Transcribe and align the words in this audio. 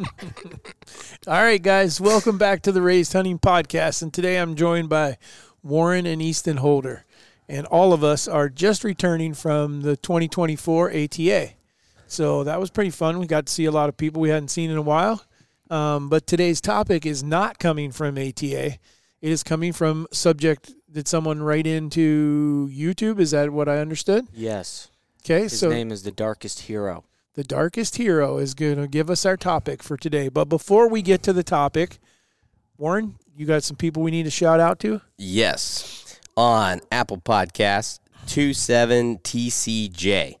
All 1.26 1.42
right, 1.42 1.62
guys, 1.62 2.00
welcome 2.00 2.38
back 2.38 2.62
to 2.62 2.72
the 2.72 2.80
Raised 2.80 3.12
Hunting 3.12 3.38
Podcast. 3.38 4.02
And 4.02 4.12
today 4.12 4.38
I'm 4.38 4.54
joined 4.54 4.88
by 4.88 5.18
Warren 5.62 6.06
and 6.06 6.22
Easton 6.22 6.58
Holder. 6.58 7.04
And 7.48 7.66
all 7.66 7.92
of 7.92 8.02
us 8.02 8.26
are 8.26 8.48
just 8.48 8.82
returning 8.84 9.34
from 9.34 9.82
the 9.82 9.96
2024 9.96 10.90
ATA. 10.90 11.50
So 12.06 12.44
that 12.44 12.60
was 12.60 12.70
pretty 12.70 12.90
fun. 12.90 13.18
We 13.18 13.26
got 13.26 13.46
to 13.46 13.52
see 13.52 13.66
a 13.66 13.70
lot 13.70 13.88
of 13.88 13.96
people 13.96 14.22
we 14.22 14.30
hadn't 14.30 14.48
seen 14.48 14.70
in 14.70 14.76
a 14.76 14.82
while. 14.82 15.22
Um, 15.68 16.08
but 16.08 16.26
today's 16.26 16.60
topic 16.60 17.04
is 17.04 17.22
not 17.22 17.58
coming 17.58 17.92
from 17.92 18.16
ATA. 18.16 18.66
It 18.66 18.78
is 19.20 19.42
coming 19.42 19.72
from 19.72 20.06
subject. 20.12 20.72
Did 20.90 21.08
someone 21.08 21.42
write 21.42 21.66
into 21.66 22.70
YouTube? 22.72 23.20
Is 23.20 23.32
that 23.32 23.50
what 23.50 23.68
I 23.68 23.78
understood? 23.78 24.28
Yes. 24.32 24.88
Okay, 25.24 25.42
His 25.42 25.58
so 25.58 25.68
name 25.68 25.92
is 25.92 26.04
the 26.04 26.10
Darkest 26.10 26.60
Hero. 26.60 27.04
The 27.40 27.44
darkest 27.44 27.96
hero 27.96 28.36
is 28.36 28.52
going 28.52 28.76
to 28.76 28.86
give 28.86 29.08
us 29.08 29.24
our 29.24 29.38
topic 29.38 29.82
for 29.82 29.96
today. 29.96 30.28
But 30.28 30.50
before 30.50 30.90
we 30.90 31.00
get 31.00 31.22
to 31.22 31.32
the 31.32 31.42
topic, 31.42 31.98
Warren, 32.76 33.14
you 33.34 33.46
got 33.46 33.62
some 33.62 33.78
people 33.78 34.02
we 34.02 34.10
need 34.10 34.24
to 34.24 34.30
shout 34.30 34.60
out 34.60 34.78
to? 34.80 35.00
Yes, 35.16 36.20
on 36.36 36.82
Apple 36.92 37.16
Podcasts, 37.16 37.98
27TCJ. 38.26 40.34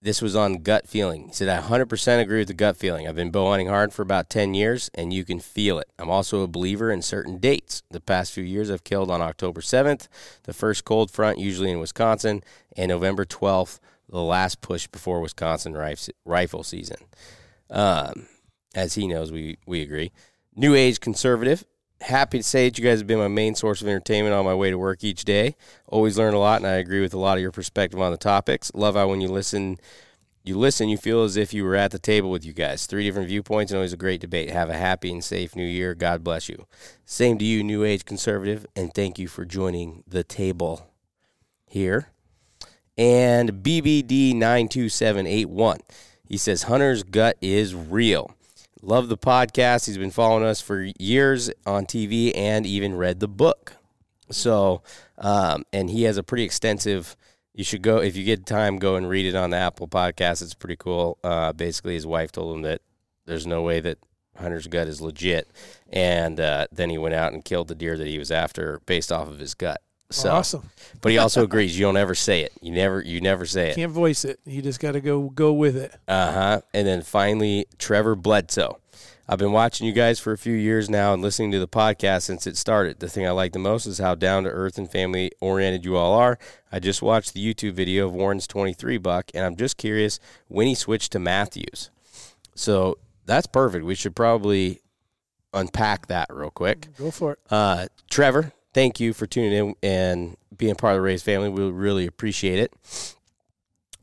This 0.00 0.22
was 0.22 0.34
on 0.34 0.62
gut 0.62 0.88
feeling. 0.88 1.26
He 1.26 1.34
said, 1.34 1.50
I 1.50 1.60
100% 1.60 2.22
agree 2.22 2.38
with 2.38 2.48
the 2.48 2.54
gut 2.54 2.78
feeling. 2.78 3.06
I've 3.06 3.16
been 3.16 3.30
bow 3.30 3.50
hunting 3.50 3.68
hard 3.68 3.92
for 3.92 4.00
about 4.00 4.30
10 4.30 4.54
years, 4.54 4.90
and 4.94 5.12
you 5.12 5.26
can 5.26 5.40
feel 5.40 5.78
it. 5.78 5.90
I'm 5.98 6.08
also 6.08 6.40
a 6.40 6.46
believer 6.46 6.90
in 6.90 7.02
certain 7.02 7.36
dates. 7.36 7.82
The 7.90 8.00
past 8.00 8.32
few 8.32 8.44
years, 8.44 8.70
I've 8.70 8.82
killed 8.82 9.10
on 9.10 9.20
October 9.20 9.60
7th, 9.60 10.08
the 10.44 10.54
first 10.54 10.86
cold 10.86 11.10
front, 11.10 11.38
usually 11.38 11.70
in 11.70 11.80
Wisconsin, 11.80 12.42
and 12.78 12.88
November 12.88 13.26
12th, 13.26 13.78
the 14.14 14.22
last 14.22 14.60
push 14.60 14.86
before 14.86 15.20
Wisconsin 15.20 15.76
rifle 16.24 16.62
season. 16.62 16.98
Um, 17.68 18.28
as 18.74 18.94
he 18.94 19.08
knows, 19.08 19.32
we, 19.32 19.58
we 19.66 19.82
agree. 19.82 20.12
New 20.54 20.74
age 20.74 21.00
conservative. 21.00 21.64
Happy 22.00 22.38
to 22.38 22.44
say 22.44 22.68
that 22.68 22.78
you 22.78 22.84
guys 22.84 23.00
have 23.00 23.08
been 23.08 23.18
my 23.18 23.28
main 23.28 23.56
source 23.56 23.82
of 23.82 23.88
entertainment 23.88 24.34
on 24.34 24.44
my 24.44 24.54
way 24.54 24.70
to 24.70 24.78
work 24.78 25.02
each 25.02 25.24
day. 25.24 25.56
Always 25.88 26.16
learn 26.16 26.32
a 26.32 26.38
lot, 26.38 26.60
and 26.60 26.66
I 26.66 26.74
agree 26.74 27.00
with 27.00 27.12
a 27.12 27.18
lot 27.18 27.38
of 27.38 27.42
your 27.42 27.50
perspective 27.50 28.00
on 28.00 28.12
the 28.12 28.16
topics. 28.16 28.70
Love 28.72 28.94
how 28.94 29.08
when 29.08 29.20
you 29.20 29.26
listen, 29.26 29.78
you 30.44 30.56
listen, 30.56 30.88
you 30.88 30.96
feel 30.96 31.24
as 31.24 31.36
if 31.36 31.52
you 31.52 31.64
were 31.64 31.74
at 31.74 31.90
the 31.90 31.98
table 31.98 32.30
with 32.30 32.44
you 32.44 32.52
guys. 32.52 32.86
Three 32.86 33.04
different 33.04 33.28
viewpoints 33.28 33.72
and 33.72 33.78
always 33.78 33.92
a 33.92 33.96
great 33.96 34.20
debate. 34.20 34.50
Have 34.50 34.70
a 34.70 34.76
happy 34.76 35.10
and 35.10 35.24
safe 35.24 35.56
new 35.56 35.66
year. 35.66 35.94
God 35.94 36.22
bless 36.22 36.48
you. 36.48 36.66
Same 37.04 37.36
to 37.38 37.44
you, 37.44 37.64
New 37.64 37.82
Age 37.82 38.04
Conservative, 38.04 38.64
and 38.76 38.94
thank 38.94 39.18
you 39.18 39.26
for 39.26 39.44
joining 39.44 40.04
the 40.06 40.22
table 40.22 40.92
here. 41.66 42.13
And 42.96 43.64
BBD92781. 43.64 45.80
He 46.26 46.36
says, 46.36 46.64
Hunter's 46.64 47.02
gut 47.02 47.36
is 47.40 47.74
real. 47.74 48.30
Love 48.82 49.08
the 49.08 49.18
podcast. 49.18 49.86
He's 49.86 49.98
been 49.98 50.10
following 50.10 50.44
us 50.44 50.60
for 50.60 50.90
years 50.98 51.50
on 51.66 51.86
TV 51.86 52.32
and 52.34 52.66
even 52.66 52.94
read 52.94 53.20
the 53.20 53.28
book. 53.28 53.74
So, 54.30 54.82
um, 55.18 55.64
and 55.72 55.90
he 55.90 56.04
has 56.04 56.16
a 56.16 56.22
pretty 56.22 56.44
extensive. 56.44 57.16
You 57.54 57.64
should 57.64 57.82
go 57.82 57.98
if 57.98 58.16
you 58.16 58.24
get 58.24 58.46
time, 58.46 58.78
go 58.78 58.96
and 58.96 59.08
read 59.08 59.26
it 59.26 59.34
on 59.34 59.50
the 59.50 59.56
Apple 59.56 59.88
Podcast. 59.88 60.42
It's 60.42 60.54
pretty 60.54 60.76
cool. 60.76 61.18
Uh, 61.22 61.52
basically, 61.52 61.94
his 61.94 62.06
wife 62.06 62.32
told 62.32 62.56
him 62.56 62.62
that 62.62 62.80
there's 63.26 63.46
no 63.46 63.62
way 63.62 63.80
that 63.80 63.98
Hunter's 64.36 64.66
gut 64.66 64.88
is 64.88 65.00
legit, 65.00 65.48
and 65.92 66.40
uh, 66.40 66.66
then 66.72 66.90
he 66.90 66.98
went 66.98 67.14
out 67.14 67.32
and 67.32 67.44
killed 67.44 67.68
the 67.68 67.74
deer 67.74 67.96
that 67.96 68.06
he 68.06 68.18
was 68.18 68.30
after 68.30 68.80
based 68.86 69.12
off 69.12 69.28
of 69.28 69.38
his 69.38 69.54
gut. 69.54 69.80
So, 70.14 70.30
Awesome. 70.30 70.70
but 71.00 71.10
he 71.12 71.18
also 71.18 71.42
agrees 71.44 71.78
you 71.78 71.84
don't 71.86 71.96
ever 71.96 72.14
say 72.14 72.42
it. 72.42 72.52
You 72.62 72.70
never, 72.72 73.02
you 73.02 73.20
never 73.20 73.46
say 73.46 73.70
it. 73.70 73.74
Can't 73.74 73.90
voice 73.92 74.24
it. 74.24 74.38
You 74.46 74.62
just 74.62 74.78
got 74.80 74.92
to 74.92 75.00
go 75.00 75.28
go 75.30 75.52
with 75.52 75.76
it. 75.76 75.92
Uh 76.06 76.32
huh. 76.32 76.60
And 76.72 76.86
then 76.86 77.02
finally, 77.02 77.66
Trevor 77.78 78.14
Bledsoe. 78.14 78.78
I've 79.26 79.38
been 79.38 79.52
watching 79.52 79.86
you 79.86 79.92
guys 79.94 80.20
for 80.20 80.32
a 80.32 80.38
few 80.38 80.52
years 80.52 80.90
now 80.90 81.14
and 81.14 81.22
listening 81.22 81.50
to 81.52 81.58
the 81.58 81.66
podcast 81.66 82.22
since 82.24 82.46
it 82.46 82.58
started. 82.58 83.00
The 83.00 83.08
thing 83.08 83.26
I 83.26 83.30
like 83.30 83.52
the 83.54 83.58
most 83.58 83.86
is 83.86 83.96
how 83.98 84.14
down 84.14 84.44
to 84.44 84.50
earth 84.50 84.76
and 84.76 84.88
family 84.90 85.32
oriented 85.40 85.84
you 85.86 85.96
all 85.96 86.12
are. 86.12 86.38
I 86.70 86.78
just 86.78 87.00
watched 87.00 87.32
the 87.32 87.40
YouTube 87.54 87.72
video 87.72 88.04
of 88.06 88.12
Warren's 88.12 88.46
23 88.46 88.98
buck, 88.98 89.30
and 89.34 89.42
I'm 89.44 89.56
just 89.56 89.78
curious 89.78 90.20
when 90.48 90.66
he 90.66 90.74
switched 90.74 91.10
to 91.12 91.18
Mathews. 91.18 91.88
So 92.54 92.98
that's 93.24 93.46
perfect. 93.46 93.86
We 93.86 93.94
should 93.94 94.14
probably 94.14 94.80
unpack 95.54 96.08
that 96.08 96.26
real 96.30 96.50
quick. 96.50 96.88
Go 96.98 97.10
for 97.10 97.32
it. 97.32 97.38
Uh, 97.50 97.86
Trevor, 98.10 98.52
thank 98.74 99.00
you 99.00 99.12
for 99.12 99.26
tuning 99.26 99.52
in 99.52 99.74
and 99.82 100.36
being 100.56 100.74
part 100.74 100.94
of 100.94 100.98
the 100.98 101.02
Rays 101.02 101.22
family. 101.22 101.48
We 101.48 101.70
really 101.70 102.06
appreciate 102.06 102.58
it. 102.58 102.72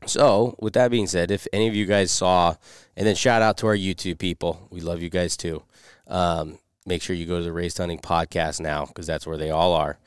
So, 0.06 0.56
with 0.58 0.72
that 0.72 0.90
being 0.90 1.06
said, 1.06 1.30
if 1.30 1.46
any 1.52 1.68
of 1.68 1.76
you 1.76 1.86
guys 1.86 2.10
saw, 2.10 2.56
and 2.96 3.06
then 3.06 3.14
shout 3.14 3.42
out 3.42 3.56
to 3.58 3.68
our 3.68 3.76
YouTube 3.76 4.18
people, 4.18 4.66
we 4.70 4.80
love 4.80 5.00
you 5.00 5.08
guys 5.08 5.36
too. 5.36 5.62
Um, 6.08 6.58
make 6.84 7.02
sure 7.02 7.14
you 7.14 7.26
go 7.26 7.38
to 7.38 7.44
the 7.44 7.52
Raised 7.52 7.78
Hunting 7.78 8.00
podcast 8.00 8.60
now 8.60 8.86
because 8.86 9.06
that's 9.06 9.26
where 9.26 9.36
they 9.36 9.50
all 9.50 9.72
are. 9.74 9.98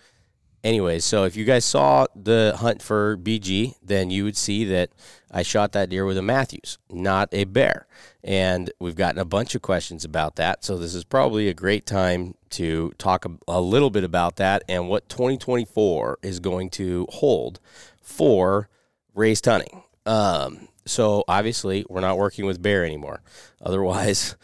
Anyways, 0.65 1.05
so 1.05 1.23
if 1.25 1.35
you 1.35 1.45
guys 1.45 1.63
saw 1.63 2.07
the 2.15 2.55
hunt 2.57 2.81
for 2.81 3.17
BG, 3.17 3.75
then 3.83 4.09
you 4.09 4.23
would 4.23 4.35
see 4.35 4.65
that 4.65 4.89
I 5.31 5.43
shot 5.43 5.73
that 5.73 5.89
deer 5.89 6.05
with 6.05 6.17
a 6.17 6.23
Mathews, 6.23 6.79
not 6.89 7.29
a 7.31 7.43
bear. 7.43 7.85
And 8.25 8.71
we've 8.79 8.95
gotten 8.95 9.19
a 9.21 9.25
bunch 9.25 9.53
of 9.53 9.61
questions 9.61 10.03
about 10.03 10.35
that. 10.37 10.65
So 10.65 10.77
this 10.77 10.95
is 10.95 11.03
probably 11.03 11.47
a 11.47 11.53
great 11.53 11.85
time 11.85 12.33
to 12.49 12.91
talk 12.97 13.23
a, 13.23 13.29
a 13.47 13.61
little 13.61 13.91
bit 13.91 14.03
about 14.03 14.37
that 14.37 14.63
and 14.67 14.89
what 14.89 15.07
2024 15.09 16.17
is 16.23 16.39
going 16.39 16.71
to 16.71 17.05
hold 17.11 17.59
for 18.01 18.67
raised 19.13 19.45
hunting. 19.45 19.83
Um, 20.07 20.67
so 20.87 21.23
obviously, 21.27 21.85
we're 21.87 22.01
not 22.01 22.17
working 22.17 22.45
with 22.47 22.61
bear 22.63 22.83
anymore. 22.83 23.21
Otherwise, 23.61 24.35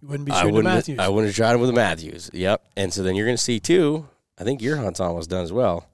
You 0.00 0.08
wouldn't 0.08 0.26
be 0.26 0.32
I 0.32 0.40
shooting 0.40 0.54
wouldn't. 0.54 0.74
Mathews. 0.74 0.98
I 0.98 1.08
wouldn't 1.08 1.28
have 1.28 1.36
shot 1.36 1.54
him 1.54 1.60
with 1.60 1.74
Mathews. 1.74 2.30
Yep. 2.32 2.64
And 2.74 2.90
so 2.90 3.02
then 3.02 3.16
you're 3.16 3.26
going 3.26 3.36
to 3.36 3.42
see 3.42 3.60
too. 3.60 4.08
I 4.38 4.44
think 4.44 4.62
your 4.62 4.78
hunt's 4.78 4.98
almost 5.00 5.28
done 5.28 5.44
as 5.44 5.52
well, 5.52 5.88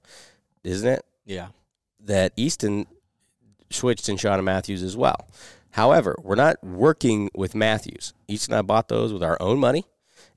isn't 0.62 0.88
it? 0.88 1.04
Yeah. 1.24 1.48
That 2.00 2.32
Easton 2.36 2.86
switched 3.70 4.08
and 4.08 4.18
shot 4.20 4.38
a 4.38 4.42
Mathews 4.42 4.82
as 4.84 4.96
well. 4.96 5.28
However, 5.72 6.16
we're 6.22 6.34
not 6.34 6.62
working 6.62 7.30
with 7.34 7.54
Mathews. 7.54 8.12
Each 8.28 8.46
and 8.46 8.54
I 8.54 8.62
bought 8.62 8.88
those 8.88 9.12
with 9.12 9.22
our 9.22 9.36
own 9.40 9.58
money, 9.58 9.86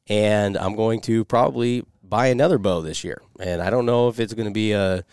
and 0.07 0.57
I'm 0.57 0.75
going 0.75 1.01
to 1.01 1.25
probably 1.25 1.84
buy 2.03 2.28
another 2.28 2.57
bow 2.57 2.81
this 2.81 3.03
year. 3.03 3.22
And 3.40 3.62
I 3.62 3.69
don't 3.69 3.85
know 3.85 4.07
if 4.07 4.19
it's 4.19 4.34
going 4.34 4.47
to 4.47 4.53
be 4.53 4.72
a 4.72 5.03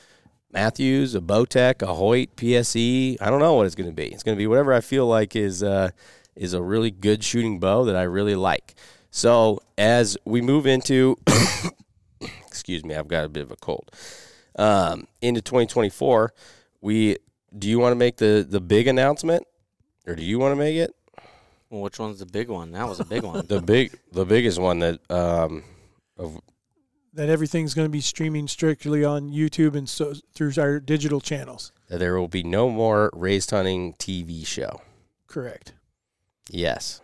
Mathews, 0.53 1.15
a 1.15 1.21
Bowtech, 1.21 1.83
a 1.83 1.95
Hoyt, 1.95 2.37
PSE. 2.37 3.17
I 3.21 3.31
don't 3.31 3.41
know 3.41 3.55
what 3.55 3.67
it's 3.67 3.75
going 3.75 3.89
to 3.89 3.95
be. 3.95 4.07
It's 4.07 4.23
going 4.23 4.37
to 4.37 4.39
be 4.39 4.47
whatever 4.47 4.73
I 4.73 4.81
feel 4.81 5.07
like 5.07 5.35
is 5.35 5.63
uh, 5.63 5.91
is 6.37 6.55
a 6.55 6.63
really 6.63 6.91
good 6.91 7.25
shooting 7.25 7.59
bow 7.59 7.85
that 7.85 7.97
I 7.97 8.03
really 8.03 8.35
like. 8.35 8.75
So 9.11 9.61
as 9.77 10.17
we 10.25 10.41
move 10.41 10.67
into, 10.67 11.17
excuse 12.47 12.85
me, 12.85 12.95
I've 12.95 13.09
got 13.09 13.25
a 13.25 13.29
bit 13.29 13.43
of 13.43 13.51
a 13.51 13.57
cold. 13.57 13.91
Um, 14.57 15.07
into 15.21 15.41
2024, 15.41 16.33
we 16.81 17.17
do 17.57 17.69
you 17.69 17.79
want 17.79 17.93
to 17.93 17.97
make 17.97 18.17
the 18.19 18.47
the 18.49 18.61
big 18.61 18.87
announcement, 18.87 19.47
or 20.07 20.15
do 20.15 20.23
you 20.23 20.39
want 20.39 20.53
to 20.53 20.57
make 20.57 20.77
it 20.77 20.95
Well, 21.71 21.83
which 21.83 21.99
one's 21.99 22.19
the 22.19 22.27
big 22.27 22.49
one? 22.49 22.73
That 22.73 22.89
was 22.89 23.01
a 23.01 23.05
big 23.05 23.23
one. 23.23 23.47
the 23.49 23.61
big 23.61 23.99
the 24.13 24.25
biggest 24.25 24.59
one 24.59 24.81
that 24.81 25.01
um 25.11 25.65
of 26.17 26.41
that 27.15 27.29
everything's 27.29 27.75
going 27.75 27.87
to 27.87 27.93
be 27.93 28.01
streaming 28.01 28.49
strictly 28.49 29.05
on 29.05 29.31
YouTube 29.31 29.77
and 29.77 29.89
so 29.89 30.15
through 30.35 30.53
our 30.59 30.81
digital 30.81 31.21
channels. 31.21 31.73
that 31.89 31.99
there 31.99 32.19
will 32.19 32.29
be 32.29 32.43
no 32.43 32.71
more 32.71 33.11
raised 33.13 33.51
hunting 33.51 33.93
TV 33.95 34.47
show. 34.47 34.81
Correct. 35.27 35.75
Yes. 36.49 37.01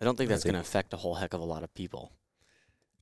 I 0.00 0.04
don't 0.04 0.18
think 0.18 0.28
that's 0.28 0.44
going 0.44 0.54
to 0.54 0.60
affect 0.60 0.92
a 0.92 0.96
whole 0.96 1.14
heck 1.14 1.34
of 1.34 1.40
a 1.40 1.44
lot 1.44 1.62
of 1.62 1.72
people. 1.74 2.12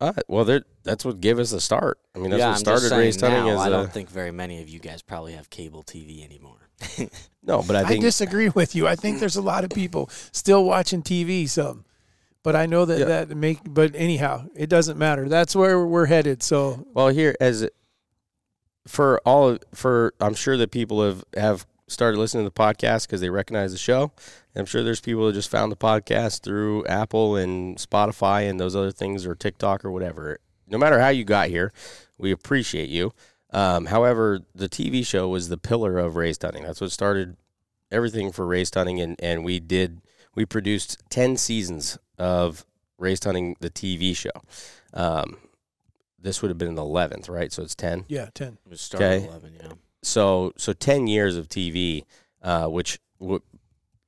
Uh, 0.01 0.13
well, 0.29 0.61
that's 0.83 1.05
what 1.05 1.21
gave 1.21 1.39
us 1.39 1.53
the 1.53 1.61
start. 1.61 1.99
I 2.15 2.19
mean, 2.19 2.31
that's 2.31 2.41
yeah, 2.41 2.49
what 2.49 2.55
I'm 2.55 2.59
started 2.59 2.91
raised 2.93 3.21
hunting 3.21 3.45
now, 3.47 3.55
as 3.55 3.61
I 3.61 3.67
a, 3.69 3.71
don't 3.71 3.93
think 3.93 4.11
very 4.11 4.33
many 4.33 4.61
of 4.61 4.69
you 4.69 4.79
guys 4.79 5.01
probably 5.01 5.33
have 5.35 5.49
cable 5.49 5.83
TV 5.85 6.25
anymore. 6.25 6.69
no, 7.43 7.63
but 7.63 7.77
I 7.77 7.89
I, 7.95 7.97
disagree 7.99 8.49
with 8.49 8.75
you. 8.75 8.87
I 8.87 8.97
think 8.97 9.21
there's 9.21 9.37
a 9.37 9.43
lot 9.43 9.65
of 9.65 9.71
people 9.71 10.11
still 10.33 10.65
watching 10.65 11.03
TV. 11.03 11.49
Some, 11.49 11.85
but 12.43 12.57
I 12.57 12.67
know 12.67 12.85
that 12.85 12.99
Yeah. 12.99 13.05
that 13.07 13.37
make. 13.37 13.59
But 13.69 13.95
anyhow, 13.95 14.47
it 14.55 14.69
doesn't 14.69 14.99
matter. 14.99 15.29
That's 15.29 15.55
where 15.57 15.85
we're 15.87 16.07
headed. 16.07 16.43
So 16.43 16.87
Well, 16.95 17.09
here 17.09 17.35
as 17.41 17.69
for 18.87 19.21
all 19.25 19.49
of, 19.51 19.61
for 19.75 20.15
I'm 20.21 20.35
sure 20.35 20.57
that 20.57 20.71
people 20.71 21.05
have 21.05 21.25
have 21.37 21.67
started 21.89 22.19
listening 22.19 22.45
to 22.45 22.51
the 22.51 22.55
podcast 22.59 23.07
because 23.07 23.21
they 23.21 23.31
recognize 23.31 23.73
the 23.73 23.79
show. 23.79 24.13
And 24.55 24.61
I'm 24.61 24.67
sure 24.67 24.83
there's 24.83 25.01
people 25.01 25.27
that 25.27 25.35
just 25.35 25.51
found 25.51 25.71
the 25.71 25.77
podcast 25.77 26.43
through 26.43 26.87
Apple 26.87 27.37
and 27.37 27.77
Spotify 27.77 28.49
and 28.49 28.59
those 28.59 28.75
other 28.75 28.91
things 28.93 29.27
or 29.27 29.35
TikTok 29.35 29.85
or 29.85 29.91
whatever. 29.91 30.39
No 30.69 30.79
matter 30.79 30.99
how 31.01 31.09
you 31.09 31.25
got 31.25 31.49
here, 31.49 31.73
we 32.19 32.31
appreciate 32.33 32.89
you. 32.89 33.13
Um, 33.53 33.87
however, 33.87 34.41
the 34.55 34.69
TV 34.69 35.07
show 35.07 35.29
was 35.29 35.49
the 35.49 35.59
pillar 35.59 35.99
of 35.99 36.17
Raised 36.17 36.43
Hunting. 36.43 36.63
That's 36.65 36.81
what 36.81 36.91
started 36.93 37.37
everything 37.91 38.33
for 38.33 38.47
Raised 38.47 38.75
Hunting, 38.75 39.01
and 39.01 39.17
and 39.23 39.45
we 39.45 39.61
did 39.61 40.01
we 40.35 40.47
produced 40.47 41.03
ten 41.11 41.37
seasons 41.37 41.99
of 42.19 42.65
Raised 42.99 43.25
Hunting, 43.25 43.57
the 43.61 43.71
TV 43.71 44.17
show. 44.17 44.31
Um, 44.95 45.37
this 46.19 46.41
would 46.41 46.49
have 46.51 46.59
been 46.59 46.75
the 46.77 46.83
eleventh, 46.83 47.29
right? 47.29 47.53
So 47.53 47.63
it's 47.63 47.75
ten. 47.75 48.05
yeah, 48.09 48.29
ten. 48.35 48.59
It 48.65 48.71
was 48.71 48.81
started 48.81 49.05
Okay. 49.07 49.27
11, 49.27 49.55
yeah. 49.61 49.73
So 50.03 50.53
so 50.57 50.73
ten 50.73 51.07
years 51.07 51.37
of 51.37 51.49
TV, 51.49 52.05
uh, 52.43 52.67
which 52.69 52.99
w- 53.21 53.43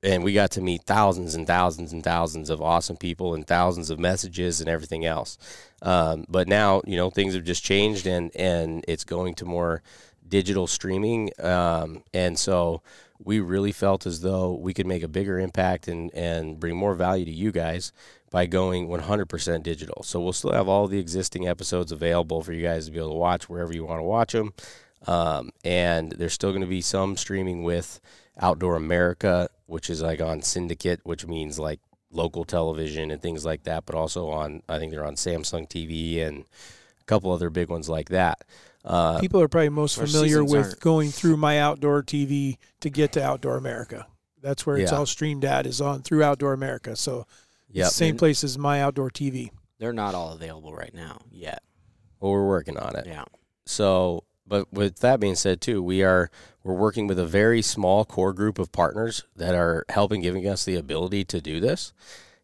and 0.05 0.23
we 0.23 0.35
got 0.35 0.51
to 0.53 0.61
meet 0.61 0.83
thousands 0.83 1.35
and 1.35 1.47
thousands 1.47 1.93
and 1.93 2.05
thousands 2.05 2.51
of 2.51 2.61
awesome 2.61 2.97
people 2.97 3.35
and 3.35 3.47
thousands 3.47 3.89
of 3.91 3.99
messages 3.99 4.61
and 4.61 4.69
everything 4.69 5.05
else. 5.07 5.39
Um, 5.81 6.27
but 6.29 6.47
now, 6.47 6.83
you 6.87 6.97
know, 6.97 7.11
things 7.11 7.35
have 7.35 7.45
just 7.45 7.65
changed 7.65 8.07
and, 8.07 8.31
and 8.37 8.85
it's 8.87 9.05
going 9.05 9.35
to 9.37 9.45
more 9.45 9.83
digital 10.29 10.67
streaming. 10.67 11.31
Um, 11.39 12.05
and 12.13 12.39
so 12.39 12.83
we 13.23 13.41
really 13.41 13.73
felt 13.73 14.07
as 14.07 14.21
though 14.21 14.53
we 14.53 14.75
could 14.75 14.87
make 14.87 15.03
a 15.03 15.09
bigger 15.09 15.39
impact 15.39 15.89
and, 15.89 16.13
and 16.15 16.61
bring 16.61 16.77
more 16.77 16.95
value 16.95 17.25
to 17.25 17.33
you 17.33 17.51
guys 17.51 17.91
by 18.31 18.45
going 18.47 18.89
100% 18.89 19.63
digital. 19.63 20.03
So 20.03 20.21
we'll 20.21 20.33
still 20.33 20.53
have 20.53 20.69
all 20.69 20.87
the 20.87 20.99
existing 20.99 21.49
episodes 21.49 21.93
available 21.93 22.43
for 22.43 22.53
you 22.53 22.63
guys 22.63 22.87
to 22.87 22.93
be 22.93 22.99
able 22.99 23.11
to 23.11 23.15
watch 23.15 23.49
wherever 23.49 23.73
you 23.73 23.85
want 23.85 24.01
to 24.01 24.05
watch 24.05 24.33
them. 24.33 24.53
Um, 25.07 25.51
and 25.65 26.13
there's 26.13 26.33
still 26.33 26.51
going 26.51 26.63
to 26.63 26.67
be 26.67 26.81
some 26.81 27.17
streaming 27.17 27.63
with 27.63 28.01
Outdoor 28.41 28.77
America, 28.77 29.49
which 29.67 29.89
is 29.91 30.03
like 30.03 30.21
on 30.21 30.43
Syndicate, 30.43 31.01
which 31.05 31.27
means 31.27 31.59
like 31.59 31.81
local 32.11 32.45
television 32.45 33.11
and 33.11 33.21
things 33.21 33.45
like 33.45 33.65
that, 33.65 33.87
but 33.87 33.95
also 33.95 34.29
on, 34.29 34.63
I 34.69 34.79
think 34.79 34.93
they're 34.93 35.07
on 35.07 35.17
Samsung 35.17 35.69
TV 35.69 36.21
and 36.25 36.45
a 37.01 37.05
couple 37.07 37.33
other 37.33 37.51
big 37.51 37.69
ones 37.69 37.89
like 37.89 38.09
that. 38.11 38.45
Uh, 38.85 39.19
People 39.19 39.41
are 39.41 39.49
probably 39.49 39.71
most 39.71 39.97
familiar 39.97 40.45
with 40.45 40.67
aren't- 40.67 40.81
going 40.81 41.11
through 41.11 41.37
my 41.39 41.59
outdoor 41.59 42.03
TV 42.03 42.59
to 42.81 42.91
get 42.91 43.13
to 43.13 43.23
Outdoor 43.25 43.57
America. 43.57 44.07
That's 44.43 44.67
where 44.67 44.77
it's 44.77 44.93
Yeah. 44.93 44.99
all 44.99 45.07
streamed 45.07 45.45
at 45.45 45.67
is 45.67 45.81
on 45.81 46.03
through 46.03 46.23
Outdoor 46.23 46.53
America. 46.53 46.95
So 46.95 47.27
it's 47.69 47.77
Yep. 47.79 47.91
same 47.93 48.11
And- 48.11 48.19
place 48.19 48.45
as 48.45 48.59
my 48.59 48.83
outdoor 48.83 49.11
TV. 49.11 49.51
They're 49.79 49.93
not 49.95 50.15
all 50.15 50.33
available 50.33 50.75
right 50.75 50.95
now 50.95 51.19
yet. 51.31 51.63
well, 52.21 52.33
we're 52.33 52.47
working 52.47 52.77
on 52.79 52.95
it. 52.97 53.07
Yeah. 53.07 53.25
So, 53.67 54.25
but 54.47 54.73
with 54.73 54.99
that 55.01 55.21
being 55.21 55.35
said, 55.35 55.61
too, 55.61 55.83
we 55.83 56.03
are 56.03 56.31
we're 56.63 56.75
working 56.75 57.07
with 57.07 57.19
a 57.19 57.27
very 57.27 57.63
small 57.63 58.05
core 58.05 58.33
group 58.33 58.59
of 58.59 58.73
partners 58.73 59.25
that 59.37 59.55
are 59.55 59.85
helping 59.91 60.23
giving 60.23 60.47
us 60.47 60.65
the 60.65 60.77
ability 60.77 61.25
to 61.25 61.41
do 61.41 61.61
this 61.61 61.93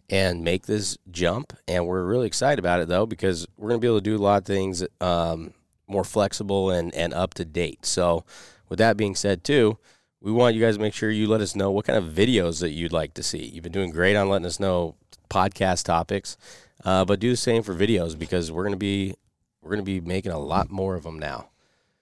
and 0.09 0.43
make 0.43 0.67
this 0.67 0.99
jump. 1.11 1.53
And 1.69 1.87
we're 1.87 2.05
really 2.05 2.27
excited 2.27 2.59
about 2.59 2.81
it 2.81 2.89
though 2.89 3.07
because 3.07 3.47
we're 3.57 3.69
going 3.69 3.81
to 3.81 3.85
be 3.85 3.89
able 3.89 3.99
to 3.99 4.05
do 4.05 4.17
a 4.17 4.19
lot 4.19 4.43
of 4.43 4.45
things 4.45 4.85
um, 5.01 5.55
more 5.87 6.05
flexible 6.05 6.71
and 6.71 6.95
and 6.95 7.13
up 7.15 7.35
to 7.35 7.45
date. 7.45 7.85
So, 7.87 8.25
with 8.69 8.79
that 8.79 8.97
being 8.97 9.15
said, 9.15 9.45
too. 9.45 9.79
We 10.23 10.33
want 10.33 10.55
you 10.55 10.61
guys 10.61 10.77
to 10.77 10.83
make 10.83 10.93
sure 10.93 11.11
you 11.11 11.27
let 11.27 11.41
us 11.41 11.57
know 11.57 11.71
what 11.71 11.87
kind 11.87 11.99
of 11.99 12.13
videos 12.13 12.61
that 12.61 12.73
you'd 12.73 12.93
like 12.93 13.15
to 13.15 13.23
see. 13.23 13.43
You've 13.43 13.63
been 13.63 13.73
doing 13.73 13.91
great 13.91 14.17
on 14.17 14.29
letting 14.29 14.45
us 14.45 14.61
know 14.61 14.97
podcast 15.31 15.85
topics, 15.85 16.37
uh, 16.85 17.07
but 17.07 17.21
do 17.21 17.31
the 17.31 17.39
same 17.39 17.63
for 17.63 17.75
videos 17.75 18.19
because 18.19 18.53
we're 18.53 18.65
going 18.65 18.75
to 18.75 18.79
be 18.79 19.15
we're 19.63 19.71
going 19.71 19.81
to 19.81 19.83
be 19.83 20.01
making 20.01 20.33
a 20.33 20.39
lot 20.39 20.71
more 20.71 20.95
of 20.95 21.05
them 21.05 21.19
now. 21.19 21.50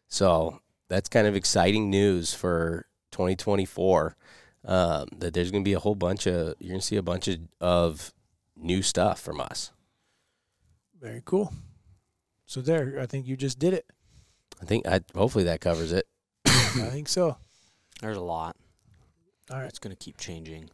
So 0.08 0.60
that's 0.88 1.08
kind 1.08 1.26
of 1.26 1.36
exciting 1.36 1.90
news 1.90 2.34
for 2.34 2.86
2024. 3.12 4.16
Um, 4.64 5.06
that 5.18 5.34
there's 5.34 5.50
going 5.50 5.62
to 5.62 5.68
be 5.68 5.74
a 5.74 5.78
whole 5.78 5.94
bunch 5.94 6.26
of 6.26 6.54
you're 6.58 6.70
going 6.70 6.80
to 6.80 6.86
see 6.86 6.96
a 6.96 7.02
bunch 7.02 7.28
of, 7.28 7.38
of 7.60 8.12
new 8.56 8.82
stuff 8.82 9.20
from 9.20 9.40
us. 9.40 9.70
Very 11.00 11.22
cool. 11.24 11.52
So 12.44 12.60
there, 12.60 12.98
I 13.00 13.06
think 13.06 13.26
you 13.26 13.36
just 13.36 13.58
did 13.58 13.72
it. 13.72 13.86
I 14.60 14.64
think 14.64 14.86
I 14.86 15.00
hopefully 15.14 15.44
that 15.44 15.60
covers 15.60 15.92
it. 15.92 16.06
I 16.46 16.90
think 16.90 17.08
so. 17.08 17.36
There's 18.00 18.16
a 18.16 18.22
lot. 18.22 18.56
All 19.50 19.58
right. 19.58 19.68
It's 19.68 19.78
going 19.78 19.94
to 19.94 20.04
keep 20.04 20.18
changing. 20.18 20.70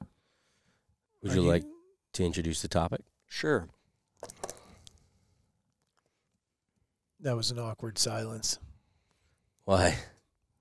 Would 1.22 1.32
Are 1.32 1.34
you 1.34 1.42
like 1.42 1.64
to 2.14 2.25
introduce 2.25 2.62
the 2.62 2.69
topic? 2.69 3.02
Sure. 3.28 3.69
That 7.20 7.36
was 7.36 7.50
an 7.50 7.58
awkward 7.58 7.98
silence. 7.98 8.58
Why? 9.64 9.96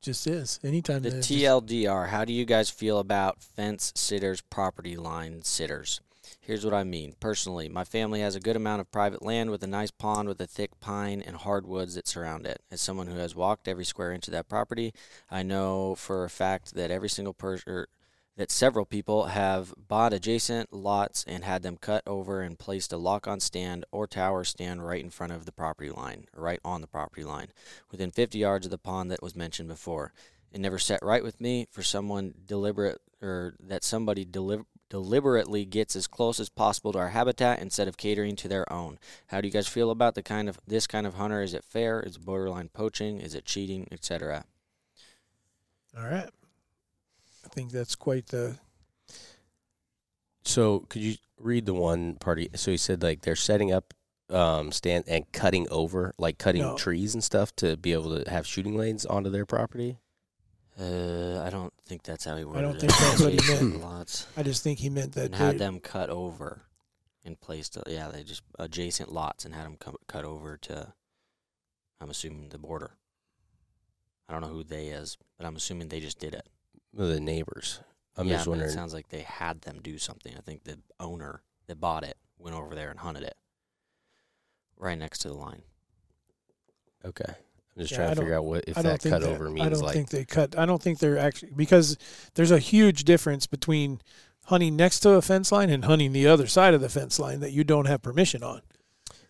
Just 0.02 0.28
is. 0.28 0.60
Anytime 0.64 1.02
The 1.02 1.10
that 1.10 1.18
it's 1.18 1.28
TLDR, 1.28 2.10
how 2.10 2.26
do 2.26 2.34
you 2.34 2.46
guys 2.46 2.70
feel 2.70 3.00
about 3.00 3.42
fence 3.42 3.92
sitters, 3.96 4.42
property 4.42 4.96
line 4.96 5.42
sitters? 5.44 6.02
Here's 6.40 6.66
what 6.66 6.74
I 6.74 6.84
mean. 6.84 7.16
Personally, 7.20 7.70
my 7.70 7.84
family 7.84 8.22
has 8.22 8.36
a 8.36 8.42
good 8.42 8.56
amount 8.56 8.82
of 8.82 8.92
private 8.92 9.22
land 9.22 9.50
with 9.50 9.64
a 9.64 9.68
nice 9.68 9.92
pond 9.92 10.28
with 10.28 10.42
a 10.42 10.48
thick 10.48 10.78
pine 10.80 11.22
and 11.22 11.38
hardwoods 11.38 11.96
that 11.96 12.08
surround 12.08 12.46
it. 12.46 12.62
As 12.72 12.82
someone 12.82 13.08
who 13.08 13.18
has 13.18 13.36
walked 13.36 13.68
every 13.68 13.86
square 13.86 14.12
inch 14.12 14.28
of 14.28 14.34
that 14.34 14.50
property, 14.50 14.94
I 15.32 15.44
know 15.44 15.96
for 15.96 16.24
a 16.24 16.30
fact 16.30 16.76
that 16.76 16.92
every 16.92 17.10
single 17.10 17.34
person 17.34 17.72
er, 17.72 17.88
that 18.36 18.50
several 18.50 18.86
people 18.86 19.26
have 19.26 19.74
bought 19.78 20.14
adjacent 20.14 20.74
lots 20.74 21.24
and 21.28 21.44
had 21.44 21.62
them 21.62 21.78
cut 21.78 22.02
over 22.08 22.42
and 22.42 22.58
placed 22.58 22.92
a 22.92 22.98
lock-on 22.98 23.40
stand 23.40 23.86
or 23.92 24.08
tower 24.08 24.44
stand 24.44 24.86
right 24.86 25.04
in 25.04 25.10
front 25.12 25.32
of 25.32 25.46
the 25.46 25.52
property 25.52 25.92
line, 25.92 26.26
right 26.36 26.60
on 26.66 26.82
the 26.82 26.88
property 26.88 27.24
line, 27.24 27.50
within 27.92 28.10
50 28.10 28.40
yards 28.40 28.66
of 28.66 28.72
the 28.72 28.78
pond 28.78 29.12
that 29.12 29.22
was 29.22 29.36
mentioned 29.36 29.70
before. 29.70 30.14
It 30.52 30.60
never 30.60 30.80
set 30.80 31.04
right 31.04 31.24
with 31.24 31.40
me 31.40 31.68
for 31.72 31.84
someone 31.84 32.34
deliberate 32.46 33.02
or 33.22 33.54
that 33.60 33.84
somebody 33.84 34.26
deliberately 34.26 35.66
gets 35.66 35.96
as 35.96 36.08
close 36.08 36.40
as 36.40 36.50
possible 36.50 36.92
to 36.92 37.00
our 37.00 37.10
habitat 37.10 37.60
instead 37.60 37.88
of 37.88 37.98
catering 37.98 38.36
to 38.36 38.48
their 38.48 38.72
own. 38.72 39.00
How 39.28 39.42
do 39.42 39.48
you 39.48 39.54
guys 39.54 39.68
feel 39.68 39.90
about 39.90 40.16
the 40.16 40.22
kind 40.22 40.50
of 40.50 40.60
this 40.68 40.86
kind 40.88 41.08
of 41.08 41.14
hunter? 41.14 41.42
Is 41.42 41.54
it 41.54 41.64
fair? 41.64 42.02
Is 42.02 42.18
it 42.18 42.26
borderline 42.26 42.70
poaching? 42.70 43.20
Is 43.20 43.34
it 43.34 43.46
cheating, 43.46 43.88
etc.? 43.92 44.46
All 45.98 46.04
right. 46.04 46.30
I 47.46 47.50
think 47.50 47.72
that's 47.72 47.96
quite 47.96 48.28
the. 48.28 48.58
So 50.46 50.80
could 50.90 51.02
you 51.02 51.16
read 51.40 51.66
the 51.66 51.74
one 51.74 52.16
party? 52.16 52.50
So 52.56 52.72
he 52.72 52.78
said 52.78 53.02
like 53.04 53.22
they're 53.22 53.36
setting 53.36 53.72
up 53.72 53.94
um 54.30 54.72
stand 54.72 55.04
and 55.08 55.30
cutting 55.32 55.68
over 55.70 56.14
like 56.18 56.38
cutting 56.38 56.62
No. 56.62 56.78
trees 56.78 57.14
and 57.14 57.24
stuff 57.24 57.56
to 57.58 57.78
be 57.78 57.94
able 57.94 58.18
to 58.24 58.30
have 58.30 58.48
shooting 58.48 58.76
lanes 58.78 59.06
onto 59.06 59.30
their 59.30 59.46
property. 59.46 59.98
Uh, 60.80 61.40
I 61.46 61.50
don't 61.52 61.72
think 61.86 62.02
that's 62.04 62.26
how 62.26 62.36
he 62.36 62.44
worded 62.44 62.64
don't 62.64 62.76
it. 62.76 62.80
think 62.82 62.94
that's 62.98 63.22
what 63.22 63.32
he 63.34 63.54
meant. 63.54 63.82
Lots 63.82 64.26
I 64.36 64.42
just 64.44 64.64
think 64.64 64.80
he 64.80 64.90
meant 64.90 65.14
that. 65.14 65.26
and 65.26 65.36
had 65.36 65.60
them 65.60 65.80
cut 65.80 66.10
over 66.10 66.64
and 67.24 67.40
placed. 67.40 67.78
uh, 67.78 67.84
Yeah, 67.88 68.08
they 68.10 68.24
just 68.24 68.42
adjacent 68.58 69.12
lots 69.12 69.46
and 69.46 69.54
had 69.54 69.66
them 69.66 69.78
come, 69.80 69.98
cut 70.08 70.26
over 70.26 70.58
to. 70.58 70.94
I'm 72.02 72.10
assuming 72.10 72.50
the 72.50 72.58
border. 72.58 72.98
I 74.28 74.34
don't 74.34 74.42
know 74.42 74.48
who 74.48 74.64
they 74.64 74.88
is, 74.88 75.18
but 75.38 75.46
I'm 75.46 75.56
assuming 75.56 75.90
they 75.90 76.00
just 76.00 76.18
did 76.20 76.34
it. 76.34 76.48
The 76.94 77.20
neighbors. 77.20 77.80
I'm 78.16 78.28
yeah, 78.28 78.36
just 78.36 78.46
but 78.46 78.52
wondering. 78.52 78.70
It 78.72 78.74
sounds 78.74 78.94
like 78.94 79.10
they 79.10 79.22
had 79.22 79.62
them 79.62 79.80
do 79.82 79.98
something. 79.98 80.34
I 80.38 80.42
think 80.42 80.64
the 80.64 80.78
owner 81.00 81.42
that 81.68 81.80
bought 81.80 82.04
it 82.04 82.18
went 82.38 82.56
over 82.56 82.76
there 82.76 82.92
and 82.92 83.00
hunted 83.00 83.24
it 83.24 83.36
right 84.78 84.98
next 84.98 85.20
to 85.20 85.30
the 85.30 85.34
line. 85.34 85.64
Okay. 87.06 87.26
I'm 87.28 87.82
just 87.82 87.92
Yeah, 87.92 87.98
trying 87.98 88.10
I 88.12 88.14
to 88.14 88.20
figure 88.22 88.36
out 88.36 88.46
what 88.46 88.64
if 88.68 88.78
I 88.78 88.82
that 88.84 89.02
think 89.02 89.14
cut 89.14 89.22
that- 89.24 89.30
over 89.30 89.48
I 89.48 89.52
means 89.52 89.70
don't 89.72 89.82
like 89.82 89.94
think 89.94 90.10
they 90.10 90.26
cut. 90.26 90.58
I 90.58 90.66
don't 90.66 90.82
think 90.82 91.00
they're 91.00 91.18
actually 91.18 91.52
because 91.56 91.98
there's 92.36 92.52
a 92.52 92.60
huge 92.60 93.04
difference 93.04 93.48
between 93.48 94.00
hunting 94.46 94.76
next 94.76 95.00
to 95.02 95.12
a 95.12 95.22
fence 95.22 95.52
line 95.52 95.70
and 95.70 95.86
hunting 95.86 96.12
the 96.12 96.28
other 96.28 96.46
side 96.48 96.74
of 96.74 96.82
the 96.82 96.90
fence 96.90 97.18
line 97.18 97.40
that 97.40 97.52
you 97.52 97.64
don't 97.64 97.86
have 97.88 98.02
permission 98.02 98.44
on. 98.44 98.62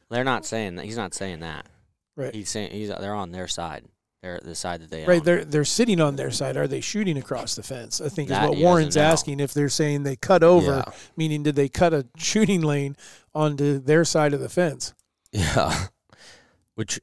They're 0.09 0.23
not 0.23 0.45
saying 0.45 0.75
that. 0.75 0.85
He's 0.85 0.97
not 0.97 1.13
saying 1.13 1.39
that. 1.39 1.67
Right. 2.15 2.33
He's 2.35 2.49
saying 2.49 2.71
he's 2.71 2.89
they're 2.89 3.15
on 3.15 3.31
their 3.31 3.47
side. 3.47 3.85
They're 4.23 4.39
the 4.41 4.55
side 4.55 4.79
that 4.81 4.89
they 4.89 5.03
Right, 5.05 5.19
own. 5.19 5.25
they're 5.25 5.43
they're 5.43 5.65
sitting 5.65 5.99
on 5.99 6.15
their 6.15 6.31
side. 6.31 6.55
Are 6.55 6.65
they 6.65 6.79
shooting 6.79 7.17
across 7.17 7.55
the 7.55 7.61
fence? 7.61 7.99
I 7.99 8.07
think 8.07 8.29
That 8.29 8.45
is 8.45 8.49
what 8.51 8.57
Warren's 8.57 8.95
asking. 8.95 9.41
If 9.41 9.53
they're 9.53 9.67
saying 9.67 10.03
they 10.03 10.15
cut 10.15 10.43
over, 10.43 10.85
Yeah. 10.87 10.93
meaning 11.17 11.43
did 11.43 11.55
they 11.57 11.67
cut 11.67 11.93
a 11.93 12.07
shooting 12.15 12.61
lane 12.61 12.95
onto 13.35 13.79
their 13.79 14.05
side 14.05 14.33
of 14.33 14.39
the 14.39 14.47
fence? 14.47 14.93
Yeah. 15.33 15.87
Which 16.75 17.01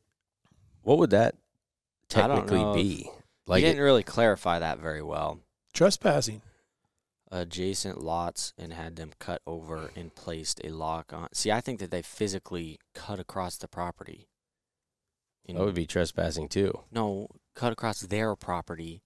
what 0.81 0.97
would 0.97 1.11
that 1.11 1.35
technically 2.09 2.65
be? 2.83 3.11
Like 3.47 3.61
he 3.63 3.69
didn't 3.69 3.83
really 3.83 4.03
clarify 4.03 4.59
that 4.59 4.79
very 4.79 5.03
well. 5.03 5.41
Trespassing. 5.75 6.41
Adjacent 7.31 8.03
lots 8.03 8.55
and 8.57 8.73
had 8.73 8.97
them 8.97 9.13
cut 9.19 9.43
over 9.47 9.91
and 9.95 10.15
placed 10.15 10.59
a 10.65 10.71
lock 10.71 11.13
on. 11.13 11.29
See, 11.35 11.53
I 11.53 11.61
think 11.61 11.81
that 11.81 11.91
they 11.91 12.01
physically 12.03 12.81
cut 12.95 13.21
across 13.21 13.57
the 13.59 13.69
property. 13.69 14.27
In- 15.51 15.57
that 15.57 15.65
would 15.65 15.75
be 15.75 15.87
trespassing 15.87 16.49
too. 16.49 16.81
no, 16.91 17.29
cut 17.55 17.73
across 17.73 18.01
their 18.01 18.37
property, 18.37 19.03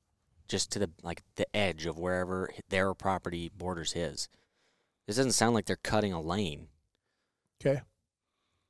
just 0.48 0.70
to 0.72 0.78
the 0.78 0.90
like 1.02 1.22
the 1.36 1.46
edge 1.56 1.86
of 1.86 1.98
wherever 1.98 2.50
their 2.68 2.94
property 2.94 3.50
borders 3.56 3.92
his. 3.92 4.28
This 5.06 5.16
doesn't 5.16 5.32
sound 5.32 5.54
like 5.54 5.66
they're 5.66 5.76
cutting 5.76 6.12
a 6.12 6.20
lane. 6.20 6.68
Okay. 7.60 7.82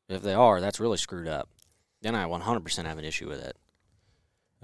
If 0.08 0.22
they 0.22 0.34
are, 0.34 0.60
that's 0.60 0.80
really 0.80 0.96
screwed 0.96 1.28
up. 1.28 1.48
Then 2.02 2.14
I 2.14 2.24
100% 2.26 2.84
have 2.84 2.98
an 2.98 3.04
issue 3.04 3.28
with 3.28 3.42
it. 3.42 3.56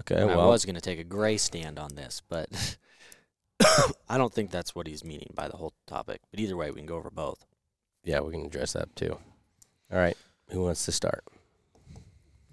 Okay, 0.00 0.20
And 0.20 0.30
I 0.30 0.46
was 0.46 0.64
going 0.64 0.74
to 0.74 0.80
take 0.80 0.98
a 0.98 1.04
gray 1.04 1.36
stand 1.36 1.78
on 1.78 1.94
this, 1.94 2.22
but 2.28 2.48
I 4.08 4.18
don't 4.18 4.32
think 4.32 4.50
that's 4.50 4.74
what 4.74 4.86
he's 4.86 5.04
meaning 5.04 5.30
by 5.34 5.48
the 5.48 5.56
whole 5.56 5.72
topic. 5.86 6.20
But 6.30 6.40
either 6.40 6.56
way, 6.56 6.70
we 6.70 6.76
can 6.76 6.86
go 6.86 6.96
over 6.96 7.10
both. 7.10 7.44
yeah, 8.04 8.20
we 8.20 8.32
can 8.32 8.46
address 8.46 8.72
that 8.72 8.94
too. 8.96 9.18
All 9.92 9.98
right. 9.98 10.16
Who 10.50 10.64
wants 10.64 10.84
to 10.86 10.92
start? 10.92 11.24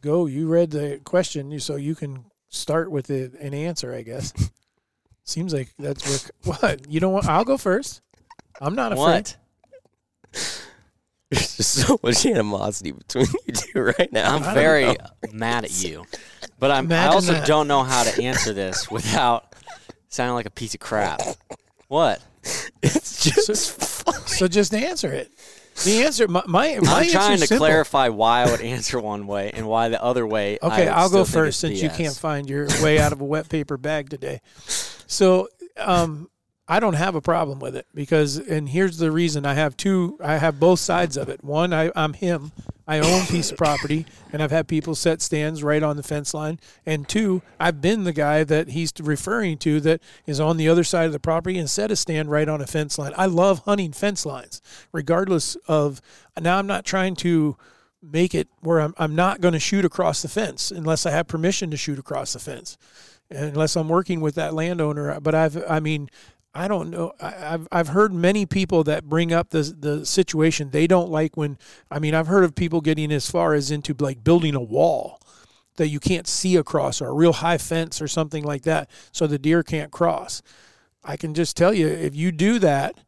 Go. 0.01 0.25
You 0.25 0.48
read 0.48 0.72
the 0.72 1.01
question, 1.04 1.51
you- 1.51 1.60
so 1.60 1.75
you 1.75 1.96
can 1.96 2.25
start 2.50 2.92
with 2.92 3.10
it, 3.10 3.34
an 3.39 3.54
answer. 3.54 3.94
I 3.94 4.01
guess. 4.01 4.34
Seems 5.24 5.54
like 5.54 5.74
that's 5.77 6.32
where, 6.46 6.56
what 6.60 6.89
you 6.89 7.00
don't 7.00 7.12
want. 7.13 7.27
I'll 7.27 7.44
go 7.44 7.58
first. 7.58 8.01
I'm 8.62 8.75
not 8.75 8.94
afraid. 8.94 9.06
What? 9.06 9.38
There's 11.30 11.58
just 11.58 11.74
so 11.74 12.00
much 12.01 12.25
animosity 12.25 12.92
between 12.94 13.25
you 13.46 13.54
two 13.54 13.82
right 13.82 14.12
now. 14.13 14.36
I'm 14.36 14.54
very 14.56 14.86
know. 14.86 14.96
mad 15.34 15.66
at 15.66 15.84
you. 15.84 16.06
But 16.58 16.72
I'm, 16.72 16.89
I 16.92 17.08
also 17.08 17.34
that. 17.34 17.46
don't 17.46 17.68
know 17.68 17.84
how 17.84 18.04
to 18.04 18.24
answer 18.24 18.54
this 18.54 18.89
without 18.89 19.54
sounding 20.08 20.36
like 20.36 20.46
a 20.46 20.51
piece 20.51 20.74
of 20.74 20.80
crap. 20.80 21.22
What? 21.88 22.22
It's 22.82 23.22
just 23.24 23.82
so, 23.82 24.12
so 24.25 24.48
just 24.48 24.74
answer 24.74 25.12
it. 25.12 25.30
The 25.84 26.03
answer, 26.03 26.27
my 26.27 26.43
my, 26.48 26.79
my 26.81 27.01
I'm 27.01 27.10
trying 27.10 27.39
to 27.39 27.48
simple. 27.48 27.65
clarify 27.65 28.10
why 28.10 28.43
I 28.43 28.51
would 28.51 28.62
answer 28.62 29.00
one 29.00 29.27
way 29.27 29.51
and 29.53 29.67
why 29.67 29.89
the 29.89 30.01
other 30.03 30.25
way. 30.25 30.57
Okay, 30.67 30.88
I'll 30.88 31.10
go 31.10 31.24
first 31.24 31.60
since 31.60 31.81
you 31.81 31.89
can't 31.89 32.15
find 32.15 32.50
your 32.50 32.67
way 32.81 33.00
out 33.00 33.13
of 33.13 33.22
a 33.22 33.25
wet 33.25 33.48
paper 33.48 33.77
bag 33.77 34.10
today. 34.10 34.41
So, 35.07 35.48
um, 35.77 36.29
I 36.70 36.80
don't 36.80 36.96
have 36.96 37.16
a 37.16 37.22
problem 37.22 37.60
with 37.60 37.76
it 37.76 37.88
because, 37.94 38.38
and 38.38 38.68
here's 38.70 38.98
the 38.98 39.12
reason: 39.12 39.46
I 39.46 39.54
have 39.54 39.78
two. 39.78 40.18
I 40.22 40.38
have 40.38 40.60
both 40.60 40.80
sides 40.80 41.16
of 41.16 41.30
it. 41.30 41.44
One, 41.44 41.74
I, 41.74 41.92
I'm 41.96 42.14
him. 42.14 42.52
I 42.90 43.00
own 43.00 43.26
piece 43.26 43.52
of 43.52 43.58
property, 43.58 44.06
and 44.32 44.42
I've 44.42 44.52
had 44.52 44.68
people 44.68 44.96
set 44.96 45.22
stands 45.22 45.62
right 45.62 45.84
on 45.84 45.98
the 45.98 46.04
fence 46.04 46.34
line. 46.34 46.58
And 46.86 47.08
two, 47.08 47.42
I've 47.60 47.82
been 47.82 48.06
the 48.06 48.14
guy 48.14 48.46
that 48.46 48.70
he's 48.70 48.94
referring 49.02 49.58
to 49.60 49.82
that 49.82 50.02
is 50.26 50.40
on 50.40 50.56
the 50.56 50.70
other 50.70 50.86
side 50.86 51.06
of 51.06 51.12
the 51.12 51.20
property 51.20 51.58
and 51.58 51.70
set 51.70 51.92
a 51.92 51.98
stand 51.98 52.32
right 52.32 52.48
on 52.48 52.62
a 52.62 52.68
fence 52.68 52.98
line. 52.98 53.12
I 53.18 53.26
love 53.26 53.60
hunting 53.66 53.92
fence 53.92 54.26
lines, 54.26 54.62
regardless 54.92 55.56
of. 55.68 56.02
Now, 56.40 56.60
I'm 56.60 56.68
not 56.68 56.86
trying 56.86 57.16
to 57.18 57.58
make 58.02 58.34
it 58.34 58.48
where 58.62 58.80
I'm, 58.80 58.94
I'm 58.98 59.16
not 59.16 59.42
going 59.42 59.54
to 59.54 59.60
shoot 59.60 59.84
across 59.84 60.22
the 60.22 60.30
fence 60.30 60.72
unless 60.72 61.06
I 61.06 61.12
have 61.12 61.28
permission 61.28 61.72
to 61.72 61.78
shoot 61.78 62.00
across 62.00 62.34
the 62.34 62.40
fence, 62.40 62.78
unless 63.30 63.76
I'm 63.76 63.90
working 63.90 64.22
with 64.22 64.36
that 64.36 64.54
landowner. 64.54 65.20
But 65.20 65.36
I've, 65.36 65.62
I 65.70 65.80
mean, 65.80 66.10
I 66.58 66.68
don't 66.68 66.90
know. 66.90 67.14
I, 67.22 67.54
I've 67.54 67.68
I've 67.72 67.88
heard 67.90 68.14
many 68.14 68.46
people 68.48 68.84
that 68.86 69.06
bring 69.06 69.32
up 69.32 69.52
the 69.52 69.62
the 69.62 70.06
situation 70.06 70.72
they 70.72 70.88
don't 70.88 71.12
like 71.12 71.38
when. 71.38 71.58
I 71.92 72.00
mean, 72.00 72.16
I've 72.16 72.28
heard 72.28 72.44
of 72.44 72.56
people 72.56 72.82
getting 72.82 73.12
as 73.12 73.30
far 73.30 73.54
as 73.54 73.70
into 73.70 73.96
like 74.00 74.24
building 74.24 74.56
a 74.56 74.62
wall 74.62 75.22
that 75.76 75.90
you 75.90 76.00
can't 76.00 76.28
see 76.28 76.56
across 76.56 77.00
or 77.00 77.10
a 77.10 77.14
real 77.14 77.34
high 77.34 77.60
fence 77.60 78.02
or 78.02 78.08
something 78.08 78.44
like 78.44 78.64
that, 78.64 78.90
so 79.12 79.28
the 79.28 79.38
deer 79.38 79.62
can't 79.62 79.92
cross. 79.92 80.42
I 81.04 81.16
can 81.16 81.36
just 81.36 81.56
tell 81.56 81.74
you, 81.74 81.88
if 81.88 82.16
you 82.16 82.32
do 82.32 82.58
that, 82.60 83.00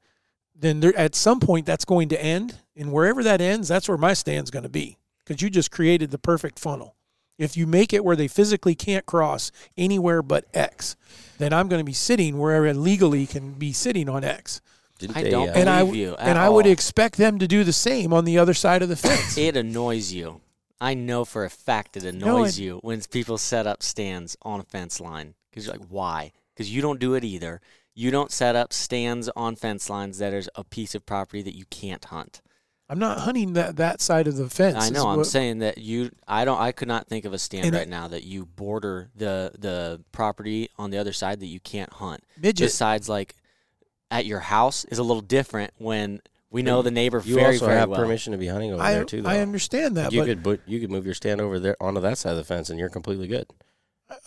then 0.55 0.79
there, 0.79 0.95
at 0.95 1.15
some 1.15 1.39
point 1.39 1.65
that's 1.65 1.85
going 1.85 2.09
to 2.09 2.23
end, 2.23 2.59
and 2.75 2.91
wherever 2.91 3.23
that 3.23 3.41
ends, 3.41 3.67
that's 3.67 3.89
where 3.89 3.97
my 3.97 4.13
stand's 4.13 4.51
going 4.51 4.63
to 4.63 4.69
be 4.69 4.99
because 5.25 5.41
you 5.41 5.49
just 5.49 5.71
created 5.71 6.11
the 6.11 6.19
perfect 6.19 6.59
funnel. 6.59 6.95
If 7.39 7.55
you 7.55 7.65
make 7.65 7.93
it 7.93 8.03
where 8.03 8.17
they 8.17 8.27
physically 8.27 8.75
can't 8.75 9.05
cross 9.05 9.51
anywhere 9.77 10.21
but 10.21 10.45
X, 10.53 10.95
then 11.39 11.53
I'm 11.53 11.69
going 11.69 11.79
to 11.79 11.85
be 11.85 11.93
sitting 11.93 12.37
where 12.37 12.67
I 12.67 12.71
legally 12.73 13.25
can 13.25 13.53
be 13.53 13.71
sitting 13.71 14.09
on 14.09 14.23
X. 14.25 14.61
Didn't 14.99 15.15
I 15.17 15.23
they, 15.23 15.29
don't 15.31 15.49
uh, 15.49 15.53
And 15.53 15.69
I 15.69 15.79
believe 15.79 15.95
you 15.95 16.11
at 16.11 16.27
and 16.27 16.37
I 16.37 16.49
would 16.49 16.67
expect 16.67 17.15
them 17.15 17.39
to 17.39 17.47
do 17.47 17.63
the 17.63 17.73
same 17.73 18.11
on 18.11 18.25
the 18.25 18.37
other 18.37 18.53
side 18.53 18.81
of 18.81 18.89
the 18.89 18.97
fence. 18.97 19.37
It 19.37 19.55
annoys 19.55 20.11
you. 20.11 20.41
I 20.81 20.93
know 20.93 21.23
for 21.23 21.45
a 21.45 21.49
fact 21.49 21.95
it 21.95 22.03
No, 22.03 22.09
annoys 22.09 22.59
it- 22.59 22.63
you 22.63 22.79
when 22.83 23.01
people 23.03 23.37
set 23.37 23.65
up 23.65 23.81
stands 23.81 24.35
on 24.41 24.59
a 24.59 24.63
fence 24.63 24.99
line. 24.99 25.35
Because 25.49 25.65
you're 25.65 25.75
like, 25.75 25.87
why? 25.87 26.33
Because 26.53 26.69
you 26.73 26.81
don't 26.81 26.99
do 26.99 27.13
it 27.15 27.23
either. 27.23 27.61
You 27.95 28.11
don't 28.11 28.31
set 28.31 28.55
up 28.55 28.73
stands 28.73 29.29
on 29.29 29.55
fence 29.55 29.89
lines 29.89 30.19
that 30.19 30.33
is 30.33 30.49
a 30.55 30.63
piece 30.65 30.93
of 30.93 31.05
property 31.05 31.41
that 31.41 31.55
you 31.55 31.65
can't 31.69 32.03
hunt. 32.05 32.41
I'm 32.89 32.97
not 32.99 33.19
hunting 33.19 33.53
that 33.53 33.75
that 33.75 34.01
side 34.01 34.27
of 34.27 34.35
the 34.35 34.49
fence. 34.49 34.75
I 34.77 34.85
is 34.85 34.91
know. 34.91 35.07
I'm 35.07 35.17
what- 35.17 35.27
saying 35.27 35.59
that 35.59 35.77
you. 35.77 36.09
I 36.27 36.43
don't. 36.45 36.59
I 36.59 36.71
could 36.71 36.87
not 36.87 37.07
think 37.07 37.25
of 37.25 37.33
a 37.33 37.39
stand 37.39 37.65
And 37.67 37.75
I- 37.75 37.79
right 37.79 37.87
now 37.89 38.07
that 38.07 38.23
you 38.23 38.45
border 38.45 39.09
the 39.15 39.51
the 39.57 40.01
property 40.11 40.69
on 40.77 40.89
the 40.89 40.97
other 40.97 41.13
side 41.13 41.39
that 41.41 41.45
you 41.47 41.59
can't 41.59 41.91
hunt. 41.93 42.23
midget. 42.37 42.67
Besides, 42.67 43.07
like 43.07 43.35
at 44.11 44.25
your 44.25 44.39
house 44.39 44.85
is 44.85 44.97
a 44.97 45.03
little 45.03 45.21
different 45.21 45.71
when 45.77 46.19
we 46.49 46.63
know 46.63 46.81
the 46.81 46.89
neighbor 46.89 47.21
you 47.23 47.35
very 47.35 47.53
also 47.55 47.67
very 47.67 47.77
have 47.77 47.89
well. 47.89 47.99
permission 48.01 48.31
to 48.31 48.39
be 48.39 48.47
hunting 48.47 48.73
over 48.73 48.81
I 48.81 48.93
there 48.93 49.05
too. 49.05 49.21
Though. 49.21 49.29
I 49.29 49.37
understand 49.39 49.95
that, 49.97 50.11
you 50.11 50.21
but 50.21 50.25
could 50.25 50.43
put 50.43 50.61
you 50.65 50.79
could 50.79 50.89
move 50.89 51.05
your 51.05 51.13
stand 51.13 51.39
over 51.41 51.59
there 51.59 51.75
onto 51.79 52.01
that 52.01 52.17
side 52.17 52.31
of 52.31 52.37
the 52.37 52.43
fence, 52.43 52.71
and 52.71 52.79
you're 52.79 52.89
completely 52.89 53.27
good. 53.27 53.45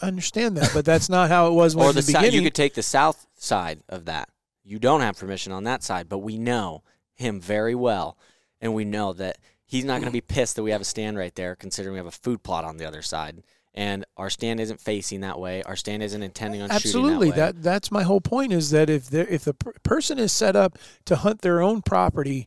I 0.00 0.06
understand 0.06 0.56
that, 0.58 0.70
but 0.72 0.84
that's 0.84 1.08
not 1.08 1.28
how 1.30 1.48
it 1.48 1.54
was 1.54 1.74
when 1.76 1.86
or 1.88 1.92
the 1.92 1.94
the 1.96 2.02
sou- 2.02 2.12
beginning. 2.12 2.34
you 2.34 2.42
could 2.42 2.54
take 2.54 2.74
the 2.74 2.82
south 2.84 3.26
side 3.34 3.80
of 3.88 4.04
that. 4.04 4.28
You 4.62 4.78
don't 4.78 5.00
have 5.00 5.18
permission 5.18 5.50
on 5.52 5.64
that 5.64 5.82
side, 5.82 6.08
but 6.08 6.18
we 6.18 6.38
know 6.38 6.84
him 7.14 7.40
very 7.40 7.74
well, 7.74 8.16
and 8.62 8.72
we 8.72 8.86
know 8.86 9.12
that 9.12 9.36
he's 9.66 9.84
not 9.84 10.00
going 10.00 10.06
to 10.06 10.12
be 10.12 10.20
pissed 10.22 10.56
that 10.56 10.62
we 10.62 10.70
have 10.70 10.80
a 10.80 10.84
stand 10.84 11.18
right 11.18 11.34
there, 11.34 11.56
considering 11.56 11.92
we 11.92 11.98
have 11.98 12.06
a 12.06 12.10
food 12.10 12.42
plot 12.42 12.64
on 12.64 12.78
the 12.78 12.86
other 12.86 13.02
side, 13.02 13.42
and 13.74 14.06
our 14.16 14.30
stand 14.30 14.60
isn't 14.60 14.80
facing 14.80 15.20
that 15.20 15.38
way. 15.38 15.62
Our 15.64 15.76
stand 15.76 16.02
isn't 16.02 16.22
intending 16.22 16.62
on 16.62 16.70
Absolutely, 16.70 17.28
shooting 17.28 17.40
that 17.40 17.46
way. 17.46 17.52
that 17.52 17.62
that's 17.62 17.90
my 17.90 18.04
whole 18.04 18.20
point. 18.20 18.52
Is 18.52 18.70
that 18.70 18.88
if 18.88 19.10
there 19.10 19.26
if 19.26 19.44
the 19.44 19.54
per- 19.54 19.74
person 19.82 20.18
is 20.18 20.32
set 20.32 20.56
up 20.56 20.78
to 21.06 21.16
hunt 21.16 21.42
their 21.42 21.60
own 21.60 21.82
property, 21.82 22.46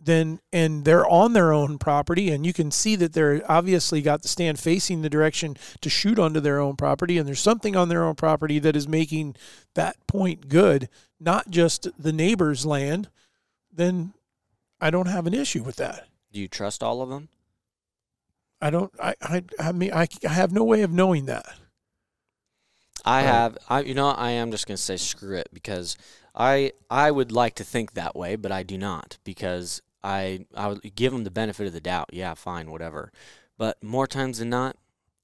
then 0.00 0.40
and 0.52 0.84
they're 0.84 1.06
on 1.06 1.32
their 1.32 1.52
own 1.52 1.78
property, 1.78 2.30
and 2.30 2.44
you 2.44 2.52
can 2.52 2.70
see 2.70 2.96
that 2.96 3.12
they're 3.12 3.40
obviously 3.50 4.02
got 4.02 4.22
the 4.22 4.28
stand 4.28 4.58
facing 4.58 5.02
the 5.02 5.08
direction 5.10 5.56
to 5.80 5.88
shoot 5.88 6.18
onto 6.18 6.40
their 6.40 6.60
own 6.60 6.76
property, 6.76 7.18
and 7.18 7.26
there's 7.26 7.40
something 7.40 7.76
on 7.76 7.88
their 7.88 8.04
own 8.04 8.14
property 8.16 8.58
that 8.58 8.76
is 8.76 8.88
making 8.88 9.36
that 9.74 9.96
point 10.06 10.48
good, 10.48 10.88
not 11.20 11.50
just 11.50 11.88
the 11.98 12.12
neighbor's 12.12 12.66
land. 12.66 13.08
Then 13.72 14.14
I 14.80 14.90
don't 14.90 15.08
have 15.08 15.26
an 15.26 15.34
issue 15.34 15.62
with 15.62 15.76
that. 15.76 16.08
Do 16.32 16.40
you 16.40 16.48
trust 16.48 16.82
all 16.82 17.00
of 17.00 17.08
them? 17.08 17.28
I 18.60 18.70
don't. 18.70 18.92
I. 19.02 19.14
I. 19.22 19.44
I 19.58 19.72
mean, 19.72 19.92
I, 19.92 20.06
I 20.26 20.32
have 20.32 20.52
no 20.52 20.64
way 20.64 20.82
of 20.82 20.90
knowing 20.90 21.26
that. 21.26 21.46
I 23.04 23.18
Right. 23.22 23.26
have. 23.26 23.58
I 23.68 23.80
you 23.80 23.94
know 23.94 24.08
I 24.08 24.30
am 24.32 24.50
just 24.50 24.66
going 24.66 24.76
to 24.76 24.82
say 24.82 24.96
screw 24.96 25.36
it 25.36 25.48
because 25.52 25.96
I 26.34 26.72
I 26.90 27.10
would 27.10 27.32
like 27.32 27.54
to 27.56 27.64
think 27.64 27.92
that 27.92 28.16
way, 28.16 28.36
but 28.36 28.52
I 28.52 28.62
do 28.62 28.76
not 28.78 29.18
because 29.24 29.80
I 30.02 30.46
I 30.54 30.68
would 30.68 30.94
give 30.94 31.12
them 31.12 31.24
the 31.24 31.30
benefit 31.30 31.66
of 31.66 31.72
the 31.72 31.80
doubt. 31.80 32.10
Yeah, 32.12 32.34
fine, 32.34 32.70
whatever. 32.70 33.12
But 33.58 33.82
more 33.82 34.06
times 34.06 34.38
than 34.38 34.50
not, 34.50 34.76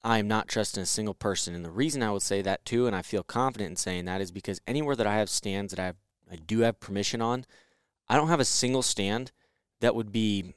I 0.03 0.17
am 0.19 0.27
not 0.27 0.47
trusting 0.47 0.81
a 0.81 0.87
single 0.87 1.13
person, 1.13 1.53
and 1.53 1.63
the 1.65 1.71
reason 1.71 2.01
I 2.01 2.11
would 2.11 2.23
say 2.23 2.41
that 2.41 2.65
too, 2.65 2.87
and 2.87 2.95
I 2.95 3.01
feel 3.01 3.23
confident 3.23 3.69
in 3.71 3.75
saying 3.75 4.05
that, 4.05 4.21
is 4.21 4.31
because 4.31 4.61
anywhere 4.67 4.95
that 4.95 5.07
I 5.07 5.17
have 5.17 5.29
stands 5.29 5.71
that 5.73 5.79
I 5.81 5.85
have, 5.85 5.95
I 6.31 6.35
do 6.37 6.59
have 6.59 6.79
permission 6.79 7.21
on, 7.21 7.45
I 8.07 8.15
don't 8.15 8.29
have 8.29 8.39
a 8.39 8.45
single 8.45 8.81
stand 8.81 9.31
that 9.83 9.95
would 9.95 10.13
be 10.13 10.53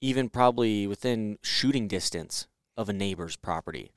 even 0.00 0.28
probably 0.28 0.84
within 0.84 1.38
shooting 1.40 1.86
distance 1.86 2.48
of 2.76 2.88
a 2.88 2.92
neighbor's 2.92 3.36
property 3.36 3.92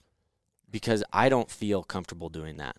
because 0.69 1.03
I 1.12 1.27
don't 1.27 1.50
feel 1.50 1.81
comfortable 1.81 2.29
doing 2.29 2.57
that. 2.57 2.75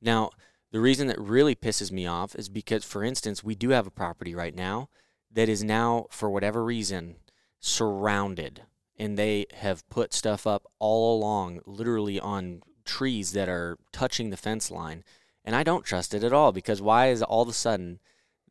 Now, 0.00 0.30
the 0.70 0.78
reason 0.78 1.08
that 1.08 1.18
really 1.18 1.56
pisses 1.56 1.90
me 1.90 2.06
off 2.06 2.36
is 2.36 2.48
because, 2.48 2.84
for 2.84 3.02
instance, 3.02 3.42
we 3.42 3.56
do 3.56 3.70
have 3.70 3.84
a 3.84 3.90
property 3.90 4.32
right 4.32 4.54
now 4.54 4.90
that 5.32 5.48
is 5.48 5.64
now, 5.64 6.06
for 6.08 6.30
whatever 6.30 6.64
reason, 6.64 7.16
surrounded. 7.58 8.62
And 8.96 9.18
they 9.18 9.46
have 9.54 9.88
put 9.90 10.14
stuff 10.14 10.46
up 10.46 10.66
all 10.78 11.18
along, 11.18 11.62
literally 11.66 12.20
on 12.20 12.62
trees 12.84 13.32
that 13.32 13.48
are 13.48 13.76
touching 13.92 14.30
the 14.30 14.36
fence 14.36 14.70
line. 14.70 15.02
And 15.44 15.56
I 15.56 15.64
don't 15.64 15.84
trust 15.84 16.14
it 16.14 16.22
at 16.22 16.32
all 16.32 16.52
because 16.52 16.80
why 16.80 17.08
is 17.08 17.24
all 17.24 17.42
of 17.42 17.48
a 17.48 17.52
sudden 17.52 17.98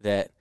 that 0.02 0.32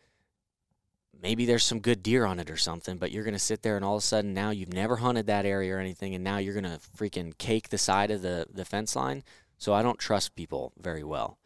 maybe 1.26 1.44
there's 1.44 1.64
some 1.64 1.80
good 1.80 2.04
deer 2.04 2.24
on 2.24 2.38
it 2.38 2.48
or 2.48 2.56
something, 2.56 2.98
but 2.98 3.10
you're 3.10 3.24
going 3.24 3.34
to 3.34 3.40
sit 3.40 3.62
there 3.62 3.74
and 3.74 3.84
all 3.84 3.96
of 3.96 3.98
a 3.98 4.06
sudden 4.06 4.32
now 4.32 4.50
you've 4.50 4.72
never 4.72 4.94
hunted 4.94 5.26
that 5.26 5.44
area 5.44 5.74
or 5.74 5.80
anything, 5.80 6.14
and 6.14 6.22
now 6.22 6.38
you're 6.38 6.54
going 6.54 6.62
to 6.62 6.78
freaking 6.96 7.36
cake 7.36 7.68
the 7.68 7.78
side 7.78 8.12
of 8.12 8.22
the, 8.22 8.46
the 8.48 8.64
fence 8.64 8.94
line. 8.94 9.24
So 9.58 9.74
I 9.74 9.82
don't 9.82 9.98
trust 9.98 10.36
people 10.36 10.72
very 10.80 11.02
well. 11.02 11.38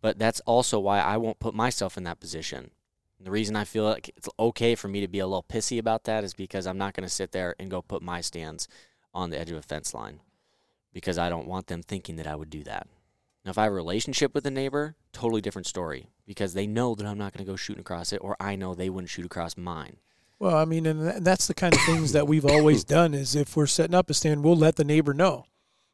But 0.00 0.16
that's 0.16 0.38
also 0.46 0.78
why 0.78 1.00
I 1.00 1.16
won't 1.16 1.40
put 1.40 1.54
myself 1.54 1.96
in 1.96 2.04
that 2.04 2.20
position. 2.20 2.70
The 3.18 3.32
reason 3.32 3.56
I 3.56 3.64
feel 3.64 3.82
like 3.82 4.10
it's 4.16 4.28
okay 4.38 4.76
for 4.76 4.86
me 4.86 5.00
to 5.00 5.08
be 5.08 5.18
a 5.18 5.26
little 5.26 5.42
pissy 5.42 5.80
about 5.80 6.04
that 6.04 6.22
is 6.22 6.32
because 6.32 6.64
I'm 6.64 6.78
not 6.78 6.94
going 6.94 7.08
to 7.08 7.12
sit 7.12 7.32
there 7.32 7.56
and 7.58 7.68
go 7.68 7.82
put 7.82 8.02
my 8.02 8.20
stands 8.20 8.68
on 9.12 9.30
the 9.30 9.40
edge 9.40 9.50
of 9.50 9.56
a 9.56 9.62
fence 9.62 9.92
line 9.92 10.20
because 10.92 11.18
I 11.18 11.30
don't 11.30 11.48
want 11.48 11.66
them 11.66 11.82
thinking 11.82 12.14
that 12.16 12.28
I 12.28 12.36
would 12.36 12.50
do 12.50 12.62
that. 12.62 12.86
Now, 13.46 13.50
if 13.50 13.58
I 13.58 13.62
have 13.62 13.72
a 13.72 13.76
relationship 13.76 14.34
with 14.34 14.44
a 14.44 14.50
neighbor, 14.50 14.96
totally 15.12 15.40
different 15.40 15.68
story 15.68 16.08
because 16.26 16.52
they 16.52 16.66
know 16.66 16.96
that 16.96 17.06
I'm 17.06 17.16
not 17.16 17.32
going 17.32 17.46
to 17.46 17.50
go 17.50 17.54
shooting 17.54 17.80
across 17.80 18.12
it, 18.12 18.16
or 18.16 18.36
I 18.40 18.56
know 18.56 18.74
they 18.74 18.90
wouldn't 18.90 19.08
shoot 19.08 19.24
across 19.24 19.56
mine. 19.56 19.98
Well, 20.40 20.56
I 20.56 20.64
mean, 20.64 20.84
and 20.84 21.24
that's 21.24 21.46
the 21.46 21.54
kind 21.54 21.72
of 21.72 21.80
things 21.82 22.10
that 22.10 22.26
we've 22.26 22.44
always 22.44 22.82
done. 22.98 23.14
Is 23.14 23.36
if 23.36 23.56
we're 23.56 23.68
setting 23.68 23.94
up 23.94 24.10
a 24.10 24.14
stand, 24.14 24.42
we'll 24.42 24.56
let 24.56 24.74
the 24.74 24.84
neighbor 24.84 25.14
know. 25.14 25.46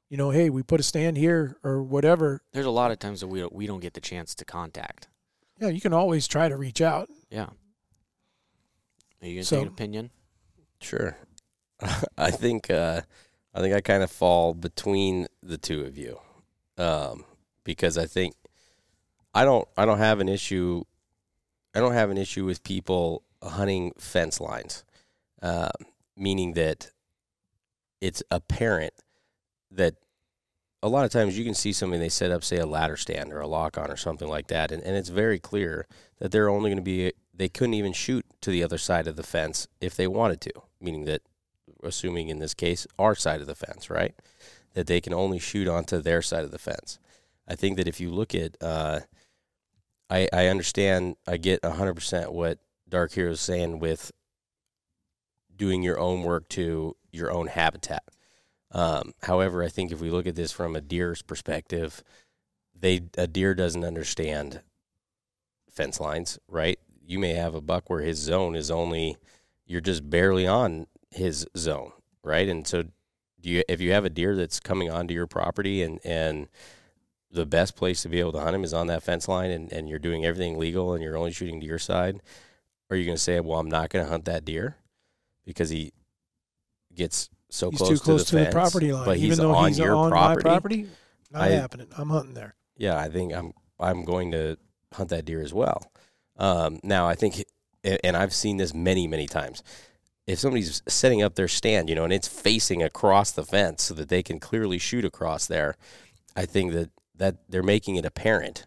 You 0.08 0.16
know, 0.16 0.30
hey, 0.30 0.48
we 0.48 0.62
put 0.62 0.80
a 0.80 0.82
stand 0.82 1.18
here 1.18 1.56
or 1.62 1.82
whatever. 1.82 2.40
There's 2.52 2.64
a 2.66 2.70
lot 2.70 2.90
of 2.90 2.98
times 2.98 3.20
that 3.20 3.26
we 3.28 3.40
don't, 3.40 3.52
we 3.52 3.66
don't 3.66 3.80
get 3.80 3.92
the 3.92 4.00
chance 4.00 4.34
to 4.36 4.46
contact. 4.46 5.08
Yeah, 5.60 5.68
you 5.68 5.80
can 5.82 5.92
always 5.92 6.26
try 6.26 6.48
to 6.48 6.56
reach 6.56 6.80
out. 6.80 7.10
Yeah. 7.30 7.48
Are 9.20 9.26
you 9.26 9.34
going 9.34 9.42
to 9.42 9.44
So- 9.44 9.56
take 9.56 9.66
an 9.66 9.72
opinion? 9.72 10.10
Sure. 10.80 11.16
I 12.16 12.30
think 12.30 12.70
uh, 12.70 13.02
I 13.54 13.60
think 13.60 13.74
I 13.74 13.80
kind 13.82 14.02
of 14.02 14.10
fall 14.10 14.54
between 14.54 15.26
the 15.42 15.58
two 15.58 15.82
of 15.82 15.96
you, 15.98 16.18
um, 16.78 17.24
because 17.64 17.98
I 17.98 18.06
think 18.06 18.34
I 19.34 19.44
don't 19.44 19.66
I 19.76 19.84
don't 19.84 19.98
have 19.98 20.20
an 20.20 20.28
issue. 20.28 20.84
I 21.74 21.80
don't 21.80 21.94
have 21.94 22.10
an 22.10 22.18
issue 22.18 22.44
with 22.44 22.62
people 22.62 23.22
hunting 23.42 23.92
fence 23.98 24.40
lines, 24.40 24.84
uh, 25.42 25.70
meaning 26.16 26.52
that 26.54 26.90
it's 28.00 28.22
apparent 28.30 28.92
that 29.70 29.94
a 30.82 30.88
lot 30.88 31.04
of 31.04 31.10
times 31.10 31.38
you 31.38 31.44
can 31.44 31.54
see 31.54 31.72
somebody 31.72 32.00
they 32.00 32.08
set 32.08 32.30
up 32.30 32.44
say 32.44 32.58
a 32.58 32.66
ladder 32.66 32.96
stand 32.96 33.32
or 33.32 33.40
a 33.40 33.46
lock 33.46 33.78
on 33.78 33.90
or 33.90 33.96
something 33.96 34.28
like 34.28 34.48
that, 34.48 34.70
and, 34.70 34.82
and 34.82 34.96
it's 34.96 35.08
very 35.08 35.38
clear 35.38 35.86
that 36.18 36.30
they're 36.30 36.50
only 36.50 36.70
going 36.70 36.76
to 36.76 36.82
be 36.82 37.12
they 37.34 37.48
couldn't 37.48 37.74
even 37.74 37.92
shoot 37.92 38.26
to 38.40 38.50
the 38.50 38.62
other 38.62 38.78
side 38.78 39.06
of 39.06 39.16
the 39.16 39.22
fence 39.22 39.66
if 39.80 39.96
they 39.96 40.06
wanted 40.06 40.40
to, 40.42 40.52
meaning 40.80 41.04
that, 41.06 41.22
assuming 41.82 42.28
in 42.28 42.38
this 42.38 42.54
case, 42.54 42.86
our 42.98 43.14
side 43.14 43.40
of 43.40 43.46
the 43.46 43.54
fence, 43.54 43.88
right? 43.88 44.14
That 44.74 44.86
they 44.86 45.00
can 45.00 45.14
only 45.14 45.38
shoot 45.38 45.66
onto 45.66 46.00
their 46.00 46.22
side 46.22 46.44
of 46.44 46.50
the 46.50 46.58
fence. 46.58 46.98
I 47.48 47.54
think 47.54 47.76
that 47.76 47.88
if 47.88 48.00
you 48.00 48.10
look 48.10 48.34
at, 48.34 48.56
uh, 48.60 49.00
I, 50.08 50.28
I 50.32 50.46
understand. 50.46 51.16
I 51.26 51.36
get 51.36 51.64
hundred 51.64 51.94
percent 51.94 52.32
what 52.32 52.58
Dark 52.88 53.12
Hero 53.12 53.32
is 53.32 53.40
saying 53.40 53.78
with 53.78 54.12
doing 55.54 55.82
your 55.82 55.98
own 55.98 56.22
work 56.22 56.48
to 56.50 56.96
your 57.10 57.30
own 57.30 57.46
habitat. 57.46 58.04
Um, 58.70 59.12
however, 59.22 59.62
I 59.62 59.68
think 59.68 59.92
if 59.92 60.00
we 60.00 60.10
look 60.10 60.26
at 60.26 60.34
this 60.34 60.52
from 60.52 60.74
a 60.74 60.80
deer's 60.80 61.22
perspective, 61.22 62.02
they 62.78 63.02
a 63.16 63.26
deer 63.26 63.54
doesn't 63.54 63.84
understand 63.84 64.60
fence 65.70 66.00
lines, 66.00 66.38
right? 66.48 66.78
You 67.04 67.18
may 67.18 67.34
have 67.34 67.54
a 67.54 67.60
buck 67.60 67.88
where 67.88 68.00
his 68.00 68.18
zone 68.18 68.54
is 68.54 68.70
only 68.70 69.16
you're 69.66 69.80
just 69.80 70.08
barely 70.08 70.46
on 70.46 70.86
his 71.10 71.46
zone, 71.56 71.92
right? 72.22 72.48
And 72.48 72.66
so, 72.66 72.84
do 73.40 73.50
you 73.50 73.62
if 73.68 73.80
you 73.80 73.92
have 73.92 74.04
a 74.04 74.10
deer 74.10 74.36
that's 74.36 74.60
coming 74.60 74.90
onto 74.90 75.14
your 75.14 75.26
property 75.26 75.82
and 75.82 76.00
and 76.04 76.48
the 77.32 77.46
best 77.46 77.76
place 77.76 78.02
to 78.02 78.08
be 78.08 78.20
able 78.20 78.32
to 78.32 78.40
hunt 78.40 78.54
him 78.54 78.64
is 78.64 78.74
on 78.74 78.88
that 78.88 79.02
fence 79.02 79.26
line 79.26 79.50
and, 79.50 79.72
and 79.72 79.88
you're 79.88 79.98
doing 79.98 80.24
everything 80.24 80.58
legal 80.58 80.92
and 80.92 81.02
you're 81.02 81.16
only 81.16 81.32
shooting 81.32 81.60
to 81.60 81.66
your 81.66 81.78
side, 81.78 82.20
are 82.90 82.96
you 82.96 83.06
going 83.06 83.16
to 83.16 83.22
say, 83.22 83.40
well, 83.40 83.58
I'm 83.58 83.70
not 83.70 83.88
going 83.88 84.04
to 84.04 84.10
hunt 84.10 84.26
that 84.26 84.44
deer 84.44 84.76
because 85.46 85.70
he 85.70 85.92
gets 86.94 87.30
so 87.48 87.70
he's 87.70 87.78
close, 87.78 87.88
too 87.88 87.98
close 87.98 88.24
to 88.24 88.30
to 88.30 88.36
the, 88.36 88.44
the, 88.44 88.50
property 88.50 88.92
line, 88.92 89.04
but 89.04 89.16
even 89.16 89.30
he's 89.30 89.38
though 89.38 89.54
on 89.54 89.68
he's 89.68 89.78
your 89.78 89.94
on 89.94 90.10
property? 90.10 90.44
my 90.44 90.50
property. 90.50 90.86
Not 91.30 91.42
I- 91.42 91.48
happening. 91.48 91.88
I'm 91.96 92.10
hunting 92.10 92.34
there. 92.34 92.54
Yeah, 92.76 92.98
I 92.98 93.08
think 93.08 93.32
I'm 93.34 93.52
I'm 93.78 94.04
going 94.04 94.32
to 94.32 94.56
hunt 94.92 95.10
that 95.10 95.24
deer 95.24 95.42
as 95.42 95.52
well. 95.52 95.90
Um, 96.38 96.80
now, 96.82 97.06
I 97.06 97.14
think, 97.14 97.44
and 97.84 98.16
I've 98.16 98.32
seen 98.32 98.56
this 98.56 98.72
many 98.72 99.06
many 99.06 99.26
times. 99.26 99.62
If 100.26 100.38
somebody's 100.38 100.82
setting 100.86 101.22
up 101.22 101.34
their 101.34 101.48
stand, 101.48 101.88
you 101.88 101.94
know, 101.94 102.04
and 102.04 102.12
it's 102.12 102.28
facing 102.28 102.82
across 102.82 103.32
the 103.32 103.44
fence 103.44 103.82
so 103.82 103.94
that 103.94 104.08
they 104.08 104.22
can 104.22 104.38
clearly 104.38 104.78
shoot 104.78 105.04
across 105.04 105.46
there, 105.46 105.76
I 106.36 106.46
think 106.46 106.72
that 106.72 106.90
that 107.22 107.36
they're 107.48 107.62
making 107.62 107.94
it 107.94 108.04
apparent 108.04 108.66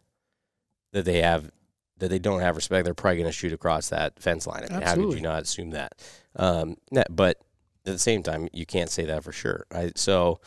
that 0.93 1.03
they 1.03 1.21
have 1.21 1.51
that 1.97 2.07
they 2.07 2.19
don't 2.19 2.39
have 2.39 2.55
respect. 2.55 2.85
They're 2.85 2.93
probably 2.93 3.17
going 3.17 3.27
to 3.27 3.33
shoot 3.33 3.51
across 3.51 3.89
that 3.89 4.17
fence 4.17 4.47
line. 4.47 4.59
I 4.59 4.62
mean, 4.62 4.71
how 4.71 4.79
could 4.79 4.88
Absolutely. 4.88 5.15
you 5.17 5.24
not 5.24 5.43
assume 5.43 5.69
that? 5.71 5.93
Um, 6.38 6.77
but 7.09 7.41
at 7.85 7.91
the 7.91 8.00
same 8.00 8.24
time, 8.24 8.47
you 8.53 8.65
can't 8.65 8.89
say 8.89 9.03
that 9.05 9.25
for 9.25 9.33
sure. 9.33 9.65
I, 9.74 9.91
so 9.97 10.39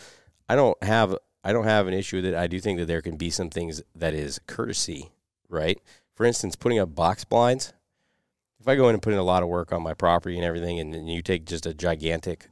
I 0.48 0.56
don't 0.56 0.82
have 0.82 1.16
I 1.44 1.52
don't 1.52 1.64
have 1.64 1.86
an 1.86 1.92
issue 1.92 2.16
with 2.16 2.24
it. 2.24 2.34
I 2.34 2.46
do 2.46 2.60
think 2.60 2.78
that 2.78 2.86
there 2.86 3.02
can 3.02 3.18
be 3.18 3.28
some 3.28 3.50
things 3.50 3.82
that 3.94 4.14
is 4.14 4.40
courtesy, 4.46 5.10
right? 5.50 5.78
For 6.14 6.24
instance, 6.24 6.56
putting 6.56 6.78
up 6.78 6.94
box 6.94 7.24
blinds. 7.24 7.74
If 8.58 8.66
I 8.66 8.74
go 8.74 8.88
in 8.88 8.94
and 8.94 9.02
put 9.02 9.12
in 9.12 9.18
a 9.18 9.22
lot 9.22 9.42
of 9.42 9.50
work 9.50 9.70
on 9.70 9.82
my 9.82 9.92
property 9.92 10.36
and 10.36 10.46
everything, 10.46 10.80
and, 10.80 10.94
then 10.94 11.06
you 11.06 11.20
take 11.20 11.44
just 11.44 11.66
a 11.66 11.74
gigantic 11.74 12.48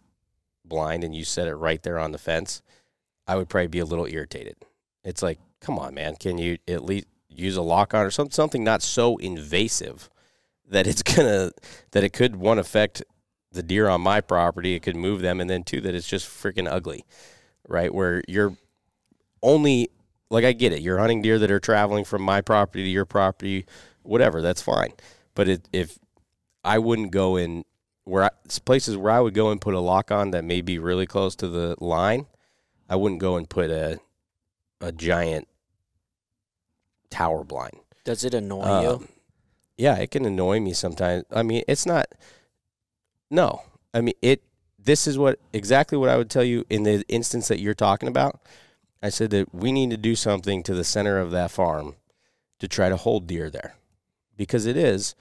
blind 0.66 1.02
and 1.02 1.14
you 1.14 1.24
set 1.24 1.48
it 1.48 1.56
right 1.56 1.82
there 1.82 1.98
on 1.98 2.12
the 2.12 2.18
fence, 2.18 2.60
I 3.26 3.36
would 3.36 3.48
probably 3.48 3.68
be 3.68 3.78
a 3.78 3.86
little 3.86 4.06
irritated. 4.06 4.56
It's 5.02 5.22
like, 5.22 5.40
come 5.60 5.78
on, 5.78 5.94
man, 5.94 6.16
can 6.16 6.38
you 6.38 6.58
at 6.68 6.84
least 6.84 7.06
use 7.28 7.56
a 7.56 7.62
lock 7.62 7.94
on 7.94 8.04
or 8.04 8.10
some, 8.10 8.30
something 8.30 8.64
not 8.64 8.82
so 8.82 9.16
invasive 9.18 10.08
that 10.68 10.86
it's 10.86 11.02
gonna 11.14 11.50
that 11.92 12.04
it 12.04 12.12
could 12.12 12.36
one 12.36 12.58
affect 12.58 13.02
the 13.52 13.62
deer 13.62 13.88
on 13.88 14.00
my 14.00 14.20
property, 14.20 14.74
it 14.74 14.80
could 14.80 14.96
move 14.96 15.20
them, 15.20 15.40
and 15.40 15.48
then 15.48 15.62
two 15.62 15.80
that 15.80 15.94
it's 15.94 16.08
just 16.08 16.28
freaking 16.28 16.70
ugly, 16.70 17.04
right? 17.68 17.92
Where 17.92 18.22
you're 18.28 18.56
only 19.42 19.90
like 20.30 20.44
I 20.44 20.52
get 20.52 20.72
it, 20.72 20.82
you're 20.82 20.98
hunting 20.98 21.22
deer 21.22 21.38
that 21.38 21.50
are 21.50 21.60
traveling 21.60 22.04
from 22.04 22.22
my 22.22 22.40
property 22.40 22.84
to 22.84 22.90
your 22.90 23.04
property, 23.04 23.66
whatever, 24.02 24.42
that's 24.42 24.62
fine. 24.62 24.92
But 25.34 25.48
it, 25.48 25.68
if 25.72 25.98
I 26.64 26.78
wouldn't 26.78 27.12
go 27.12 27.36
in 27.36 27.64
where 28.04 28.24
I, 28.24 28.30
places 28.64 28.96
where 28.96 29.12
I 29.12 29.20
would 29.20 29.34
go 29.34 29.50
and 29.50 29.60
put 29.60 29.74
a 29.74 29.80
lock 29.80 30.10
on 30.10 30.30
that 30.30 30.44
may 30.44 30.60
be 30.60 30.78
really 30.78 31.06
close 31.06 31.36
to 31.36 31.48
the 31.48 31.76
line, 31.78 32.26
I 32.88 32.96
wouldn't 32.96 33.20
go 33.20 33.36
and 33.36 33.48
put 33.48 33.70
a 33.70 33.98
a 34.80 34.92
giant 34.92 35.48
tower 37.10 37.44
blind. 37.44 37.80
Does 38.04 38.24
it 38.24 38.34
annoy 38.34 38.82
you? 38.82 38.88
Um, 38.88 39.08
yeah, 39.76 39.96
it 39.96 40.10
can 40.10 40.24
annoy 40.24 40.60
me 40.60 40.72
sometimes. 40.72 41.24
I 41.30 41.42
mean, 41.42 41.62
it's 41.68 41.86
not. 41.86 42.06
No, 43.30 43.62
I 43.92 44.00
mean 44.00 44.14
it. 44.22 44.42
This 44.78 45.06
is 45.06 45.18
what 45.18 45.40
exactly 45.52 45.98
what 45.98 46.08
I 46.08 46.16
would 46.16 46.30
tell 46.30 46.44
you 46.44 46.64
in 46.70 46.84
the 46.84 47.04
instance 47.08 47.48
that 47.48 47.60
you're 47.60 47.74
talking 47.74 48.08
about. 48.08 48.40
I 49.02 49.08
said 49.08 49.30
that 49.30 49.54
we 49.54 49.72
need 49.72 49.90
to 49.90 49.96
do 49.96 50.14
something 50.14 50.62
to 50.62 50.74
the 50.74 50.84
center 50.84 51.18
of 51.18 51.30
that 51.32 51.50
farm 51.50 51.96
to 52.58 52.68
try 52.68 52.88
to 52.88 52.96
hold 52.96 53.26
deer 53.26 53.50
there, 53.50 53.74
because 54.36 54.66
it 54.66 54.76
is. 54.76 55.14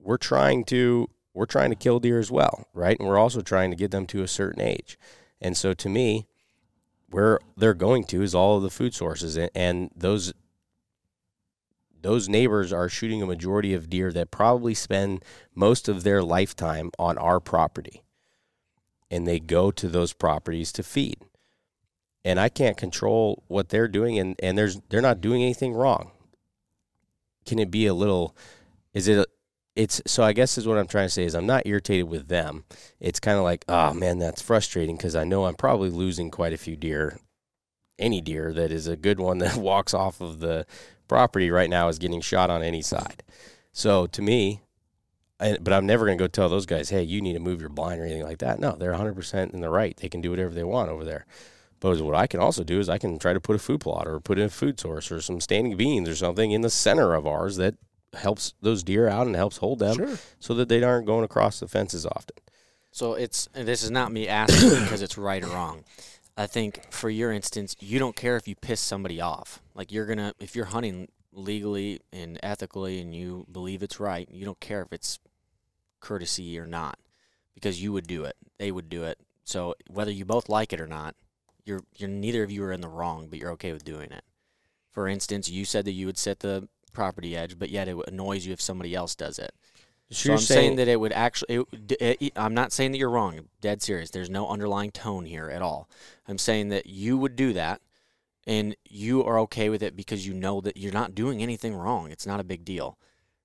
We're 0.00 0.16
trying 0.16 0.64
to 0.66 1.08
we're 1.32 1.46
trying 1.46 1.70
to 1.70 1.76
kill 1.76 2.00
deer 2.00 2.18
as 2.18 2.30
well, 2.30 2.68
right? 2.72 2.98
And 2.98 3.08
we're 3.08 3.18
also 3.18 3.40
trying 3.40 3.70
to 3.70 3.76
get 3.76 3.90
them 3.90 4.06
to 4.06 4.22
a 4.22 4.28
certain 4.28 4.62
age, 4.62 4.98
and 5.40 5.56
so 5.56 5.74
to 5.74 5.88
me, 5.88 6.26
where 7.14 7.38
they're 7.56 7.74
going 7.74 8.02
to 8.02 8.22
is 8.22 8.34
all 8.34 8.56
of 8.56 8.64
the 8.64 8.70
food 8.70 8.92
sources, 8.92 9.38
and, 9.54 9.88
those 9.94 10.34
those 12.02 12.28
neighbors 12.28 12.72
are 12.72 12.88
shooting 12.88 13.22
a 13.22 13.26
majority 13.26 13.72
of 13.72 13.88
deer 13.88 14.12
that 14.12 14.32
probably 14.32 14.74
spend 14.74 15.24
most 15.54 15.88
of 15.88 16.02
their 16.02 16.24
lifetime 16.24 16.90
on 16.98 17.16
our 17.16 17.38
property. 17.38 18.02
And 19.12 19.28
they 19.28 19.38
go 19.38 19.70
to 19.70 19.88
those 19.88 20.12
properties 20.12 20.72
to 20.72 20.82
feed. 20.82 21.16
And 22.24 22.40
I 22.40 22.48
can't 22.48 22.76
control 22.76 23.44
what 23.46 23.68
they're 23.68 23.88
doing 23.88 24.18
and, 24.18 24.34
and 24.42 24.58
there's 24.58 24.80
they're 24.88 25.00
not 25.00 25.20
doing 25.20 25.40
anything 25.40 25.72
wrong. 25.72 26.10
Can 27.46 27.60
it 27.60 27.70
be 27.70 27.86
a 27.86 27.94
little 27.94 28.36
is 28.92 29.06
it 29.06 29.26
it's 29.76 30.00
so 30.06 30.22
I 30.22 30.32
guess 30.32 30.56
is 30.56 30.66
what 30.66 30.78
I'm 30.78 30.86
trying 30.86 31.06
to 31.06 31.12
say 31.12 31.24
is 31.24 31.34
I'm 31.34 31.46
not 31.46 31.66
irritated 31.66 32.08
with 32.08 32.28
them. 32.28 32.64
It's 33.00 33.20
kind 33.20 33.38
of 33.38 33.44
like, 33.44 33.64
oh 33.68 33.92
man, 33.92 34.18
that's 34.18 34.42
frustrating 34.42 34.96
because 34.96 35.16
I 35.16 35.24
know 35.24 35.46
I'm 35.46 35.54
probably 35.54 35.90
losing 35.90 36.30
quite 36.30 36.52
a 36.52 36.58
few 36.58 36.76
deer. 36.76 37.18
Any 37.98 38.20
deer 38.20 38.52
that 38.52 38.72
is 38.72 38.86
a 38.86 38.96
good 38.96 39.18
one 39.20 39.38
that 39.38 39.56
walks 39.56 39.94
off 39.94 40.20
of 40.20 40.40
the 40.40 40.66
property 41.08 41.50
right 41.50 41.70
now 41.70 41.88
is 41.88 41.98
getting 41.98 42.20
shot 42.20 42.50
on 42.50 42.62
any 42.62 42.82
side. 42.82 43.22
So 43.72 44.06
to 44.06 44.22
me, 44.22 44.62
I, 45.40 45.58
but 45.60 45.72
I'm 45.72 45.86
never 45.86 46.06
going 46.06 46.16
to 46.16 46.22
go 46.22 46.28
tell 46.28 46.48
those 46.48 46.66
guys, 46.66 46.90
hey, 46.90 47.02
you 47.02 47.20
need 47.20 47.32
to 47.32 47.40
move 47.40 47.60
your 47.60 47.68
blind 47.68 48.00
or 48.00 48.04
anything 48.04 48.22
like 48.22 48.38
that. 48.38 48.60
No, 48.60 48.76
they're 48.76 48.92
100% 48.92 49.52
in 49.52 49.60
the 49.60 49.68
right. 49.68 49.96
They 49.96 50.08
can 50.08 50.20
do 50.20 50.30
whatever 50.30 50.54
they 50.54 50.62
want 50.62 50.90
over 50.90 51.04
there. 51.04 51.26
But 51.80 52.00
what 52.00 52.14
I 52.14 52.26
can 52.26 52.40
also 52.40 52.62
do 52.64 52.78
is 52.78 52.88
I 52.88 52.98
can 52.98 53.18
try 53.18 53.32
to 53.32 53.40
put 53.40 53.56
a 53.56 53.58
food 53.58 53.80
plot 53.80 54.06
or 54.06 54.20
put 54.20 54.38
in 54.38 54.46
a 54.46 54.50
food 54.50 54.78
source 54.78 55.10
or 55.10 55.20
some 55.20 55.40
standing 55.40 55.76
beans 55.76 56.08
or 56.08 56.14
something 56.14 56.52
in 56.52 56.62
the 56.62 56.70
center 56.70 57.14
of 57.14 57.26
ours 57.26 57.56
that 57.56 57.74
helps 58.16 58.54
those 58.60 58.82
deer 58.82 59.08
out 59.08 59.26
and 59.26 59.36
helps 59.36 59.58
hold 59.58 59.78
them 59.78 59.96
Sure. 59.96 60.18
so 60.40 60.54
that 60.54 60.68
they 60.68 60.82
aren't 60.82 61.06
going 61.06 61.24
across 61.24 61.60
the 61.60 61.68
fences 61.68 62.04
often. 62.06 62.36
So 62.90 63.14
it's 63.14 63.48
and 63.54 63.66
this 63.66 63.82
is 63.82 63.90
not 63.90 64.12
me 64.12 64.28
asking 64.28 64.70
because 64.84 65.02
it's 65.02 65.18
right 65.18 65.42
or 65.42 65.48
wrong. 65.48 65.84
I 66.36 66.46
think 66.46 66.90
for 66.92 67.10
your 67.10 67.30
instance, 67.32 67.76
you 67.80 67.98
don't 67.98 68.16
care 68.16 68.36
if 68.36 68.46
you 68.48 68.54
piss 68.56 68.80
somebody 68.80 69.20
off. 69.20 69.60
Like 69.74 69.92
you're 69.92 70.06
gonna 70.06 70.34
if 70.38 70.54
you're 70.56 70.66
hunting 70.66 71.08
legally 71.32 72.00
and 72.12 72.38
ethically 72.42 73.00
and 73.00 73.14
you 73.14 73.46
believe 73.50 73.82
it's 73.82 73.98
right, 74.00 74.28
you 74.30 74.44
don't 74.44 74.60
care 74.60 74.82
if 74.82 74.92
it's 74.92 75.18
courtesy 76.00 76.58
or 76.58 76.66
not. 76.66 76.98
Because 77.54 77.80
you 77.82 77.92
would 77.92 78.06
do 78.06 78.24
it. 78.24 78.36
They 78.58 78.72
would 78.72 78.88
do 78.88 79.04
it. 79.04 79.18
So 79.44 79.74
whether 79.88 80.10
you 80.10 80.24
both 80.24 80.48
like 80.48 80.72
it 80.72 80.80
or 80.80 80.86
not, 80.88 81.14
you're 81.64 81.82
you're 81.96 82.08
neither 82.10 82.42
of 82.42 82.50
you 82.50 82.64
are 82.64 82.72
in 82.72 82.80
the 82.80 82.88
wrong, 82.88 83.28
but 83.28 83.38
you're 83.38 83.52
okay 83.52 83.72
with 83.72 83.84
doing 83.84 84.10
it. 84.10 84.22
For 84.90 85.08
instance, 85.08 85.48
you 85.48 85.64
said 85.64 85.84
that 85.86 85.92
you 85.92 86.06
would 86.06 86.18
set 86.18 86.40
the 86.40 86.68
property 86.94 87.36
edge, 87.36 87.58
but 87.58 87.68
yet 87.68 87.88
it 87.88 87.96
annoys 88.08 88.46
you 88.46 88.52
if 88.52 88.60
somebody 88.60 88.94
else 88.94 89.14
does 89.14 89.38
it. 89.38 89.52
So, 90.10 90.32
I'm 90.32 90.38
saying, 90.38 90.76
that 90.76 90.86
it 90.86 91.00
would 91.00 91.12
actually. 91.12 91.64
It, 91.72 92.16
it, 92.20 92.32
I'm 92.36 92.54
not 92.54 92.72
saying 92.72 92.92
that 92.92 92.98
you're 92.98 93.10
wrong. 93.10 93.38
I'm 93.38 93.48
dead 93.60 93.82
serious. 93.82 94.10
There's 94.10 94.30
no 94.30 94.48
underlying 94.48 94.90
tone 94.90 95.24
here 95.24 95.48
at 95.50 95.62
all. 95.62 95.88
I'm 96.28 96.38
saying 96.38 96.68
that 96.68 96.86
you 96.86 97.16
would 97.18 97.36
do 97.36 97.52
that, 97.54 97.80
and 98.46 98.76
you 98.88 99.24
are 99.24 99.38
okay 99.40 99.70
with 99.70 99.82
it 99.82 99.96
because 99.96 100.26
you 100.26 100.34
know 100.34 100.60
that 100.60 100.76
you're 100.76 100.92
not 100.92 101.14
doing 101.14 101.42
anything 101.42 101.74
wrong. 101.74 102.10
It's 102.10 102.26
not 102.26 102.38
a 102.38 102.44
big 102.44 102.64
deal. 102.64 102.98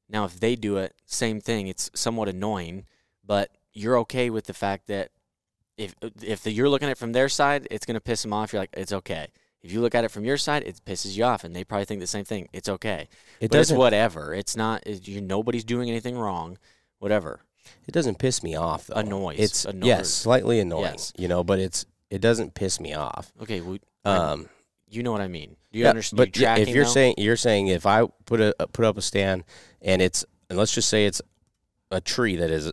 Now, 0.10 0.26
if 0.26 0.40
they 0.40 0.56
do 0.56 0.78
it, 0.78 0.96
same 1.06 1.40
thing. 1.40 1.68
It's 1.68 1.90
somewhat 1.96 2.28
annoying, 2.28 2.86
but 3.26 3.52
you're 3.74 3.98
okay 4.00 4.30
with 4.30 4.46
the 4.46 4.54
fact 4.54 4.88
that 4.88 5.12
if 5.78 5.96
if 6.22 6.46
you're 6.46 6.70
looking 6.70 6.90
at 6.90 6.94
it 6.94 6.98
from 6.98 7.14
their 7.14 7.30
side, 7.30 7.68
it's 7.72 7.86
gonna 7.86 8.02
piss 8.02 8.22
them 8.22 8.34
off. 8.34 8.52
You're 8.52 8.62
like, 8.62 8.74
it's 8.74 8.94
okay. 8.94 9.30
If 9.62 9.74
you 9.74 9.82
look 9.82 9.93
at 9.93 10.06
it 10.06 10.10
from 10.12 10.24
your 10.24 10.38
side, 10.38 10.63
it 10.63 10.80
pisses 10.86 11.17
you 11.17 11.26
off, 11.26 11.43
and 11.43 11.54
they 11.56 11.63
probably 11.63 11.86
think 11.86 12.00
the 12.00 12.08
same 12.08 12.24
thing. 12.24 12.48
It's 12.54 12.69
okay. 12.69 13.10
it 13.41 13.52
but 13.52 13.58
doesn't 13.58 13.78
whatever. 13.78 14.34
It's 14.34 14.56
not. 14.56 14.86
It, 14.86 15.08
you, 15.08 15.22
nobody's 15.22 15.65
doing 15.65 15.89
anything 15.89 16.17
wrong. 16.17 16.58
Whatever. 17.00 17.41
It 17.86 17.91
doesn't 17.91 18.19
piss 18.19 18.41
me 18.41 18.56
off 18.56 18.88
though. 18.88 18.95
Annoys. 18.95 19.38
It's 19.39 19.65
Annoys. 19.65 19.86
yes, 19.88 20.10
slightly 20.10 20.60
annoying. 20.60 20.84
Yes. 20.86 21.13
You 21.17 21.28
know, 21.28 21.43
but 21.43 21.60
it's 21.60 21.86
it 22.10 22.22
doesn't 22.22 22.54
piss 22.54 22.80
me 22.80 22.93
off. 22.93 23.32
Okay. 23.41 23.62
Well, 23.62 23.78
I- 24.06 24.15
Um, 24.15 24.50
you 24.89 25.04
know 25.04 25.12
what 25.12 25.22
I 25.22 25.28
mean. 25.28 25.56
Do 25.72 25.78
you 25.78 25.84
yeah, 25.84 25.91
understand? 25.91 26.17
But 26.17 26.38
you 26.38 26.48
if 26.48 26.69
you're 26.69 26.86
saying 26.86 27.15
you're 27.17 27.38
saying 27.38 27.67
if 27.67 27.86
I 27.86 28.08
put 28.26 28.41
a 28.41 28.56
put 28.74 28.86
up 28.86 28.98
a 28.98 29.02
stand 29.02 29.43
and 29.82 30.02
it's 30.02 30.26
and 30.50 30.58
let's 30.58 30.74
just 30.74 30.89
say 30.89 31.06
it's 31.06 31.22
a 31.91 32.02
tree 32.02 32.36
that 32.38 32.50
is 32.50 32.72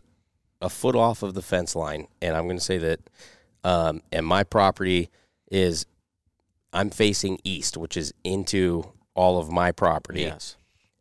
a 0.61 0.69
foot 0.69 0.95
off 0.95 1.21
of 1.21 1.35
the 1.35 1.41
fence 1.41 1.75
line, 1.75 2.07
and 2.21 2.35
I'm 2.35 2.45
going 2.45 2.57
to 2.57 2.63
say 2.63 2.79
that, 2.79 2.99
um, 3.63 4.01
and 4.11 4.25
my 4.25 4.43
property 4.43 5.09
is 5.51 5.85
I'm 6.73 6.89
facing 6.89 7.39
east, 7.43 7.77
which 7.77 7.95
is 7.97 8.13
into 8.23 8.91
all 9.15 9.39
of 9.39 9.49
my 9.51 9.71
property. 9.71 10.21
yes, 10.21 10.57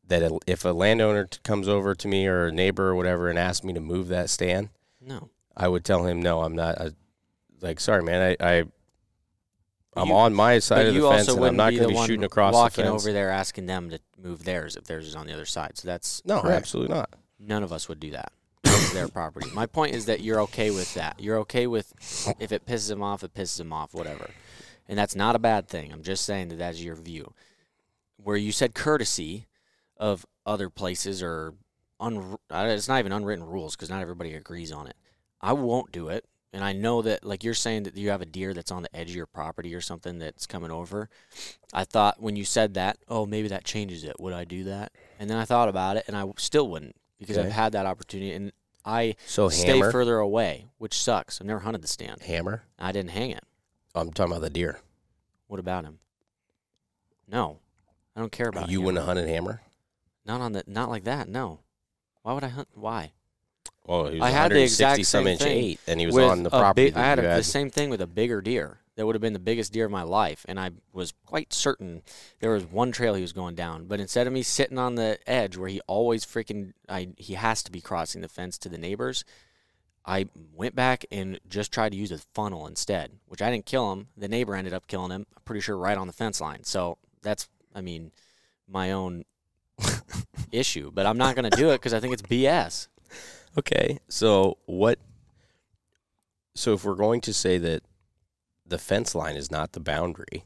That 0.06 0.30
if 0.46 0.64
a 0.64 0.68
landowner 0.70 1.28
comes 1.44 1.68
over 1.68 1.94
to 1.94 2.08
me 2.08 2.26
or 2.26 2.46
a 2.46 2.52
neighbor 2.52 2.88
or 2.88 2.94
whatever 2.94 3.28
and 3.28 3.38
asks 3.38 3.64
me 3.64 3.72
to 3.72 3.80
move 3.80 4.08
that 4.08 4.30
stand, 4.30 4.70
no, 5.00 5.30
I 5.56 5.68
would 5.68 5.84
tell 5.84 6.04
him 6.06 6.20
no, 6.22 6.42
I'm 6.42 6.54
not. 6.54 6.80
I, 6.80 6.90
like, 7.60 7.80
sorry, 7.80 8.02
man, 8.02 8.36
I, 8.40 8.46
I 8.58 8.64
I'm 9.98 10.08
You- 10.08 10.14
on 10.14 10.34
my 10.34 10.58
side 10.58 10.86
of 10.86 10.94
the 10.94 11.00
fence, 11.00 11.28
and 11.28 11.44
I'm 11.44 11.56
not 11.56 11.70
be 11.70 11.76
going 11.76 11.88
to 11.88 11.92
be 11.92 11.94
one 11.96 12.06
shooting 12.06 12.24
across 12.24 12.52
walking 12.54 12.84
the 12.84 12.90
fence. 12.90 13.02
over 13.02 13.12
there 13.12 13.30
asking 13.30 13.66
them 13.66 13.88
to 13.90 13.98
move 14.22 14.44
theirs 14.44 14.76
if 14.76 14.84
theirs 14.84 15.06
is 15.06 15.16
on 15.16 15.26
the 15.26 15.32
other 15.32 15.46
side. 15.46 15.78
So 15.78 15.88
that's 15.88 16.22
No, 16.24 16.40
Correct. 16.42 16.56
absolutely 16.56 16.94
not. 16.94 17.10
none 17.38 17.62
of 17.62 17.72
us 17.72 17.88
would 17.88 17.98
do 18.00 18.10
that. 18.10 18.30
It's 18.64 18.92
their 18.92 19.08
property. 19.08 19.48
My 19.54 19.64
point 19.66 19.94
is 19.94 20.04
that 20.06 20.20
you're 20.20 20.40
okay 20.42 20.70
with 20.70 20.92
that. 20.94 21.18
You're 21.18 21.38
okay 21.38 21.66
with 21.66 21.92
if 22.38 22.52
it 22.52 22.66
pisses 22.66 22.90
him 22.90 23.02
off, 23.02 23.22
it 23.24 23.32
pisses 23.32 23.58
him 23.60 23.72
off, 23.72 23.94
whatever. 23.94 24.28
And 24.88 24.98
that's 24.98 25.16
not 25.16 25.34
a 25.36 25.40
bad 25.40 25.68
thing. 25.68 25.92
I'm 25.92 26.02
just 26.02 26.24
saying 26.24 26.48
that 26.48 26.58
that's 26.58 26.80
your 26.82 26.94
view. 26.94 27.32
Where 28.22 28.36
you 28.36 28.52
said 28.52 28.74
courtesy 28.74 29.46
of 29.96 30.24
other 30.44 30.70
places 30.70 31.22
or 31.22 31.54
un- 32.00 32.36
it's 32.50 32.88
not 32.88 32.98
even 33.00 33.12
unwritten 33.12 33.44
rules 33.44 33.74
because 33.76 33.90
not 33.90 34.02
everybody 34.02 34.34
agrees 34.34 34.72
on 34.72 34.86
it. 34.86 34.96
I 35.40 35.52
won't 35.52 35.92
do 35.92 36.08
it. 36.08 36.24
And 36.52 36.64
I 36.64 36.72
know 36.72 37.02
that, 37.02 37.22
like 37.24 37.44
you're 37.44 37.52
saying, 37.52 37.82
that 37.82 37.96
you 37.96 38.08
have 38.10 38.22
a 38.22 38.26
deer 38.26 38.54
that's 38.54 38.70
on 38.70 38.82
the 38.82 38.96
edge 38.96 39.10
of 39.10 39.16
your 39.16 39.26
property 39.26 39.74
or 39.74 39.82
something 39.82 40.18
that's 40.18 40.46
coming 40.46 40.70
over. 40.70 41.10
I 41.74 41.84
thought 41.84 42.22
when 42.22 42.34
you 42.36 42.44
said 42.46 42.74
that, 42.74 42.96
oh, 43.08 43.26
maybe 43.26 43.48
that 43.48 43.64
changes 43.64 44.04
it. 44.04 44.18
Would 44.20 44.32
I 44.32 44.44
do 44.44 44.64
that? 44.64 44.92
And 45.18 45.28
then 45.28 45.36
I 45.36 45.44
thought 45.44 45.68
about 45.68 45.98
it, 45.98 46.04
and 46.06 46.16
I 46.16 46.24
still 46.38 46.68
wouldn't 46.68 46.96
because 47.18 47.36
Okay. 47.36 47.46
I've 47.48 47.52
had 47.52 47.72
that 47.72 47.84
opportunity, 47.84 48.32
and 48.32 48.52
I 48.86 49.16
So 49.26 49.50
stay 49.50 49.72
hammer, 49.78 49.92
further 49.92 50.16
away, 50.18 50.66
which 50.78 50.96
sucks. 50.98 51.40
I've 51.40 51.46
never 51.46 51.60
hunted 51.60 51.82
the 51.82 51.88
stand. 51.88 52.22
hammer. 52.22 52.62
I 52.78 52.90
didn't 52.92 53.10
hang 53.10 53.32
it. 53.32 53.44
I'm 53.96 54.12
talking 54.12 54.32
about 54.32 54.42
the 54.42 54.50
deer. 54.50 54.78
What 55.46 55.60
about 55.60 55.84
him? 55.84 55.98
No, 57.28 57.58
I 58.14 58.20
don't 58.20 58.32
care 58.32 58.48
about 58.48 58.64
him. 58.64 58.70
You 58.70 58.80
wouldn't 58.80 58.98
have 58.98 59.06
hunted 59.06 59.28
hammer. 59.28 59.62
Not 60.24 60.40
on 60.40 60.52
the, 60.52 60.64
not 60.66 60.90
like 60.90 61.04
that. 61.04 61.28
No. 61.28 61.60
Why 62.22 62.32
would 62.32 62.44
I 62.44 62.48
hunt? 62.48 62.68
Why? 62.74 63.12
Oh, 63.88 64.08
he 64.08 64.18
was 64.18 64.22
I 64.22 64.30
had 64.30 64.50
the 64.50 64.56
160 64.56 64.64
exact 64.64 65.06
some 65.06 65.24
same 65.24 65.26
inch 65.28 65.40
thing 65.40 65.58
eight, 65.58 65.80
and 65.86 66.00
he 66.00 66.06
was 66.06 66.14
With 66.14 66.24
on 66.24 66.42
the 66.42 66.50
property. 66.50 66.86
big- 66.86 66.96
I 66.96 67.04
had, 67.04 67.18
a, 67.20 67.22
the 67.36 67.42
same 67.42 67.70
thing 67.70 67.88
with 67.90 68.00
a 68.00 68.06
bigger 68.06 68.40
deer. 68.40 68.80
That 68.96 69.04
would 69.04 69.14
have 69.14 69.20
been 69.20 69.34
the 69.34 69.38
biggest 69.38 69.74
deer 69.74 69.84
of 69.84 69.90
my 69.90 70.04
life, 70.04 70.46
and 70.48 70.58
I 70.58 70.70
was 70.90 71.12
quite 71.26 71.52
certain 71.52 72.00
there 72.40 72.52
was 72.52 72.64
one 72.64 72.92
trail 72.92 73.12
he 73.12 73.20
was 73.20 73.34
going 73.34 73.54
down. 73.54 73.84
But 73.86 74.00
instead 74.00 74.26
of 74.26 74.32
me 74.32 74.42
sitting 74.42 74.78
on 74.78 74.94
the 74.94 75.18
edge 75.26 75.58
where 75.58 75.68
he 75.68 75.82
always 75.86 76.24
freaking, 76.24 76.72
I 76.88 77.08
he 77.18 77.34
has 77.34 77.62
to 77.64 77.70
be 77.70 77.82
crossing 77.82 78.22
the 78.22 78.28
fence 78.28 78.56
to 78.58 78.70
the 78.70 78.78
neighbors. 78.78 79.22
I 80.06 80.26
went 80.54 80.76
back 80.76 81.04
and 81.10 81.40
just 81.48 81.72
tried 81.72 81.90
to 81.90 81.98
use 81.98 82.12
a 82.12 82.18
funnel 82.18 82.66
instead, 82.66 83.10
which 83.26 83.42
I 83.42 83.50
didn't 83.50 83.66
kill 83.66 83.92
him. 83.92 84.06
The 84.16 84.28
neighbor 84.28 84.54
ended 84.54 84.72
up 84.72 84.86
killing 84.86 85.10
him. 85.10 85.26
I'm 85.36 85.42
pretty 85.44 85.60
sure 85.60 85.76
right 85.76 85.98
on 85.98 86.06
the 86.06 86.12
fence 86.12 86.40
line. 86.40 86.62
So 86.64 86.98
that's, 87.22 87.48
I 87.74 87.80
mean, 87.80 88.12
my 88.68 88.92
own 88.92 89.24
issue. 90.52 90.92
But 90.94 91.06
I'm 91.06 91.18
not 91.18 91.34
going 91.34 91.50
to 91.50 91.56
do 91.56 91.70
it 91.70 91.78
because 91.78 91.92
I 91.92 91.98
think 92.00 92.12
it's 92.12 92.22
BS. 92.22 92.86
Okay, 93.58 93.98
so 94.08 94.58
what? 94.66 94.98
So 96.54 96.72
if 96.74 96.84
we're 96.84 96.94
going 96.94 97.20
to 97.22 97.32
say 97.32 97.58
that 97.58 97.82
the 98.66 98.78
fence 98.78 99.14
line 99.14 99.34
is 99.36 99.50
not 99.50 99.72
the 99.72 99.80
boundary, 99.80 100.44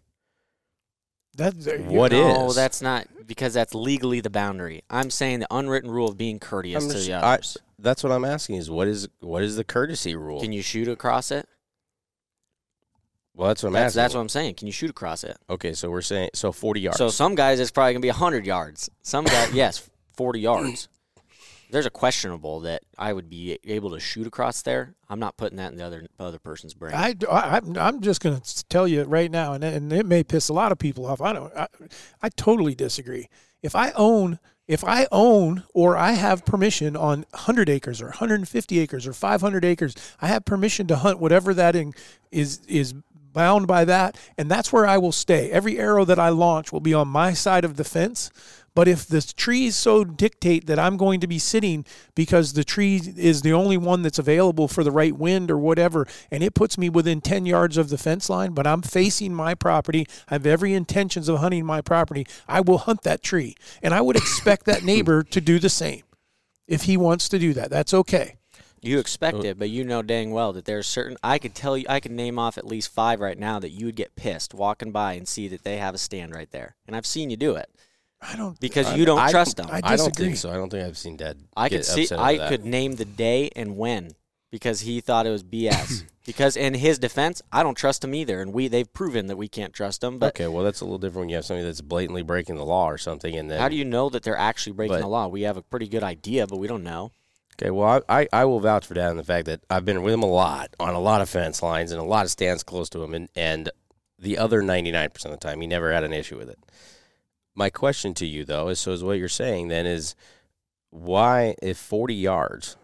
That's 1.37 1.67
What 1.81 2.13
no, 2.13 2.49
is? 2.49 2.55
that's 2.55 2.81
not 2.83 3.07
because 3.27 3.55
that's 3.55 3.75
legally 3.75 4.21
the 4.21 4.31
boundary. 4.31 4.83
I'm 4.91 5.11
saying 5.11 5.41
the 5.41 5.47
unwritten 5.51 5.91
rule 5.91 6.09
of 6.09 6.17
being 6.17 6.39
courteous 6.39 6.83
I'm 6.85 6.89
to 6.91 6.95
just- 6.97 7.07
the 7.07 7.15
I- 7.15 7.35
others. 7.35 7.57
That's 7.81 8.03
what 8.03 8.13
I'm 8.13 8.25
asking: 8.25 8.57
is 8.57 8.71
what 8.71 8.89
is 8.89 9.09
what 9.21 9.43
is 9.43 9.57
the 9.57 9.65
courtesy 9.65 10.15
rule? 10.17 10.41
Can 10.41 10.53
you 10.53 10.63
shoot 10.63 10.89
across 10.89 11.31
it? 11.31 11.47
well, 13.35 13.49
that's 13.49 13.63
what 13.63 13.69
I'm 13.71 13.73
That's, 13.75 13.87
asking. 13.93 14.01
that's 14.03 14.15
what 14.15 14.21
I'm 14.21 14.29
saying. 14.29 14.55
Can 14.55 14.67
you 14.67 14.73
shoot 14.73 14.91
across 14.91 15.25
it? 15.25 15.37
okay, 15.49 15.73
so 15.73 15.91
we're 15.91 16.03
saying 16.03 16.31
so 16.35 16.53
40 16.53 16.81
yards. 16.81 16.99
So 16.99 17.09
some 17.09 17.35
guys 17.35 17.61
it's 17.61 17.71
probably 17.71 17.93
gonna 17.95 18.03
be 18.03 18.09
hundred 18.09 18.45
yards. 18.47 18.91
Some 19.03 19.25
guys, 19.25 19.51
yes, 19.55 19.89
forty 20.15 20.41
yards. 20.41 20.89
There's 21.73 21.87
a 21.87 21.91
questionable 21.91 22.61
that 22.61 22.83
I 22.99 23.13
would 23.13 23.31
be 23.31 23.57
able 23.63 23.91
to 23.93 24.01
shoot 24.01 24.27
across 24.27 24.63
there. 24.63 24.97
I'm 25.09 25.21
not 25.21 25.37
putting 25.37 25.59
that 25.59 25.71
in 25.71 25.79
the 25.79 25.85
other 25.87 26.07
other 26.19 26.41
person's 26.41 26.75
brain. 26.75 26.95
I, 26.95 27.15
I, 27.31 27.39
I'm- 27.55 27.77
I'm 27.77 28.01
just 28.01 28.21
going 28.21 28.41
to 28.41 28.65
tell 28.69 28.89
you 28.89 29.05
right 29.05 29.31
now, 29.31 29.53
and, 29.53 29.63
and 29.63 29.93
it 29.93 30.05
may 30.05 30.25
piss 30.25 30.49
a 30.49 30.53
lot 30.53 30.73
of 30.73 30.79
people 30.79 31.07
off. 31.07 31.21
I 31.21 31.33
don't. 31.33 31.55
I, 31.57 31.69
I 32.23 32.29
totally 32.31 32.75
disagree. 32.75 33.29
If 33.63 33.77
I 33.77 33.93
own, 33.93 34.41
if 34.71 34.85
I 34.85 35.09
own, 35.11 35.65
or 35.75 35.97
I 35.97 36.13
have 36.13 36.45
permission 36.45 36.97
on 36.97 37.27
100 37.33 37.69
acres 37.69 38.01
or 38.01 38.07
150 38.07 38.79
acres 38.79 39.05
or 39.05 39.13
500 39.13 39.65
acres, 39.65 39.97
I 40.23 40.29
have 40.29 40.45
permission 40.45 40.87
to 40.87 40.97
hunt 40.97 41.19
whatever 41.19 41.53
that 41.55 41.75
in, 41.75 41.93
is 42.31 42.61
is 42.69 42.95
bound 43.33 43.67
by 43.67 43.85
that, 43.85 44.17
and 44.39 44.49
that's 44.49 44.73
where 44.73 44.87
I 44.87 44.97
will 44.97 45.11
stay. 45.11 45.51
Every 45.51 45.77
arrow 45.77 46.05
that 46.05 46.21
I 46.21 46.29
launch 46.29 46.73
will 46.73 46.79
be 46.79 46.95
on 46.95 47.09
my 47.09 47.33
side 47.33 47.65
of 47.65 47.79
the 47.79 47.85
fence. 47.85 48.31
But 48.75 48.89
if 48.89 49.07
the 49.07 49.21
trees 49.21 49.77
so 49.77 50.05
dictate 50.05 50.67
that 50.67 50.79
I'm 50.79 50.97
going 50.97 51.21
to 51.21 51.27
be 51.27 51.39
sitting 51.39 51.85
because 52.15 52.53
the 52.53 52.65
tree 52.65 53.01
is 53.17 53.43
the 53.43 53.53
only 53.53 53.77
one 53.77 54.03
that's 54.03 54.19
available 54.19 54.69
for 54.69 54.85
the 54.85 54.93
right 54.93 55.17
wind 55.17 55.51
or 55.51 55.59
whatever, 55.59 56.07
and 56.31 56.43
it 56.43 56.55
puts 56.55 56.79
me 56.79 56.89
within 56.89 57.21
10 57.21 57.47
yards 57.47 57.77
of 57.77 57.89
the 57.89 57.99
fence 57.99 58.31
line, 58.31 58.53
but 58.53 58.67
I'm 58.67 58.83
facing 58.83 59.35
my 59.35 59.55
property, 59.55 60.07
I 60.29 60.35
have 60.35 60.47
every 60.47 60.73
intentions 60.73 61.29
of 61.29 61.39
hunting 61.39 61.67
my 61.67 61.81
property, 61.81 62.27
I 62.47 62.61
will 62.61 62.79
hunt 62.79 63.03
that 63.03 63.23
tree. 63.23 63.57
And 63.83 63.93
I 63.93 64.01
would 64.01 64.17
expect 64.17 64.67
that 64.67 64.85
neighbor 64.85 65.23
to 65.25 65.41
do 65.41 65.59
the 65.59 65.69
same 65.69 66.03
if 66.69 66.83
he 66.83 66.97
wants 66.97 67.29
to 67.31 67.39
do 67.39 67.53
that. 67.55 67.71
That's 67.71 67.93
okay. 67.93 68.37
You 68.83 68.99
expect 68.99 69.39
oh. 69.39 69.45
it, 69.45 69.59
but 69.59 69.69
you 69.69 69.85
know 69.85 70.01
dang 70.01 70.31
well 70.31 70.55
that 70.55 70.65
there's 70.65 70.87
certain. 70.87 71.19
I 71.23 71.39
could 71.39 71.55
tell 71.55 71.77
you, 71.77 71.85
I 71.89 72.01
could 72.01 72.13
name 72.13 72.39
off 72.39 72.57
at 72.57 72.67
least 72.67 72.93
five 72.93 73.21
right 73.21 73.39
now 73.39 73.59
that 73.59 73.71
you 73.71 73.87
would 73.87 73.97
get 73.97 74.17
pissed 74.17 74.55
walking 74.55 74.91
by 74.91 75.15
and 75.15 75.29
see 75.29 75.49
that 75.49 75.65
they 75.65 75.77
have 75.77 75.95
a 75.95 75.99
stand 75.99 76.35
right 76.35 76.51
there, 76.51 76.77
and 76.87 76.97
I've 76.97 77.05
seen 77.05 77.29
you 77.29 77.37
do 77.37 77.57
it 77.57 77.69
I 78.23 78.37
don't 78.37 78.59
because 78.61 78.87
I- 78.87 78.97
you 78.97 79.05
don't 79.05 79.19
I- 79.19 79.31
trust 79.31 79.57
them. 79.57 79.69
I 79.71 79.81
I 79.83 79.97
don't 79.97 80.15
think 80.15 80.37
so. 80.37 80.51
I 80.51 80.55
don't 80.55 80.71
think 80.71 80.87
I've 80.87 80.99
seen 80.99 81.17
Dad. 81.17 81.39
I 81.57 81.69
get 81.69 81.77
could 81.79 81.85
see. 81.87 82.03
upset 82.03 82.19
I 82.19 82.37
that. 82.39 82.49
could 82.49 82.65
name 82.65 82.97
the 82.97 83.05
day 83.05 83.51
and 83.57 83.77
when 83.77 84.13
because 84.51 84.81
he 84.81 85.01
thought 85.01 85.27
it 85.27 85.31
was 85.31 85.43
BS. 85.43 86.05
because 86.27 86.57
in 86.57 86.75
his 86.75 86.99
defense, 86.99 87.41
I 87.51 87.63
don't 87.63 87.77
trust 87.77 88.05
him 88.05 88.15
either, 88.15 88.43
and 88.43 88.53
we 88.53 88.69
they've 88.69 88.93
proven 88.93 89.27
that 89.29 89.37
we 89.37 89.49
can't 89.49 89.73
trust 89.73 90.05
him. 90.05 90.19
But 90.19 90.29
okay, 90.35 90.49
well, 90.49 90.65
that's 90.65 90.81
a 90.81 90.85
little 90.85 90.99
different 90.99 91.21
when 91.21 91.29
you 91.31 91.37
have 91.37 91.45
somebody 91.47 91.65
that's 91.67 91.81
blatantly 91.81 92.23
breaking 92.23 92.57
the 92.57 92.65
law 92.65 92.87
or 92.91 92.99
something, 92.99 93.35
and 93.37 93.51
then 93.51 93.59
how 93.59 93.69
do 93.69 93.77
you 93.77 93.85
know 93.85 94.09
that 94.11 94.23
they're 94.23 94.37
actually 94.37 94.73
breaking 94.73 94.97
But- 94.97 95.01
the 95.03 95.09
law? 95.09 95.27
We 95.29 95.43
have 95.43 95.57
a 95.57 95.63
pretty 95.63 95.89
good 95.89 96.03
idea, 96.05 96.47
but 96.47 96.59
we 96.59 96.67
don't 96.69 96.85
know. 96.85 97.13
Okay, 97.61 97.71
well, 97.71 98.03
I, 98.09 98.21
I, 98.21 98.29
I 98.33 98.45
will 98.47 98.61
vouch 98.61 98.87
for 98.87 98.95
Dad 98.95 99.11
in 99.11 99.19
the 99.19 99.25
fact 99.25 99.45
that 99.47 99.61
I've 99.69 99.85
been 99.85 100.03
with 100.03 100.15
him 100.15 100.23
a 100.23 100.27
lot 100.27 100.71
on 100.81 100.95
a 100.95 101.01
lot 101.01 101.21
of 101.21 101.29
fence 101.29 101.63
lines 101.63 101.93
and 101.93 102.01
a 102.01 102.05
lot 102.05 102.25
of 102.25 102.31
stands 102.31 102.63
close 102.63 102.89
to 102.91 103.03
him, 103.03 103.13
and, 103.15 103.29
and 103.37 103.71
the 104.19 104.39
other 104.39 104.63
99% 104.63 105.25
of 105.27 105.31
the 105.33 105.37
time, 105.37 105.61
he 105.61 105.67
never 105.67 105.93
had 105.93 106.03
an 106.05 106.13
issue 106.15 106.39
with 106.39 106.49
it. 106.49 106.59
My 107.61 107.69
question 107.69 108.15
to 108.15 108.25
you, 108.25 108.47
though, 108.47 108.69
is 108.69 108.81
so 108.81 108.93
is 108.93 109.05
what 109.05 109.19
you're 109.19 109.29
saying 109.29 109.69
then 109.69 109.85
is 109.85 110.15
why, 110.89 111.57
if 111.61 111.77
40 111.77 112.15
yards 112.15 112.79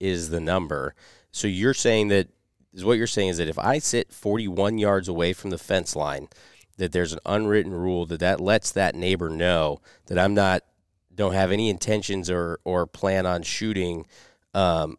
is 0.00 0.30
the 0.30 0.40
number, 0.40 0.94
so 1.30 1.46
you're 1.46 1.74
saying 1.74 2.08
that, 2.08 2.28
is 2.72 2.86
what 2.86 2.96
you're 2.96 3.06
saying 3.06 3.28
is 3.28 3.36
that 3.36 3.48
if 3.48 3.58
I 3.58 3.78
sit 3.78 4.10
41 4.10 4.78
yards 4.78 5.08
away 5.08 5.34
from 5.34 5.50
the 5.50 5.58
fence 5.58 5.94
line, 5.94 6.28
that 6.78 6.92
there's 6.92 7.12
an 7.12 7.18
unwritten 7.26 7.74
rule 7.74 8.06
that 8.06 8.20
that 8.20 8.40
lets 8.40 8.72
that 8.72 8.94
neighbor 8.94 9.28
know 9.28 9.82
that 10.06 10.18
I'm 10.18 10.32
not 10.32 10.62
don't 11.14 11.34
have 11.34 11.52
any 11.52 11.68
intentions 11.68 12.30
or 12.30 12.60
or 12.64 12.86
plan 12.86 13.26
on 13.26 13.42
shooting 13.42 14.06
um, 14.54 14.96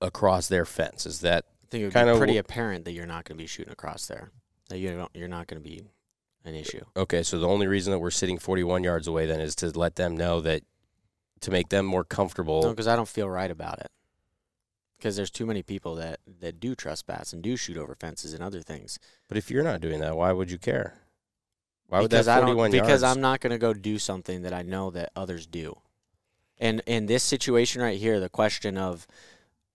across 0.00 0.48
their 0.48 0.64
fence. 0.64 1.06
Is 1.06 1.20
that 1.20 1.44
I 1.62 1.66
think 1.70 1.82
it 1.82 1.84
would 1.84 1.94
Kinda 1.94 2.12
be 2.14 2.18
pretty 2.18 2.32
w- 2.32 2.40
apparent 2.40 2.86
that 2.86 2.92
you're 2.92 3.06
not 3.06 3.24
going 3.24 3.38
to 3.38 3.42
be 3.44 3.46
shooting 3.46 3.72
across 3.72 4.08
there. 4.08 4.32
That 4.68 4.78
you 4.78 4.90
don't, 4.96 5.10
you're 5.14 5.28
not 5.28 5.46
going 5.46 5.62
to 5.62 5.68
be 5.68 5.84
an 6.48 6.54
issue. 6.54 6.84
okay? 6.96 7.22
So 7.22 7.38
the 7.38 7.48
only 7.48 7.66
reason 7.66 7.92
that 7.92 7.98
we're 7.98 8.10
sitting 8.10 8.38
41 8.38 8.84
yards 8.84 9.06
away 9.06 9.26
then 9.26 9.40
is 9.40 9.54
to 9.56 9.70
let 9.78 9.96
them 9.96 10.16
know 10.16 10.40
that 10.40 10.62
to 11.40 11.50
make 11.50 11.68
them 11.68 11.86
more 11.86 12.04
comfortable. 12.04 12.62
No, 12.62 12.70
because 12.70 12.88
I 12.88 12.96
don't 12.96 13.08
feel 13.08 13.28
right 13.28 13.50
about 13.50 13.78
it. 13.80 13.90
Because 14.96 15.14
there's 15.14 15.30
too 15.30 15.46
many 15.46 15.62
people 15.62 15.94
that, 15.94 16.18
that 16.40 16.58
do 16.58 16.74
trespass 16.74 17.32
and 17.32 17.40
do 17.40 17.56
shoot 17.56 17.76
over 17.76 17.94
fences 17.94 18.34
and 18.34 18.42
other 18.42 18.60
things. 18.60 18.98
But 19.28 19.36
if 19.36 19.48
you're 19.50 19.62
not 19.62 19.80
doing 19.80 20.00
that, 20.00 20.16
why 20.16 20.32
would 20.32 20.50
you 20.50 20.58
care? 20.58 20.94
Why 21.86 22.00
would 22.00 22.10
because 22.10 22.26
that 22.26 22.38
I 22.38 22.40
don't 22.40 22.56
41 22.56 22.70
because 22.72 22.88
yards? 22.88 23.02
I'm 23.04 23.20
not 23.20 23.40
going 23.40 23.52
to 23.52 23.58
go 23.58 23.72
do 23.72 23.98
something 23.98 24.42
that 24.42 24.52
I 24.52 24.62
know 24.62 24.90
that 24.90 25.12
others 25.14 25.46
do. 25.46 25.78
And 26.58 26.82
in 26.86 27.06
this 27.06 27.22
situation 27.22 27.80
right 27.80 27.98
here, 27.98 28.18
the 28.18 28.28
question 28.28 28.76
of 28.76 29.06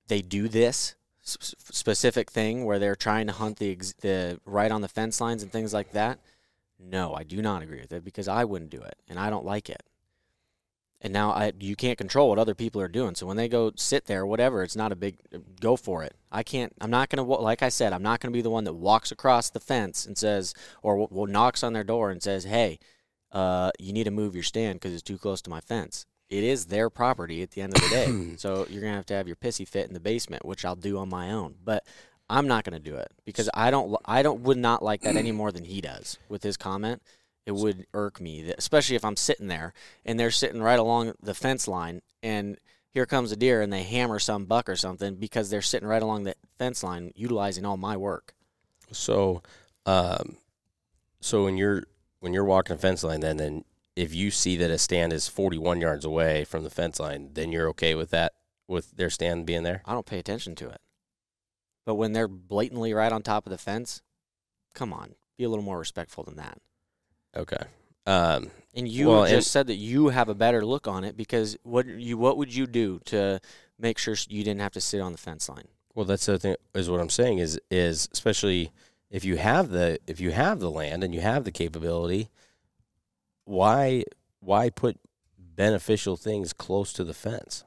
they 0.08 0.22
do 0.22 0.50
this 0.50 0.96
specific 1.22 2.30
thing 2.30 2.66
where 2.66 2.80
they're 2.80 2.96
trying 2.96 3.28
to 3.28 3.34
hunt 3.34 3.58
the 3.58 3.76
the 4.02 4.40
right 4.46 4.72
on 4.72 4.82
the 4.82 4.90
fence 4.90 5.22
lines 5.22 5.42
and 5.42 5.52
things 5.52 5.74
like 5.74 5.94
that. 5.94 6.20
No, 6.86 7.14
I 7.14 7.24
do 7.24 7.42
not 7.42 7.62
agree 7.62 7.80
with 7.80 7.94
it 7.94 8.04
because 8.04 8.28
I 8.28 8.44
wouldn't 8.44 8.72
do 8.72 8.82
it 8.82 8.96
and 9.08 9.18
I 9.18 9.30
don't 9.30 9.46
like 9.46 9.70
it. 9.70 9.84
And 11.04 11.12
now 11.12 11.32
I 11.32 11.52
you 11.60 11.76
can't 11.76 11.98
control 11.98 12.30
what 12.30 12.40
other 12.40 12.56
people 12.56 12.80
are 12.80 12.88
doing. 12.88 13.16
So 13.16 13.26
when 13.28 13.36
they 13.36 13.50
go 13.50 13.74
sit 13.76 14.06
there, 14.06 14.26
whatever, 14.26 14.64
it's 14.64 14.76
not 14.76 14.94
a 14.94 14.96
big 14.96 15.18
go 15.60 15.76
for 15.76 16.02
it. 16.04 16.16
I 16.32 16.44
can't. 16.44 16.74
I'm 16.80 16.90
not 16.90 17.10
gonna. 17.10 17.24
Like 17.24 17.62
I 17.62 17.68
said, 17.68 17.92
I'm 17.92 18.02
not 18.04 18.22
gonna 18.22 18.32
be 18.32 18.42
the 18.42 18.50
one 18.50 18.64
that 18.64 18.74
walks 18.74 19.12
across 19.12 19.50
the 19.50 19.60
fence 19.60 20.06
and 20.06 20.18
says, 20.18 20.54
or 20.82 20.94
w- 20.94 21.10
w- 21.10 21.32
knocks 21.32 21.62
on 21.62 21.74
their 21.74 21.84
door 21.84 22.10
and 22.10 22.24
says, 22.24 22.46
"Hey, 22.46 22.80
uh, 23.34 23.72
you 23.80 23.92
need 23.92 24.06
to 24.06 24.12
move 24.12 24.34
your 24.34 24.46
stand 24.46 24.80
because 24.80 24.94
it's 24.94 25.02
too 25.04 25.18
close 25.18 25.42
to 25.42 25.50
my 25.50 25.60
fence." 25.60 26.06
It 26.30 26.46
is 26.46 26.68
their 26.68 26.90
property 26.90 27.44
at 27.44 27.52
the 27.52 27.62
end 27.62 27.76
of 27.76 27.84
the 27.84 27.90
day. 27.90 28.36
so 28.38 28.66
you're 28.70 28.82
gonna 28.82 28.96
have 28.96 29.06
to 29.08 29.14
have 29.14 29.28
your 29.28 29.36
pissy 29.36 29.68
fit 29.68 29.88
in 29.88 29.94
the 29.94 30.00
basement, 30.00 30.46
which 30.46 30.64
I'll 30.64 30.78
do 30.78 30.98
on 30.98 31.10
my 31.10 31.32
own. 31.32 31.56
But 31.62 31.86
I'm 32.34 32.48
not 32.48 32.64
gonna 32.64 32.80
do 32.80 32.96
it 32.96 33.12
because 33.26 33.50
I 33.54 33.70
don't. 33.70 33.96
I 34.06 34.24
don't 34.24 34.42
would 34.42 34.58
not 34.58 34.82
like 34.82 35.02
that 35.02 35.16
any 35.16 35.32
more 35.32 35.52
than 35.52 35.66
he 35.66 35.82
does 35.82 36.18
with 36.28 36.42
his 36.42 36.58
comment. 36.58 37.02
It 37.46 37.54
would 37.54 37.86
irk 37.94 38.20
me, 38.22 38.42
that, 38.44 38.56
especially 38.58 38.96
if 38.96 39.06
I'm 39.06 39.18
sitting 39.18 39.48
there 39.48 39.74
and 40.06 40.20
they're 40.20 40.32
sitting 40.32 40.62
right 40.62 40.80
along 40.80 41.14
the 41.22 41.34
fence 41.36 41.68
line, 41.68 42.02
and 42.24 42.58
here 42.90 43.06
comes 43.06 43.32
a 43.32 43.36
deer 43.36 43.62
and 43.62 43.72
they 43.72 43.84
hammer 43.84 44.18
some 44.18 44.46
buck 44.46 44.68
or 44.70 44.76
something 44.76 45.16
because 45.16 45.50
they're 45.50 45.62
sitting 45.62 45.88
right 45.88 46.02
along 46.02 46.24
the 46.24 46.36
fence 46.58 46.84
line, 46.84 47.12
utilizing 47.16 47.66
all 47.66 47.76
my 47.78 47.98
work. 47.98 48.34
So, 48.92 49.44
um, 49.86 50.38
So 51.22 51.44
when 51.44 51.58
you're 51.58 51.84
when 52.20 52.34
you're 52.34 52.46
walking 52.46 52.76
a 52.76 52.80
fence 52.80 53.04
line, 53.04 53.20
then 53.20 53.38
then 53.38 53.66
if 53.96 54.16
you 54.16 54.32
see 54.32 54.58
that 54.58 54.72
a 54.72 54.78
stand 54.78 55.14
is 55.14 55.28
41 55.28 55.82
yards 55.82 56.04
away 56.06 56.46
from 56.46 56.64
the 56.64 56.70
fence 56.70 57.00
line, 57.00 57.30
then 57.34 57.52
you're 57.52 57.68
okay 57.70 57.94
with 57.94 58.10
that 58.10 58.34
with 58.68 58.92
their 58.98 59.10
stand 59.10 59.46
being 59.46 59.64
there. 59.64 59.82
I 59.86 59.94
don't 59.94 60.06
pay 60.06 60.18
attention 60.18 60.56
to 60.56 60.70
it. 60.70 60.82
But 61.86 61.96
when 61.96 62.14
they're 62.14 62.28
blatantly 62.28 62.94
right 62.94 63.12
on 63.12 63.22
top 63.24 63.46
of 63.46 63.52
the 63.52 63.58
fence, 63.58 64.02
come 64.74 64.94
on, 64.94 65.16
be 65.38 65.44
a 65.44 65.50
little 65.50 65.66
more 65.66 65.80
respectful 65.80 66.24
than 66.24 66.36
that. 66.38 66.60
Okay. 67.36 67.64
Um, 68.06 68.52
And 68.76 68.88
you 68.88 69.10
Well, 69.10 69.24
just 69.24 69.34
and- 69.34 69.46
said 69.46 69.68
that 69.68 69.76
you 69.76 70.10
have 70.10 70.30
a 70.30 70.36
better 70.36 70.66
look 70.66 70.88
on 70.88 71.04
it 71.04 71.16
because 71.16 71.58
what 71.64 71.86
you 71.86 72.18
what 72.18 72.38
would 72.38 72.54
you 72.54 72.66
do 72.68 73.00
to 73.06 73.40
make 73.78 73.98
sure 73.98 74.16
you 74.30 74.44
didn't 74.44 74.62
have 74.62 74.74
to 74.74 74.82
sit 74.82 75.00
on 75.02 75.12
the 75.12 75.18
fence 75.18 75.48
line? 75.50 75.68
well, 75.96 76.06
that's 76.06 76.26
the 76.26 76.40
thing. 76.40 76.56
Is 76.74 76.90
what 76.90 77.00
I'm 77.00 77.10
saying 77.10 77.38
is 77.40 77.60
is 77.70 78.10
especially 78.12 78.72
if 79.12 79.24
you 79.24 79.38
have 79.38 79.70
the 79.70 80.00
if 80.08 80.20
you 80.20 80.32
have 80.32 80.60
the 80.60 80.72
land 80.72 81.04
and 81.04 81.14
you 81.14 81.22
have 81.22 81.44
the 81.44 81.52
capability, 81.52 82.30
why 83.46 84.04
why 84.40 84.70
put 84.70 85.00
beneficial 85.38 86.18
things 86.18 86.52
close 86.54 86.94
to 86.94 87.04
the 87.04 87.14
fence? 87.14 87.64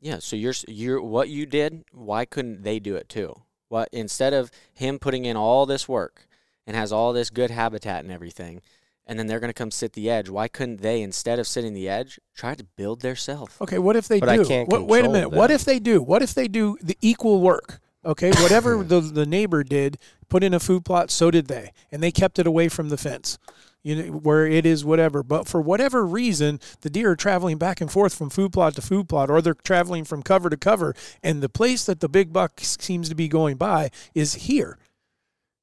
Yeah, 0.00 0.18
so 0.20 0.36
you're 0.36 0.54
you're 0.68 1.02
what 1.02 1.28
you 1.28 1.46
did. 1.46 1.84
Why 1.92 2.24
couldn't 2.24 2.62
they 2.62 2.78
do 2.80 2.96
it 2.96 3.08
too? 3.08 3.34
What 3.68 3.88
instead 3.92 4.32
of 4.32 4.50
him 4.72 4.98
putting 4.98 5.24
in 5.24 5.36
all 5.36 5.66
this 5.66 5.88
work 5.88 6.26
and 6.66 6.76
has 6.76 6.92
all 6.92 7.12
this 7.12 7.30
good 7.30 7.50
habitat 7.50 8.04
and 8.04 8.12
everything, 8.12 8.60
and 9.06 9.18
then 9.18 9.26
they're 9.26 9.40
going 9.40 9.50
to 9.50 9.54
come 9.54 9.70
sit 9.70 9.92
the 9.92 10.10
edge. 10.10 10.28
Why 10.28 10.48
couldn't 10.48 10.80
they 10.82 11.02
instead 11.02 11.38
of 11.38 11.46
sitting 11.46 11.74
the 11.74 11.88
edge 11.88 12.18
try 12.34 12.54
to 12.54 12.64
build 12.76 13.00
their 13.02 13.16
self? 13.16 13.60
Okay, 13.62 13.78
what 13.78 13.96
if 13.96 14.08
they 14.08 14.20
But 14.20 14.28
I 14.28 14.36
do? 14.38 14.44
can't 14.44 14.68
What- 14.68 14.86
wait 14.86 15.00
a 15.00 15.02
control 15.02 15.12
minute. 15.12 15.30
What 15.36 15.50
if 15.50 15.64
they 15.64 15.78
do? 15.78 16.02
What 16.02 16.22
if 16.22 16.34
they 16.34 16.48
do 16.48 16.76
the 16.82 16.96
equal 17.00 17.40
work? 17.40 17.80
Okay, 18.04 18.30
whatever 18.42 18.82
the 18.92 19.00
the 19.00 19.26
neighbor 19.26 19.64
did, 19.64 19.98
put 20.28 20.44
in 20.44 20.54
a 20.54 20.60
food 20.60 20.84
plot, 20.84 21.10
so 21.10 21.30
did 21.30 21.46
they, 21.46 21.72
and 21.90 22.02
they 22.02 22.12
kept 22.12 22.38
it 22.38 22.46
away 22.46 22.68
from 22.68 22.88
the 22.88 22.96
fence. 22.96 23.38
You 23.86 23.94
know, 23.94 24.12
where 24.18 24.44
it 24.44 24.66
is 24.66 24.84
whatever. 24.84 25.22
But 25.22 25.46
for 25.46 25.60
whatever 25.60 26.04
reason, 26.04 26.58
the 26.80 26.90
deer 26.90 27.12
are 27.12 27.16
traveling 27.16 27.56
back 27.56 27.80
and 27.80 27.88
forth 27.88 28.16
from 28.16 28.30
food 28.30 28.52
plot 28.52 28.74
to 28.74 28.82
food 28.82 29.08
plot, 29.08 29.30
or 29.30 29.40
they're 29.40 29.54
traveling 29.54 30.02
from 30.02 30.24
cover 30.24 30.50
to 30.50 30.56
cover, 30.56 30.92
and 31.22 31.40
the 31.40 31.48
place 31.48 31.84
that 31.86 32.00
the 32.00 32.08
big 32.08 32.32
buck 32.32 32.58
seems 32.58 33.08
to 33.08 33.14
be 33.14 33.28
going 33.28 33.56
by 33.56 33.90
is 34.12 34.34
here. 34.34 34.76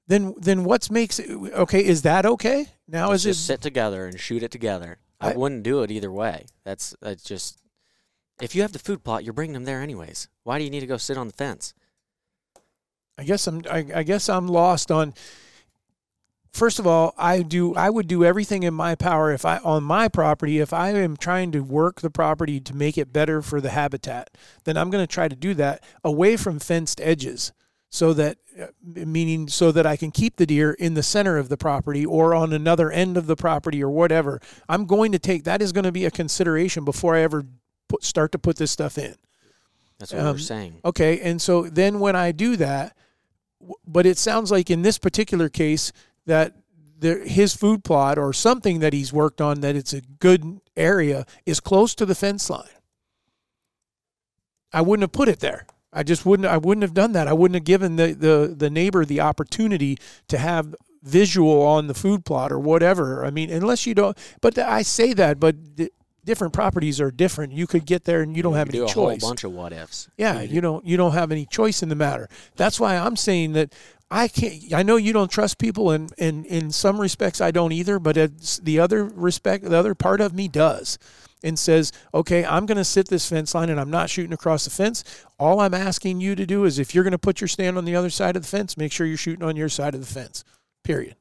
Then, 0.08 0.36
then 0.38 0.64
what's 0.64 0.90
makes 0.90 1.20
it 1.20 1.30
okay? 1.32 1.84
Is 1.84 2.04
that 2.04 2.26
okay? 2.26 2.68
Now 2.88 3.10
Let's 3.10 3.26
is 3.26 3.36
just 3.36 3.50
it 3.50 3.54
sit 3.56 3.62
together 3.62 4.06
and 4.06 4.18
shoot 4.18 4.42
it 4.42 4.52
together. 4.52 5.00
I, 5.20 5.32
I- 5.34 5.36
wouldn't 5.36 5.64
do 5.64 5.84
it 5.84 5.92
either 5.92 6.12
way. 6.12 6.46
That's 6.64 6.96
that's 7.02 7.24
just 7.24 7.60
if 8.42 8.56
you 8.56 8.62
have 8.62 8.72
the 8.72 8.80
food 8.80 9.04
plot, 9.04 9.26
you're 9.26 9.34
bringing 9.34 9.54
them 9.54 9.66
there 9.66 9.82
anyways. 9.82 10.30
Why 10.44 10.60
do 10.60 10.64
you 10.64 10.70
need 10.70 10.80
to 10.80 10.88
go 10.88 10.96
sit 10.98 11.18
on 11.18 11.28
the 11.28 11.34
fence? 11.34 11.74
I 13.18 13.26
guess 13.26 13.48
I'm 13.48 13.64
I, 13.70 13.86
I 13.96 14.04
guess 14.04 14.30
I'm 14.30 14.48
lost 14.48 14.92
on 14.92 15.14
first 16.54 16.80
of 16.80 16.88
all, 16.88 17.13
I 17.18 17.42
do 17.42 17.76
I 17.76 17.89
would 17.89 18.08
do 18.08 18.24
everything 18.24 18.63
in 18.63 18.74
my 18.74 18.96
power 18.96 19.32
if 19.32 19.44
I 19.44 19.58
on 19.58 19.84
my 19.84 20.08
property 20.08 20.60
if 20.60 20.72
I 20.72 20.89
am 20.92 21.18
trying 21.18 21.52
to 21.52 21.60
work 21.62 22.02
the 22.02 22.10
property 22.10 22.60
to 22.62 22.76
make 22.76 22.98
it 22.98 23.12
better 23.12 23.42
for 23.42 23.60
the 23.60 23.72
habitat, 23.72 24.30
then 24.63 24.78
I'm 24.78 24.89
going 24.89 25.04
to 25.04 25.12
try 25.12 25.28
to 25.28 25.36
do 25.36 25.54
that 25.56 25.84
away 26.04 26.38
from 26.38 26.60
fenced 26.60 27.02
edges 27.02 27.52
so 27.89 28.13
that 28.13 28.38
uh, 28.60 28.68
meaning 28.84 29.48
so 29.48 29.72
that 29.72 29.86
I 29.86 29.98
can 29.98 30.12
keep 30.12 30.36
the 30.38 30.46
deer 30.46 30.74
in 30.74 30.94
the 30.94 31.04
center 31.04 31.38
of 31.38 31.50
the 31.50 31.58
property 31.58 32.06
or 32.06 32.34
on 32.36 32.54
another 32.54 32.92
end 32.92 33.18
of 33.18 33.28
the 33.28 33.36
property 33.36 33.84
or 33.84 33.89
whatever. 33.89 34.39
I'm 34.70 34.86
going 34.86 35.12
to 35.12 35.20
take 35.20 35.44
that 35.44 35.62
is 35.62 35.72
going 35.72 35.86
to 35.86 35.92
be 35.92 36.06
a 36.06 36.12
consideration 36.12 36.86
before 36.86 37.16
I 37.16 37.22
ever 37.22 37.44
put, 37.88 38.04
start 38.04 38.32
to 38.32 38.39
put 38.39 38.58
this 38.58 38.72
stuff 38.72 38.98
in. 38.98 39.16
That's 40.00 40.13
what 40.13 40.22
Um, 40.22 40.36
we're 40.36 40.39
saying. 40.39 40.82
Okay, 40.86 41.20
and 41.22 41.42
so 41.42 41.63
then 41.63 42.00
when 42.00 42.16
I 42.16 42.32
do 42.32 42.56
that, 42.58 42.96
but 43.88 44.06
it 44.06 44.18
sounds 44.18 44.52
like 44.52 44.70
in 44.70 44.82
this 44.82 44.98
particular 44.98 45.48
case 45.50 45.92
that 46.26 46.56
there, 47.00 47.24
his 47.26 47.54
food 47.56 47.84
plot 47.84 48.18
or 48.18 48.32
something 48.34 48.80
that 48.80 48.94
he's 48.94 49.12
worked 49.12 49.42
on 49.42 49.62
that 49.62 49.76
it's 49.76 49.94
a 49.94 50.02
good 50.02 50.60
area 50.78 51.26
is 51.46 51.60
close 51.60 51.94
to 51.96 52.06
the 52.06 52.16
fence 52.16 52.50
line. 52.50 52.68
I 54.72 54.82
wouldn't 54.82 55.04
have 55.04 55.12
put 55.12 55.28
it 55.28 55.40
there. 55.40 55.66
I 55.92 56.02
just 56.04 56.26
wouldn't. 56.26 56.48
I 56.48 56.58
wouldn't 56.58 56.82
have 56.82 56.94
done 56.96 57.12
that. 57.12 57.28
I 57.28 57.34
wouldn't 57.34 57.56
have 57.56 57.64
given 57.66 57.98
the 57.98 58.14
the 58.14 58.56
the 58.58 58.70
neighbor 58.70 59.06
the 59.06 59.20
opportunity 59.22 59.98
to 60.30 60.38
have 60.40 60.74
visual 61.04 61.62
on 61.62 61.86
the 61.88 61.94
food 61.94 62.26
plot 62.26 62.52
or 62.52 62.58
whatever. 62.60 63.24
I 63.24 63.30
mean, 63.30 63.52
unless 63.52 63.86
you 63.86 63.94
don't. 63.94 64.18
But 64.42 64.58
I 64.58 64.82
say 64.82 65.14
that, 65.14 65.40
but. 65.40 65.76
d- 65.76 65.90
Different 66.26 66.54
properties 66.54 67.02
are 67.02 67.12
different. 67.12 67.52
You 67.52 67.68
could 67.68 67.86
get 67.86 68.06
there 68.06 68.22
and 68.22 68.34
you 68.34 68.42
don't 68.42 68.54
We 68.54 68.60
have 68.60 68.70
any 68.70 68.78
do 68.78 68.86
a 68.86 68.88
choice. 68.88 69.22
whole 69.22 69.32
bunch 69.32 69.44
of 69.44 69.52
what 69.52 69.74
ifs. 69.74 70.08
Yeah, 70.18 70.40
you 70.40 70.62
don't 70.62 70.86
you 70.86 70.96
don't 70.96 71.12
have 71.12 71.34
any 71.34 71.46
choice 71.46 71.84
in 71.84 71.90
the 71.90 71.96
matter. 71.96 72.30
That's 72.56 72.80
why 72.80 72.96
I'm 72.96 73.18
saying 73.18 73.52
that 73.52 73.74
I 74.12 74.28
can't. 74.28 74.74
I 74.74 74.84
know 74.84 74.96
you 74.96 75.13
don't 75.13 75.32
trust 75.32 75.58
people, 75.58 75.92
and 75.92 76.13
and 76.18 76.46
in 76.46 76.72
some 76.72 77.02
respects 77.02 77.42
I 77.42 77.52
don't 77.52 77.72
either. 77.72 78.00
But 78.00 78.18
it's 78.18 78.58
the 78.60 78.80
other 78.80 79.04
respect, 79.06 79.63
the 79.63 79.78
other 79.78 79.96
part 79.96 80.22
of 80.22 80.34
me 80.34 80.48
does, 80.48 81.00
and 81.44 81.58
says, 81.58 81.92
okay, 82.13 82.46
I'm 82.46 82.66
going 82.66 82.78
to 82.78 82.86
sit 82.86 83.08
this 83.08 83.28
fence 83.28 83.56
line, 83.56 83.70
and 83.70 83.80
I'm 83.80 83.89
not 83.89 84.10
shooting 84.10 84.34
across 84.34 84.66
the 84.66 84.70
fence. 84.70 85.04
All 85.39 85.60
I'm 85.60 85.74
asking 85.74 86.22
you 86.22 86.36
to 86.36 86.46
do 86.46 86.66
is, 86.66 86.80
if 86.80 86.94
you're 86.94 87.04
going 87.04 87.12
to 87.12 87.18
put 87.18 87.42
your 87.42 87.48
stand 87.48 87.78
on 87.78 87.86
the 87.86 87.96
other 87.96 88.10
side 88.10 88.36
of 88.36 88.44
the 88.44 88.48
fence, 88.48 88.78
make 88.78 88.92
sure 88.92 89.08
you're 89.08 89.18
shooting 89.18 89.44
on 89.44 89.56
your 89.56 89.70
side 89.70 89.96
of 89.96 90.00
the 90.00 90.08
fence. 90.08 90.44
Period. 90.84 91.16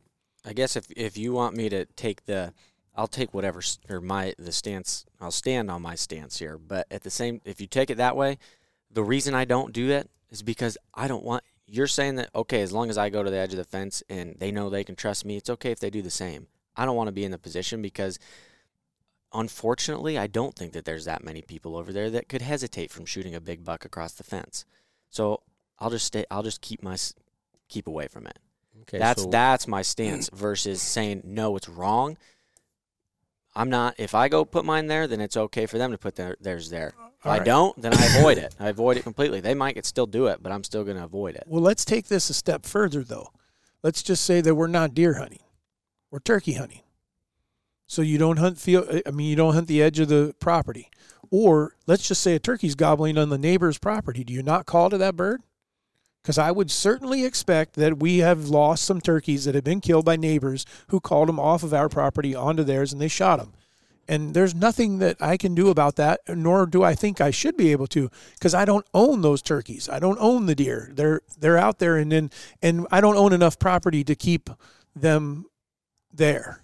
I 0.45 0.53
guess 0.53 0.77
if 0.77 0.91
if 0.97 1.17
you 1.17 1.33
want 1.33 1.57
me 1.57 1.69
to 1.69 1.87
take 1.97 2.27
the, 2.27 2.53
I'll 2.95 3.07
take 3.07 3.33
whatever 3.33 3.63
or 3.89 4.01
my 4.01 4.35
the 4.39 4.53
stance. 4.53 5.07
I'll 5.21 5.31
stand 5.31 5.71
on 5.71 5.83
my 5.83 5.95
stance 5.95 6.39
here. 6.39 6.59
But 6.59 6.87
at 6.91 7.05
the 7.05 7.11
same, 7.11 7.41
if 7.45 7.61
you 7.61 7.67
take 7.67 7.91
it 7.91 7.97
that 7.97 8.17
way, 8.17 8.39
the 8.91 9.03
reason 9.05 9.35
I 9.35 9.45
don't 9.45 9.73
do 9.73 9.89
that 9.89 10.09
is 10.31 10.43
because 10.43 10.77
I 10.95 11.09
don't 11.09 11.25
want. 11.25 11.45
You're 11.67 11.87
saying 11.87 12.17
that 12.17 12.31
okay, 12.35 12.61
as 12.63 12.73
long 12.73 12.91
as 12.91 12.99
I 12.99 13.09
go 13.09 13.23
to 13.23 13.31
the 13.31 13.37
edge 13.37 13.53
of 13.53 13.57
the 13.59 13.65
fence 13.65 14.03
and 14.09 14.37
they 14.39 14.51
know 14.51 14.69
they 14.69 14.85
can 14.85 14.97
trust 14.97 15.25
me, 15.25 15.37
it's 15.37 15.51
okay 15.51 15.71
if 15.71 15.81
they 15.81 15.91
do 15.91 16.03
the 16.03 16.11
same. 16.11 16.49
I 16.77 16.85
don't 16.85 16.97
want 16.97 17.09
to 17.09 17.13
be 17.13 17.25
in 17.25 17.31
the 17.31 17.39
position 17.39 17.83
because, 17.83 18.19
unfortunately, 19.33 20.19
I 20.19 20.27
don't 20.27 20.55
think 20.55 20.73
that 20.73 20.85
there's 20.85 21.05
that 21.05 21.25
many 21.25 21.43
people 21.43 21.77
over 21.77 21.93
there 21.93 22.11
that 22.11 22.29
could 22.29 22.43
hesitate 22.43 22.91
from 22.91 23.07
shooting 23.07 23.35
a 23.35 23.41
big 23.41 23.65
buck 23.65 23.85
across 23.85 24.13
the 24.13 24.25
fence. 24.25 24.65
So 25.11 25.43
I'll 25.79 25.91
just 25.91 26.07
stay. 26.07 26.25
I'll 26.31 26.43
just 26.43 26.61
keep 26.61 26.83
my 26.83 26.97
keep 27.69 27.87
away 27.87 28.09
from 28.09 28.27
it. 28.27 28.39
Okay, 28.83 28.99
that's 28.99 29.23
so- 29.23 29.31
that's 29.31 29.69
my 29.69 29.83
stance 29.83 30.31
versus 30.33 30.81
saying 30.83 31.23
no, 31.25 31.57
it's 31.57 31.69
wrong. 31.69 32.17
I'm 33.55 33.69
not. 33.69 33.95
If 33.99 34.15
I 34.15 34.29
go 34.29 34.45
put 34.47 34.65
mine 34.65 34.87
there, 34.87 35.07
then 35.07 35.21
it's 35.21 35.37
okay 35.37 35.67
for 35.67 35.77
them 35.77 35.91
to 35.93 35.99
put 35.99 36.17
their, 36.17 36.37
theirs 36.41 36.71
there. 36.71 36.95
If 37.23 37.27
All 37.27 37.35
I 37.35 37.39
right. 37.39 37.47
don't, 37.47 37.81
then 37.81 37.95
I 37.95 38.05
avoid 38.19 38.37
it. 38.37 38.53
I 38.61 38.69
avoid 38.69 38.97
it 38.97 39.05
completely. 39.05 39.39
They 39.39 39.55
might 39.55 39.77
get 39.77 39.87
still 39.87 40.07
do 40.07 40.27
it, 40.27 40.43
but 40.43 40.51
I'm 40.51 40.65
still 40.65 40.83
going 40.83 40.97
to 40.97 41.05
avoid 41.05 41.37
it. 41.37 41.45
Well, 41.47 41.63
let's 41.63 41.85
take 41.85 42.09
this 42.09 42.29
a 42.31 42.35
step 42.35 42.67
further, 42.67 43.05
though. 43.05 43.31
Let's 43.85 44.03
just 44.03 44.25
say 44.25 44.41
that 44.41 44.57
we're 44.57 44.67
not 44.67 44.93
deer 44.93 45.15
hunting, 45.15 45.39
we're 46.11 46.19
turkey 46.19 46.55
hunting. 46.55 46.81
So 47.87 48.03
you 48.03 48.19
don't 48.19 48.39
hunt 48.39 48.59
field. 48.59 48.89
Uh, 48.91 49.03
I 49.07 49.13
mean, 49.13 49.29
you 49.29 49.37
don't 49.37 49.55
hunt 49.55 49.69
the 49.69 49.81
edge 49.81 50.01
of 50.01 50.09
the 50.09 50.35
property, 50.41 50.91
or 51.31 51.77
let's 51.87 52.09
just 52.09 52.23
say 52.23 52.35
a 52.35 52.41
turkey's 52.41 52.75
gobbling 52.75 53.17
on 53.17 53.29
the 53.29 53.39
neighbor's 53.39 53.79
property. 53.79 54.25
Do 54.25 54.33
you 54.33 54.43
not 54.43 54.67
call 54.67 54.91
to 54.91 54.99
that 54.99 55.15
bird? 55.15 55.43
Because 56.23 56.39
I 56.39 56.51
would 56.51 56.73
certainly 56.73 57.25
expect 57.25 57.75
that 57.75 57.99
we 58.01 58.19
have 58.19 58.49
lost 58.49 58.85
some 58.85 59.01
turkeys 59.01 59.45
that 59.45 59.55
have 59.55 59.65
been 59.65 59.81
killed 59.81 60.05
by 60.05 60.17
neighbors 60.17 60.67
who 60.89 60.99
called 60.99 61.29
them 61.29 61.39
off 61.39 61.63
of 61.63 61.73
our 61.73 61.89
property 61.89 62.35
onto 62.35 62.65
theirs 62.65 62.93
and 62.93 63.01
they 63.01 63.09
shot 63.09 63.39
them. 63.39 63.53
And 64.09 64.35
there's 64.35 64.55
nothing 64.55 64.99
that 64.99 65.17
I 65.21 65.37
can 65.37 65.55
do 65.55 65.69
about 65.69 65.97
that, 65.97 66.21
nor 66.29 66.67
do 66.67 66.83
I 66.83 66.95
think 66.95 67.21
I 67.21 67.31
should 67.31 67.57
be 67.57 67.71
able 67.71 67.87
to, 67.89 68.11
because 68.35 68.55
I 68.55 68.65
don't 68.65 68.87
own 68.93 69.23
those 69.23 69.43
turkeys. 69.43 69.89
I 69.89 69.99
don't 70.01 70.19
own 70.21 70.47
the 70.47 70.55
deer. 70.55 70.91
They're 70.93 71.21
they're 71.39 71.59
out 71.59 71.79
there, 71.79 71.97
and 71.97 72.11
then 72.11 72.31
and 72.61 72.87
I 72.91 73.01
don't 73.01 73.17
own 73.17 73.33
enough 73.33 73.59
property 73.59 74.03
to 74.05 74.15
keep 74.15 74.51
them 74.95 75.47
there. 76.13 76.63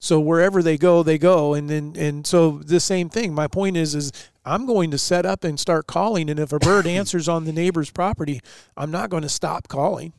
So 0.00 0.20
wherever 0.20 0.62
they 0.62 0.78
go, 0.78 1.02
they 1.02 1.18
go, 1.18 1.54
and 1.54 1.68
then 1.68 1.94
and 1.98 2.24
so 2.26 2.58
the 2.58 2.78
same 2.78 3.08
thing. 3.08 3.34
My 3.34 3.48
point 3.48 3.76
is, 3.76 3.96
is 3.96 4.12
I'm 4.44 4.64
going 4.64 4.92
to 4.92 4.98
set 4.98 5.26
up 5.26 5.42
and 5.42 5.58
start 5.58 5.88
calling, 5.88 6.30
and 6.30 6.38
if 6.38 6.52
a 6.52 6.60
bird 6.60 6.86
answers 6.98 7.28
on 7.28 7.44
the 7.44 7.52
neighbor's 7.52 7.90
property, 7.90 8.40
I'm 8.76 8.92
not 8.92 9.10
going 9.10 9.24
to 9.24 9.28
stop 9.28 9.66
calling. 9.66 10.12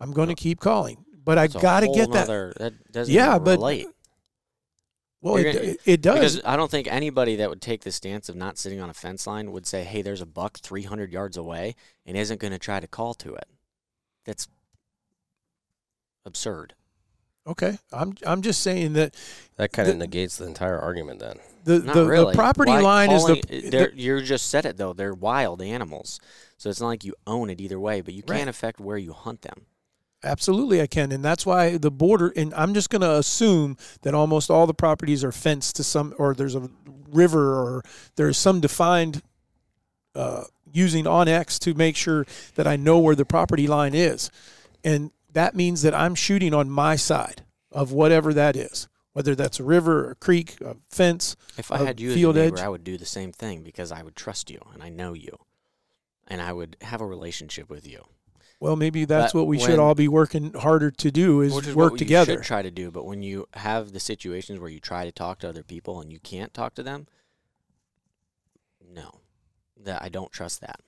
I'm 0.00 0.12
going 0.12 0.28
to 0.28 0.34
keep 0.34 0.58
calling, 0.58 1.04
but 1.24 1.38
I 1.38 1.46
got 1.46 1.80
to 1.80 1.88
get 1.94 2.10
that. 2.12 2.26
that 2.58 2.92
doesn't 2.92 3.14
Yeah, 3.14 3.38
but 3.38 3.58
relate. 3.58 3.86
Well, 5.24 5.36
it, 5.36 5.44
gonna- 5.44 5.58
it, 5.64 5.80
it 5.86 6.00
does. 6.02 6.14
Because 6.36 6.40
I 6.44 6.56
don't 6.56 6.70
think 6.70 6.86
anybody 6.86 7.36
that 7.36 7.48
would 7.50 7.62
take 7.62 7.80
the 7.82 7.90
stance 7.90 8.28
of 8.28 8.36
not 8.36 8.58
sitting 8.58 8.80
on 8.80 8.90
a 8.90 8.94
fence 8.94 9.26
line 9.26 9.50
would 9.52 9.66
say, 9.66 9.82
"Hey, 9.84 10.02
there's 10.02 10.20
a 10.20 10.26
buck 10.26 10.58
300 10.58 11.10
yards 11.12 11.36
away," 11.36 11.76
and 12.04 12.16
isn't 12.16 12.40
going 12.40 12.52
to 12.52 12.58
try 12.58 12.78
to 12.78 12.86
call 12.86 13.14
to 13.14 13.34
it. 13.34 13.48
That's 14.26 14.46
absurd. 16.26 16.74
Okay, 17.46 17.78
I'm 17.92 18.14
I'm 18.26 18.40
just 18.40 18.62
saying 18.62 18.94
that 18.94 19.14
that 19.56 19.72
kind 19.72 19.88
of 19.90 19.96
negates 19.96 20.38
the 20.38 20.46
entire 20.46 20.78
argument. 20.78 21.20
Then 21.20 21.38
the 21.64 21.78
the, 21.78 22.06
really. 22.06 22.32
the 22.32 22.36
property 22.36 22.70
Why 22.70 22.80
line 22.80 23.10
is 23.10 23.22
calling- 23.22 23.42
the, 23.48 23.68
they're- 23.70 23.90
the 23.90 24.00
you 24.00 24.22
just 24.22 24.48
said 24.48 24.64
it 24.64 24.76
though. 24.78 24.94
They're 24.94 25.12
wild 25.14 25.60
animals, 25.60 26.20
so 26.56 26.70
it's 26.70 26.80
not 26.80 26.86
like 26.88 27.04
you 27.04 27.14
own 27.26 27.50
it 27.50 27.60
either 27.60 27.78
way. 27.78 28.00
But 28.00 28.14
you 28.14 28.22
Right. 28.26 28.38
can't 28.38 28.48
affect 28.50 28.80
where 28.80 28.96
you 28.96 29.12
hunt 29.12 29.42
them. 29.42 29.66
Absolutely 30.24 30.80
I 30.80 30.86
can, 30.86 31.12
and 31.12 31.24
that's 31.24 31.46
why 31.46 31.76
the 31.76 31.90
border. 31.90 32.32
And 32.34 32.52
I'm 32.54 32.74
just 32.74 32.90
going 32.90 33.02
to 33.02 33.14
assume 33.16 33.76
that 34.02 34.14
almost 34.14 34.50
all 34.50 34.66
the 34.66 34.74
properties 34.74 35.22
are 35.22 35.32
fenced 35.32 35.76
to 35.76 35.84
some, 35.84 36.14
or 36.18 36.34
there's 36.34 36.54
a 36.54 36.68
river, 37.10 37.54
or 37.60 37.82
there's 38.16 38.36
some 38.36 38.60
defined 38.60 39.22
uh, 40.14 40.44
using 40.72 41.04
OnX 41.04 41.58
to 41.60 41.74
make 41.74 41.96
sure 41.96 42.26
that 42.56 42.66
I 42.66 42.76
know 42.76 42.98
where 42.98 43.14
the 43.14 43.24
property 43.24 43.66
line 43.66 43.94
is, 43.94 44.30
and 44.82 45.10
that 45.32 45.54
means 45.54 45.82
that 45.82 45.94
I'm 45.94 46.14
shooting 46.14 46.54
on 46.54 46.70
my 46.70 46.96
side. 46.96 47.42
of 47.72 47.90
whatever 47.90 48.32
that 48.32 48.54
is, 48.54 48.86
whether 49.14 49.34
that's 49.34 49.58
a 49.58 49.64
river, 49.64 50.12
a 50.12 50.14
creek, 50.14 50.60
a 50.60 50.76
fence. 50.90 51.34
If 51.58 51.72
I 51.72 51.80
a 51.80 51.86
had 51.86 52.00
you 52.00 52.10
as 52.10 52.14
a 52.14 52.18
field 52.18 52.36
neighbor, 52.36 52.56
edge. 52.56 52.64
I 52.64 52.68
would 52.68 52.84
do 52.84 52.96
the 52.96 53.04
same 53.04 53.32
thing 53.32 53.62
because 53.64 53.90
I 53.90 54.02
would 54.04 54.14
trust 54.14 54.48
you 54.48 54.60
and 54.72 54.80
I 54.80 54.90
know 54.90 55.12
you, 55.12 55.36
and 56.28 56.40
I 56.40 56.52
would 56.52 56.76
have 56.82 57.00
a 57.00 57.06
relationship 57.06 57.68
with 57.68 57.84
you. 57.84 58.04
Well, 58.64 58.76
maybe 58.76 59.04
that's 59.04 59.34
But 59.34 59.40
what 59.40 59.46
we 59.46 59.58
should 59.58 59.78
all 59.78 59.94
be 59.94 60.08
working 60.08 60.54
harder 60.54 60.90
to 60.90 61.10
do 61.10 61.42
is 61.42 61.54
is 61.54 61.76
work 61.76 61.92
what 61.92 61.98
together. 61.98 62.32
You 62.32 62.38
should 62.38 62.46
try 62.46 62.62
to 62.62 62.70
do, 62.70 62.90
but 62.90 63.04
when 63.04 63.22
you 63.22 63.46
have 63.52 63.92
the 63.92 64.00
situations 64.00 64.58
where 64.58 64.70
you 64.70 64.80
try 64.80 65.04
to 65.04 65.12
talk 65.12 65.40
to 65.40 65.48
other 65.50 65.62
people 65.62 66.00
and 66.00 66.10
you 66.10 66.18
can't 66.18 66.54
talk 66.54 66.74
to 66.76 66.82
them, 66.82 67.06
no, 68.82 69.20
that 69.76 70.02
I 70.02 70.08
don't 70.08 70.32
trust 70.32 70.62
that. 70.62 70.80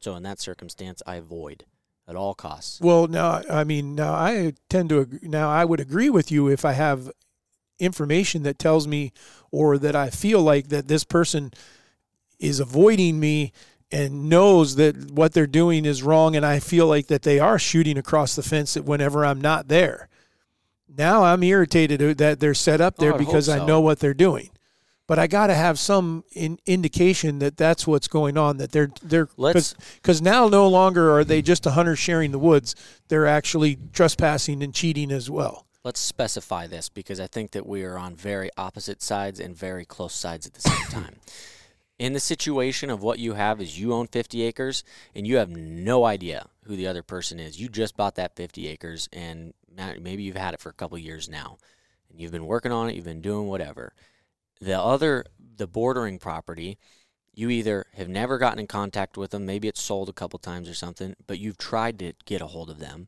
So 0.00 0.16
in 0.16 0.22
that 0.22 0.40
circumstance, 0.40 1.02
I 1.06 1.16
avoid 1.16 1.66
at 2.08 2.16
all 2.16 2.32
costs. 2.32 2.80
Well, 2.80 3.06
now 3.06 3.42
I 3.50 3.64
mean, 3.64 3.94
now 3.94 4.14
I 4.14 4.54
tend 4.70 4.88
to 4.88 5.02
ag- 5.02 5.28
now 5.28 5.50
I 5.50 5.66
would 5.66 5.80
agree 5.80 6.08
with 6.08 6.32
you 6.32 6.48
if 6.48 6.64
I 6.64 6.72
have 6.72 7.12
information 7.78 8.44
that 8.44 8.58
tells 8.58 8.88
me 8.88 9.12
or 9.50 9.76
that 9.76 9.94
I 9.94 10.08
feel 10.08 10.40
like 10.40 10.68
that 10.68 10.88
this 10.88 11.04
person 11.04 11.52
is 12.38 12.60
avoiding 12.60 13.20
me 13.20 13.52
and 13.94 14.28
knows 14.28 14.74
that 14.74 15.12
what 15.12 15.32
they're 15.32 15.46
doing 15.46 15.84
is 15.84 16.02
wrong 16.02 16.34
and 16.34 16.44
I 16.44 16.58
feel 16.58 16.88
like 16.88 17.06
that 17.06 17.22
they 17.22 17.38
are 17.38 17.60
shooting 17.60 17.96
across 17.96 18.34
the 18.34 18.42
fence 18.42 18.74
whenever 18.76 19.24
I'm 19.24 19.40
not 19.40 19.68
there. 19.68 20.08
Now 20.88 21.22
I'm 21.24 21.44
irritated 21.44 22.18
that 22.18 22.40
they're 22.40 22.54
set 22.54 22.80
up 22.80 22.94
Oh, 22.98 23.00
there 23.02 23.14
I'd 23.14 23.20
hope 23.20 23.26
because 23.26 23.48
I 23.48 23.64
know 23.64 23.80
what 23.80 24.00
they're 24.00 24.12
doing. 24.12 24.50
But 25.06 25.18
I 25.18 25.26
got 25.26 25.46
to 25.48 25.54
have 25.54 25.78
some 25.78 26.24
in, 26.32 26.58
indication 26.66 27.38
that 27.38 27.56
that's 27.56 27.86
what's 27.86 28.08
going 28.08 28.36
on. 28.38 28.56
That 28.56 28.72
they're 28.72 28.88
they're 29.02 29.28
because 29.36 30.22
now 30.22 30.48
no 30.48 30.66
longer 30.66 31.12
are 31.12 31.24
they 31.24 31.42
just 31.42 31.66
a 31.66 31.72
hunter 31.72 31.94
sharing 31.94 32.30
the 32.32 32.38
woods; 32.38 32.74
they're 33.08 33.26
actually 33.26 33.76
trespassing 33.92 34.62
and 34.62 34.74
cheating 34.74 35.12
as 35.12 35.28
well. 35.28 35.66
let's 35.84 36.00
specify 36.00 36.66
this 36.66 36.88
because 36.88 37.20
I 37.20 37.26
think 37.26 37.50
that 37.50 37.66
we 37.66 37.84
are 37.84 37.98
on 37.98 38.16
very 38.16 38.48
opposite 38.56 39.02
sides 39.02 39.40
and 39.40 39.54
very 39.54 39.84
close 39.84 40.14
sides 40.14 40.46
at 40.46 40.54
the 40.54 40.62
same 40.62 40.86
time. 40.88 41.16
In 41.98 42.12
the 42.12 42.20
situation 42.20 42.90
of 42.90 43.02
what 43.02 43.20
you 43.20 43.34
have 43.34 43.60
is 43.60 43.78
you 43.78 43.92
own 43.92 44.08
50 44.08 44.42
acres 44.42 44.82
and 45.14 45.26
you 45.26 45.36
have 45.36 45.50
no 45.50 46.04
idea 46.04 46.48
who 46.64 46.74
the 46.74 46.88
other 46.88 47.04
person 47.04 47.38
is. 47.38 47.60
You 47.60 47.68
just 47.68 47.96
bought 47.96 48.16
that 48.16 48.34
50 48.34 48.66
acres 48.66 49.08
and 49.12 49.54
maybe 50.00 50.24
you've 50.24 50.36
had 50.36 50.54
it 50.54 50.60
for 50.60 50.70
a 50.70 50.74
couple 50.74 50.98
years 50.98 51.28
now 51.28 51.58
and 52.10 52.20
you've 52.20 52.32
been 52.32 52.46
working 52.46 52.72
on 52.72 52.88
it, 52.88 52.96
you've 52.96 53.04
been 53.04 53.20
doing 53.20 53.46
whatever. 53.46 53.94
The 54.60 54.78
other 54.78 55.24
the 55.56 55.68
bordering 55.68 56.18
property, 56.18 56.78
you 57.32 57.48
either 57.48 57.86
have 57.94 58.08
never 58.08 58.38
gotten 58.38 58.58
in 58.58 58.66
contact 58.66 59.16
with 59.16 59.30
them, 59.30 59.46
maybe 59.46 59.68
it's 59.68 59.82
sold 59.82 60.08
a 60.08 60.12
couple 60.12 60.38
times 60.40 60.68
or 60.68 60.74
something, 60.74 61.14
but 61.28 61.38
you've 61.38 61.58
tried 61.58 62.00
to 62.00 62.14
get 62.24 62.42
a 62.42 62.48
hold 62.48 62.70
of 62.70 62.80
them 62.80 63.06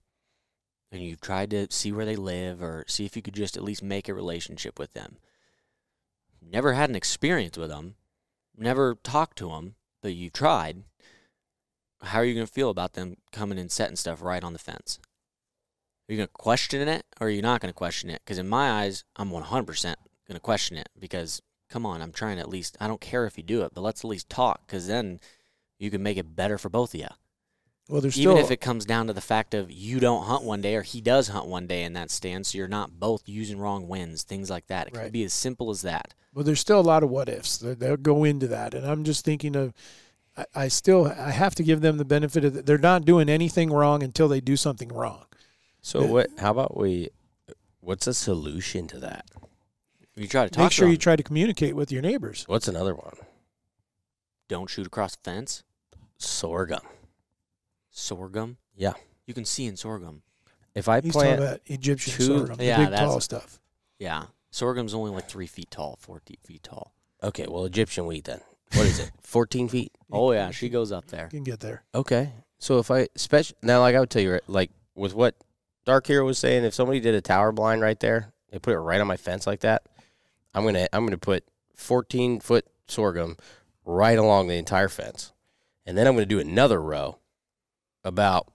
and 0.92 1.02
you've 1.02 1.20
tried 1.20 1.50
to 1.50 1.66
see 1.70 1.90
where 1.90 2.06
they 2.06 2.16
live 2.16 2.62
or 2.62 2.84
see 2.86 3.04
if 3.04 3.16
you 3.16 3.22
could 3.22 3.34
just 3.34 3.56
at 3.56 3.64
least 3.64 3.82
make 3.82 4.08
a 4.08 4.14
relationship 4.14 4.78
with 4.78 4.92
them. 4.92 5.16
Never 6.40 6.74
had 6.74 6.88
an 6.88 6.96
experience 6.96 7.58
with 7.58 7.70
them, 7.70 7.96
never 8.58 8.96
talked 9.02 9.38
to 9.38 9.48
them, 9.48 9.74
but 10.02 10.14
you've 10.14 10.32
tried. 10.32 10.84
How 12.02 12.18
are 12.18 12.24
you 12.24 12.34
going 12.34 12.46
to 12.46 12.52
feel 12.52 12.70
about 12.70 12.92
them 12.92 13.16
coming 13.32 13.58
and 13.58 13.70
setting 13.70 13.96
stuff 13.96 14.22
right 14.22 14.44
on 14.44 14.52
the 14.52 14.58
fence? 14.58 14.98
Are 16.08 16.12
you 16.12 16.18
going 16.18 16.28
to 16.28 16.32
question 16.32 16.86
it 16.86 17.04
or 17.20 17.26
are 17.26 17.30
you 17.30 17.42
not 17.42 17.60
going 17.60 17.70
to 17.72 17.76
question 17.76 18.10
it? 18.10 18.22
Because 18.24 18.38
in 18.38 18.48
my 18.48 18.70
eyes, 18.70 19.04
I'm 19.16 19.30
100% 19.30 19.82
going 19.84 19.96
to 20.28 20.40
question 20.40 20.76
it 20.76 20.88
because, 20.98 21.42
come 21.68 21.84
on, 21.84 22.00
I'm 22.00 22.12
trying 22.12 22.36
to 22.36 22.42
at 22.42 22.48
least, 22.48 22.76
I 22.80 22.86
don't 22.86 23.00
care 23.00 23.26
if 23.26 23.36
you 23.36 23.42
do 23.42 23.62
it, 23.62 23.72
but 23.74 23.80
let's 23.80 24.04
at 24.04 24.10
least 24.10 24.28
talk 24.28 24.66
because 24.66 24.86
then 24.86 25.20
you 25.78 25.90
can 25.90 26.02
make 26.02 26.16
it 26.16 26.36
better 26.36 26.58
for 26.58 26.68
both 26.68 26.94
of 26.94 27.00
you. 27.00 27.08
Well, 27.88 28.00
there's 28.00 28.18
Even 28.18 28.32
still 28.36 28.44
if 28.44 28.50
it 28.50 28.60
comes 28.60 28.84
down 28.84 29.06
to 29.06 29.12
the 29.12 29.20
fact 29.20 29.54
of 29.54 29.70
you 29.70 30.00
don't 30.00 30.24
hunt 30.24 30.42
one 30.42 30.60
day 30.60 30.74
or 30.74 30.82
he 30.82 31.00
does 31.00 31.28
hunt 31.28 31.46
one 31.46 31.68
day 31.68 31.84
in 31.84 31.92
that 31.92 32.10
stand, 32.10 32.44
so 32.46 32.58
you're 32.58 32.66
not 32.66 32.98
both 32.98 33.28
using 33.28 33.58
wrong 33.58 33.86
winds, 33.86 34.24
things 34.24 34.50
like 34.50 34.66
that. 34.66 34.88
It 34.88 34.96
Right. 34.96 35.04
could 35.04 35.12
be 35.12 35.22
as 35.24 35.32
simple 35.32 35.70
as 35.70 35.82
that. 35.82 36.14
well, 36.34 36.44
there's 36.44 36.60
still 36.60 36.80
a 36.80 36.82
lot 36.82 37.02
of 37.04 37.10
what 37.10 37.28
ifs 37.28 37.56
that 37.58 37.78
that 37.80 38.02
go 38.02 38.24
into 38.24 38.48
that, 38.48 38.74
and 38.74 38.84
I'm 38.86 39.04
just 39.04 39.24
thinking 39.24 39.54
of. 39.56 39.72
I, 40.36 40.44
I 40.54 40.68
still 40.68 41.06
I 41.06 41.30
have 41.30 41.54
to 41.54 41.62
give 41.62 41.80
them 41.80 41.96
the 41.96 42.04
benefit 42.04 42.44
of 42.44 42.54
that 42.54 42.66
they're 42.66 42.76
not 42.76 43.04
doing 43.06 43.28
anything 43.28 43.70
wrong 43.72 44.02
until 44.02 44.28
they 44.28 44.40
do 44.40 44.56
something 44.56 44.88
wrong. 44.88 45.24
So 45.80 46.02
Yeah. 46.02 46.08
what? 46.10 46.30
How 46.38 46.50
about 46.50 46.76
we? 46.76 47.08
What's 47.80 48.06
a 48.08 48.12
solution 48.14 48.86
to 48.88 48.98
that? 48.98 49.26
You 50.16 50.26
try 50.26 50.44
to 50.44 50.50
talk 50.50 50.62
Make 50.64 50.72
sure 50.72 50.86
to 50.88 50.90
you 50.92 50.98
try 50.98 51.14
to 51.14 51.22
communicate 51.22 51.76
with 51.76 51.92
your 51.92 52.02
neighbors. 52.02 52.44
What's 52.48 52.66
another 52.68 52.94
one? 52.94 53.14
don't 54.48 54.68
shoot 54.70 54.86
across 54.86 55.16
the 55.16 55.22
fence. 55.30 55.62
Sorghum. 56.18 56.80
Sorghum. 57.96 58.58
Yeah. 58.76 58.92
You 59.26 59.32
can 59.34 59.44
see 59.46 59.64
in 59.64 59.76
sorghum. 59.76 60.22
If 60.74 60.86
I 60.88 61.00
He's 61.00 61.12
plant, 61.12 61.38
talking 61.40 61.44
about 61.46 61.60
Egyptian 61.66 62.12
two- 62.12 62.24
sorghum, 62.24 62.56
Yeah, 62.60 62.76
the 62.76 62.82
big 62.84 62.90
that's- 62.90 63.08
tall 63.08 63.20
stuff. 63.20 63.58
Yeah. 63.98 64.24
Sorghum's 64.50 64.92
only 64.94 65.10
like 65.10 65.28
three 65.28 65.46
feet 65.46 65.70
tall, 65.70 65.96
four 66.00 66.20
feet 66.20 66.40
feet 66.44 66.62
tall. 66.62 66.92
okay, 67.22 67.46
well, 67.48 67.64
Egyptian 67.64 68.06
wheat 68.06 68.24
then. 68.24 68.40
What 68.74 68.86
is 68.86 68.98
it? 69.00 69.10
Fourteen 69.22 69.68
feet. 69.68 69.92
Oh 70.12 70.32
yeah, 70.32 70.50
she 70.50 70.68
goes 70.68 70.92
up 70.92 71.06
there. 71.06 71.24
You 71.32 71.38
can 71.38 71.44
get 71.44 71.60
there. 71.60 71.82
Okay. 71.94 72.32
So 72.58 72.78
if 72.78 72.90
I 72.90 73.08
special 73.16 73.56
now, 73.62 73.80
like 73.80 73.94
I 73.96 74.00
would 74.00 74.10
tell 74.10 74.22
you, 74.22 74.40
like 74.46 74.70
with 74.94 75.14
what 75.14 75.34
Dark 75.86 76.06
Hero 76.06 76.24
was 76.26 76.38
saying, 76.38 76.64
if 76.64 76.74
somebody 76.74 77.00
did 77.00 77.14
a 77.14 77.20
tower 77.20 77.52
blind 77.52 77.80
right 77.80 77.98
there, 78.00 78.32
they 78.50 78.58
put 78.58 78.74
it 78.74 78.78
right 78.78 79.00
on 79.00 79.06
my 79.06 79.16
fence 79.16 79.46
like 79.46 79.60
that. 79.60 79.82
I'm 80.54 80.64
gonna 80.64 80.86
I'm 80.92 81.06
gonna 81.06 81.16
put 81.18 81.44
14 81.76 82.40
foot 82.40 82.66
sorghum 82.88 83.36
right 83.84 84.18
along 84.18 84.48
the 84.48 84.56
entire 84.56 84.88
fence, 84.88 85.32
and 85.86 85.96
then 85.96 86.06
I'm 86.06 86.14
gonna 86.14 86.26
do 86.26 86.40
another 86.40 86.80
row 86.82 87.18
about 88.06 88.50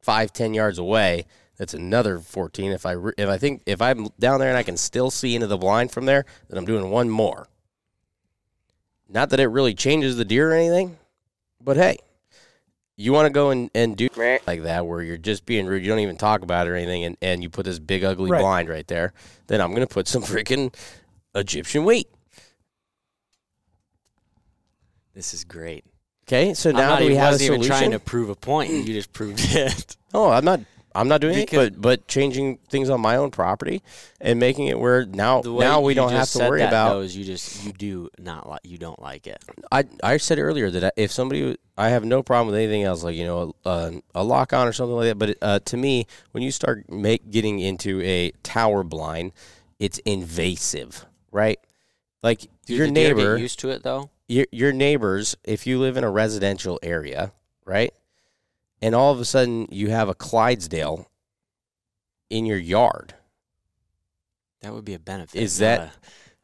five 0.00 0.32
ten 0.32 0.54
yards 0.54 0.78
away. 0.78 1.26
That's 1.58 1.74
another 1.74 2.18
14. 2.18 2.72
If 2.72 2.86
I 2.86 2.96
if 3.16 3.28
I 3.28 3.38
think 3.38 3.62
if 3.66 3.80
I'm 3.82 4.08
down 4.18 4.40
there 4.40 4.48
and 4.48 4.58
I 4.58 4.62
can 4.62 4.76
still 4.76 5.10
see 5.10 5.34
into 5.34 5.46
the 5.46 5.58
blind 5.58 5.92
from 5.92 6.06
there, 6.06 6.24
then 6.48 6.58
I'm 6.58 6.64
doing 6.64 6.90
one 6.90 7.08
more. 7.08 7.48
Not 9.08 9.30
that 9.30 9.40
it 9.40 9.48
really 9.48 9.74
changes 9.74 10.16
the 10.16 10.24
deer 10.24 10.50
or 10.50 10.54
anything, 10.54 10.98
but 11.60 11.76
hey, 11.76 11.98
you 12.96 13.12
want 13.12 13.26
to 13.26 13.32
go 13.32 13.50
and, 13.50 13.70
and 13.74 13.96
do 13.96 14.08
like 14.46 14.62
that 14.62 14.86
where 14.86 15.02
you're 15.02 15.18
just 15.18 15.44
being 15.44 15.66
rude, 15.66 15.82
you 15.82 15.88
don't 15.88 15.98
even 15.98 16.16
talk 16.16 16.42
about 16.42 16.66
it 16.66 16.70
or 16.70 16.76
anything, 16.76 17.04
and, 17.04 17.16
and 17.20 17.42
you 17.42 17.50
put 17.50 17.64
this 17.66 17.78
big 17.78 18.04
ugly 18.04 18.30
Right. 18.30 18.40
blind 18.40 18.68
right 18.68 18.86
there, 18.86 19.12
then 19.48 19.60
I'm 19.60 19.70
going 19.70 19.86
to 19.86 19.92
put 19.92 20.08
some 20.08 20.22
freaking 20.22 20.74
Egyptian 21.34 21.84
wheat. 21.84 22.08
This 25.14 25.34
is 25.34 25.44
great. 25.44 25.84
Okay, 26.28 26.54
so 26.54 26.70
now 26.70 26.98
do 26.98 27.06
we 27.06 27.16
have 27.16 27.30
a 27.30 27.32
wasn't 27.32 27.46
even 27.46 27.62
solution? 27.62 27.76
trying 27.76 27.90
to 27.92 27.98
prove 27.98 28.28
a 28.30 28.36
point. 28.36 28.70
You 28.70 28.84
just 28.84 29.12
proved 29.12 29.40
it. 29.42 29.96
oh, 30.14 30.30
I'm 30.30 30.44
not. 30.44 30.60
I'm 30.94 31.08
not 31.08 31.22
doing 31.22 31.34
Because- 31.36 31.68
it, 31.68 31.72
but 31.72 31.80
but 31.80 32.06
changing 32.06 32.58
things 32.68 32.90
on 32.90 33.00
my 33.00 33.16
own 33.16 33.30
property 33.30 33.82
and 34.20 34.38
making 34.38 34.66
it 34.66 34.78
where 34.78 35.06
now 35.06 35.40
now 35.42 35.80
we 35.80 35.94
don't 35.94 36.12
have 36.12 36.28
to 36.32 36.38
worry 36.40 36.58
that, 36.60 36.68
about. 36.68 36.90
though, 36.92 37.00
is 37.00 37.16
you 37.16 37.24
just 37.24 37.64
you 37.64 37.72
do 37.72 38.10
not 38.18 38.46
like 38.46 38.60
you 38.64 38.76
don't 38.76 39.00
like 39.00 39.26
it. 39.26 39.42
I 39.70 39.84
I 40.02 40.18
said 40.18 40.38
earlier 40.38 40.70
that 40.70 40.92
if 40.98 41.10
somebody, 41.10 41.56
I 41.78 41.88
have 41.88 42.04
no 42.04 42.22
problem 42.22 42.48
with 42.48 42.56
anything 42.56 42.82
else, 42.82 43.02
like 43.02 43.16
you 43.16 43.24
know, 43.24 43.54
a, 43.64 44.02
a 44.14 44.22
lock 44.22 44.52
on 44.52 44.68
or 44.68 44.74
something 44.74 44.94
like 44.94 45.06
that. 45.08 45.18
But 45.18 45.38
uh, 45.40 45.58
to 45.60 45.76
me, 45.78 46.06
when 46.32 46.42
you 46.42 46.50
start 46.50 46.90
make 46.90 47.30
getting 47.30 47.58
into 47.58 48.02
a 48.02 48.32
tower 48.42 48.84
blind, 48.84 49.32
it's 49.78 49.96
invasive, 50.04 51.06
right? 51.30 51.58
Like 52.22 52.42
Do 52.66 52.74
your 52.74 52.88
neighbor, 52.90 53.38
used 53.38 53.58
to 53.60 53.70
it 53.70 53.82
though. 53.82 54.10
Your 54.28 54.46
your 54.52 54.72
neighbors, 54.72 55.36
if 55.44 55.66
you 55.66 55.78
live 55.78 55.96
in 55.96 56.04
a 56.04 56.10
residential 56.10 56.78
area, 56.82 57.32
right, 57.64 57.92
and 58.80 58.94
all 58.94 59.12
of 59.12 59.20
a 59.20 59.24
sudden 59.24 59.66
you 59.70 59.90
have 59.90 60.08
a 60.08 60.14
Clydesdale 60.14 61.08
in 62.30 62.46
your 62.46 62.58
yard, 62.58 63.14
That 64.60 64.72
would 64.72 64.84
be 64.84 64.94
a 64.94 64.98
benefit. 64.98 65.40
Is 65.42 65.58
that- 65.58 65.80
a- 65.80 65.92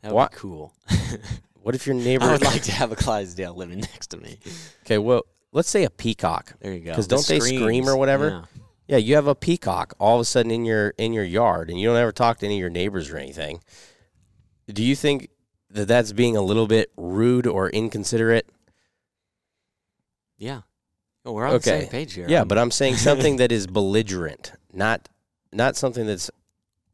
that 0.02 0.08
would 0.12 0.14
what- 0.16 0.30
be 0.32 0.36
cool? 0.36 0.74
what 1.62 1.74
if 1.74 1.86
your 1.86 1.94
neighbor? 1.96 2.24
I 2.26 2.32
would 2.32 2.44
like 2.44 2.62
to 2.64 2.72
have 2.72 2.92
a 2.92 2.96
Clydesdale 2.96 3.54
living 3.54 3.80
next 3.80 4.08
to 4.08 4.16
me. 4.18 4.38
okay, 4.84 4.98
well, 4.98 5.22
let's 5.52 5.70
say 5.70 5.84
a 5.84 5.90
peacock. 5.90 6.54
There 6.60 6.72
you 6.72 6.80
go. 6.80 6.94
'Cause 6.94 7.08
The 7.08 7.16
don't 7.16 7.26
they 7.26 7.40
scream 7.40 7.88
or 7.88 7.96
whatever? 7.96 8.28
yeah. 8.28 8.44
Yeah, 8.88 8.96
you 8.96 9.16
have 9.16 9.26
a 9.26 9.34
peacock 9.34 9.92
all 10.00 10.14
of 10.16 10.22
a 10.22 10.24
sudden 10.24 10.50
in 10.50 10.64
your 10.64 10.90
in 10.98 11.12
your 11.12 11.24
yard, 11.24 11.68
and 11.68 11.78
you 11.78 11.88
don't 11.88 11.96
ever 11.98 12.10
talk 12.12 12.38
to 12.38 12.46
any 12.46 12.54
of 12.56 12.60
your 12.60 12.70
neighbors 12.70 13.10
or 13.10 13.18
anything. 13.18 13.60
Do 14.72 14.82
you 14.82 14.96
think 14.96 15.28
that 15.70 15.88
that's 15.88 16.12
being 16.12 16.36
a 16.36 16.42
little 16.42 16.66
bit 16.66 16.90
rude 16.96 17.46
or 17.46 17.68
inconsiderate? 17.70 18.48
Yeah. 20.36 20.62
Oh, 21.24 21.32
we're 21.32 21.46
on 21.46 21.54
the 21.54 21.62
same 21.62 21.88
page 21.88 22.14
here. 22.14 22.26
Yeah, 22.28 22.44
but 22.44 22.58
um, 22.58 22.62
I'm 22.62 22.70
saying 22.70 22.96
something 22.96 23.36
that 23.36 23.52
is 23.52 23.66
belligerent, 23.66 24.52
not 24.72 25.08
not 25.52 25.76
something 25.76 26.06
that's 26.06 26.30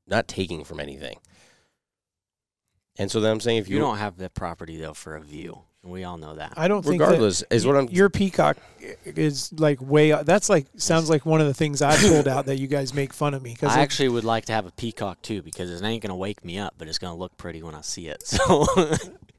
not 0.07 0.29
taking 0.29 0.65
from 0.65 0.81
anything. 0.81 1.19
And 2.97 3.11
so 3.11 3.21
then 3.21 3.33
I'm 3.33 3.41
saying 3.41 3.59
if 3.59 3.69
you 3.69 3.77
you, 3.77 3.81
don't 3.81 3.99
have 3.99 4.17
the 4.17 4.31
property 4.31 4.77
though 4.77 4.95
for 4.95 5.17
a 5.17 5.21
view, 5.21 5.63
we 5.85 6.05
all 6.05 6.19
know 6.19 6.35
that. 6.35 6.55
I 6.57 6.69
don't 6.69 6.83
think 6.83 7.01
that 7.01 7.07
regardless, 7.07 7.43
is 7.51 7.67
what 7.67 7.77
I'm. 7.77 7.89
your 7.89 8.09
peacock 8.11 8.57
is 9.05 9.53
like 9.53 9.81
way. 9.81 10.13
That's 10.23 10.49
like 10.49 10.67
sounds 10.77 11.11
like 11.11 11.27
one 11.27 11.41
of 11.41 11.47
the 11.47 11.55
things 11.55 11.83
I 11.83 11.97
pulled 11.97 12.29
out 12.29 12.47
that 12.47 12.59
you 12.59 12.67
guys 12.67 12.95
make 12.95 13.13
fun 13.13 13.35
of 13.35 13.43
me 13.43 13.53
because 13.53 13.77
I 13.77 13.81
actually 13.81 14.09
would 14.09 14.25
like 14.25 14.47
to 14.47 14.53
have 14.53 14.67
a 14.67 14.71
peacock 14.73 15.23
too 15.23 15.43
because 15.43 15.71
it 15.71 15.85
ain't 15.85 16.03
gonna 16.03 16.17
wake 16.17 16.45
me 16.45 16.59
up, 16.59 16.75
but 16.79 16.89
it's 16.89 16.99
gonna 16.99 17.17
look 17.17 17.37
pretty 17.37 17.63
when 17.63 17.75
I 17.75 17.83
see 17.83 18.09
it. 18.09 18.23
So 18.35 18.67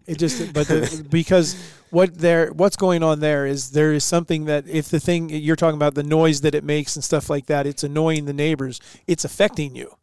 it 0.08 0.20
just 0.20 0.54
but 0.54 0.68
the, 0.68 1.06
because 1.10 1.56
what 1.90 2.18
there 2.18 2.52
what's 2.54 2.76
going 2.76 3.02
on 3.02 3.20
there 3.20 3.46
is 3.46 3.72
there 3.72 3.94
is 3.94 4.04
something 4.04 4.46
that 4.46 4.68
if 4.68 4.90
the 4.90 5.00
thing 5.00 5.30
you're 5.30 5.56
talking 5.56 5.78
about 5.78 5.96
the 5.96 6.04
noise 6.04 6.42
that 6.42 6.54
it 6.54 6.64
makes 6.64 6.96
and 6.96 7.04
stuff 7.04 7.30
like 7.30 7.48
that, 7.48 7.66
it's 7.66 7.84
annoying 7.84 8.26
the 8.26 8.34
neighbors. 8.34 8.80
It's 9.08 9.26
affecting 9.26 9.76
you. 9.76 9.96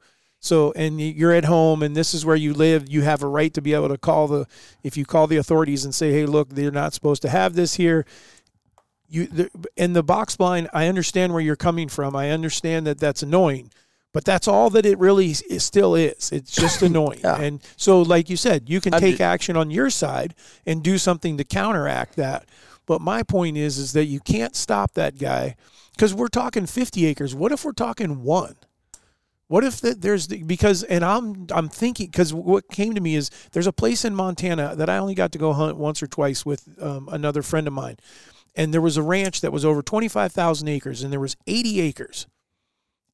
So, 0.42 0.72
and 0.72 1.00
you're 1.00 1.32
at 1.32 1.44
home, 1.44 1.84
and 1.84 1.94
this 1.94 2.14
is 2.14 2.26
where 2.26 2.34
you 2.34 2.52
live. 2.52 2.90
You 2.90 3.02
have 3.02 3.22
a 3.22 3.28
right 3.28 3.54
to 3.54 3.62
be 3.62 3.74
able 3.74 3.88
to 3.90 3.96
call 3.96 4.26
the, 4.26 4.48
if 4.82 4.96
you 4.96 5.04
call 5.04 5.28
the 5.28 5.36
authorities 5.36 5.84
and 5.84 5.94
say, 5.94 6.10
"Hey, 6.10 6.26
look, 6.26 6.48
they're 6.48 6.72
not 6.72 6.94
supposed 6.94 7.22
to 7.22 7.28
have 7.28 7.54
this 7.54 7.76
here." 7.76 8.04
You 9.08 9.28
the, 9.28 9.50
and 9.76 9.94
the 9.94 10.02
box 10.02 10.36
blind. 10.36 10.68
I 10.72 10.88
understand 10.88 11.32
where 11.32 11.40
you're 11.40 11.54
coming 11.54 11.88
from. 11.88 12.16
I 12.16 12.30
understand 12.30 12.88
that 12.88 12.98
that's 12.98 13.22
annoying, 13.22 13.70
but 14.12 14.24
that's 14.24 14.48
all 14.48 14.68
that 14.70 14.84
it 14.84 14.98
really 14.98 15.30
is, 15.30 15.42
it 15.48 15.60
still 15.60 15.94
is. 15.94 16.32
It's 16.32 16.50
just 16.50 16.82
annoying. 16.82 17.20
Yeah. 17.22 17.40
And 17.40 17.62
so, 17.76 18.02
like 18.02 18.28
you 18.28 18.36
said, 18.36 18.68
you 18.68 18.80
can 18.80 18.94
take 18.94 19.20
action 19.20 19.56
on 19.56 19.70
your 19.70 19.90
side 19.90 20.34
and 20.66 20.82
do 20.82 20.98
something 20.98 21.36
to 21.36 21.44
counteract 21.44 22.16
that. 22.16 22.46
But 22.84 23.00
my 23.00 23.22
point 23.22 23.56
is, 23.56 23.78
is 23.78 23.92
that 23.92 24.06
you 24.06 24.18
can't 24.18 24.56
stop 24.56 24.94
that 24.94 25.18
guy 25.18 25.54
because 25.92 26.12
we're 26.12 26.26
talking 26.26 26.66
50 26.66 27.06
acres. 27.06 27.32
What 27.32 27.52
if 27.52 27.64
we're 27.64 27.70
talking 27.70 28.24
one? 28.24 28.56
What 29.52 29.64
if 29.64 29.82
that 29.82 30.00
there's 30.00 30.28
the, 30.28 30.42
because 30.42 30.82
and 30.82 31.04
I'm 31.04 31.46
I'm 31.52 31.68
thinking 31.68 32.06
because 32.06 32.32
what 32.32 32.70
came 32.70 32.94
to 32.94 33.02
me 33.02 33.16
is 33.16 33.28
there's 33.52 33.66
a 33.66 33.72
place 33.72 34.02
in 34.02 34.14
Montana 34.14 34.74
that 34.76 34.88
I 34.88 34.96
only 34.96 35.14
got 35.14 35.30
to 35.32 35.38
go 35.38 35.52
hunt 35.52 35.76
once 35.76 36.02
or 36.02 36.06
twice 36.06 36.46
with 36.46 36.66
um, 36.80 37.06
another 37.12 37.42
friend 37.42 37.66
of 37.66 37.74
mine, 37.74 37.98
and 38.56 38.72
there 38.72 38.80
was 38.80 38.96
a 38.96 39.02
ranch 39.02 39.42
that 39.42 39.52
was 39.52 39.62
over 39.62 39.82
25,000 39.82 40.68
acres 40.68 41.02
and 41.02 41.12
there 41.12 41.20
was 41.20 41.36
80 41.46 41.82
acres. 41.82 42.26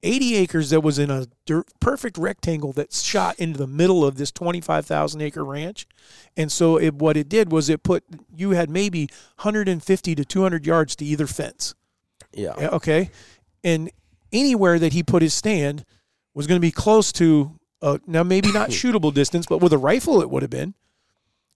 80 0.05 0.37
acres 0.37 0.71
that 0.71 0.81
was 0.81 0.97
in 1.01 1.11
a 1.11 1.27
dirt, 1.45 1.67
perfect 1.81 2.17
rectangle 2.17 2.73
that 2.75 2.93
shot 2.93 3.37
into 3.41 3.59
the 3.59 3.67
middle 3.67 4.05
of 4.05 4.17
this 4.17 4.31
25,000 4.31 5.21
acre 5.21 5.45
ranch. 5.45 5.89
And 6.37 6.53
so 6.53 6.77
it, 6.79 6.95
what 6.95 7.17
it 7.17 7.29
did 7.29 7.51
was 7.51 7.69
it 7.69 7.83
put 7.83 8.05
you 8.33 8.51
had 8.51 8.71
maybe 8.71 9.09
150 9.43 10.15
to 10.15 10.25
200 10.25 10.65
yards 10.65 10.95
to 10.95 11.05
either 11.05 11.27
fence. 11.27 11.75
Yeah, 12.33 12.55
Okay. 12.75 13.11
And 13.65 13.91
anywhere 14.33 14.79
that 14.79 14.93
he 14.93 15.03
put 15.03 15.21
his 15.21 15.35
stand 15.35 15.85
was 16.35 16.47
going 16.47 16.57
to 16.57 16.67
be 16.67 16.71
close 16.71 17.13
to 17.13 17.59
uh, 17.83 17.99
now 18.07 18.23
maybe 18.23 18.53
not 18.53 18.71
shootable 18.71 19.13
distance, 19.13 19.47
but 19.47 19.59
with 19.59 19.73
a 19.73 19.79
rifle 19.79 20.21
it 20.21 20.31
would 20.31 20.43
have 20.43 20.51
been. 20.51 20.75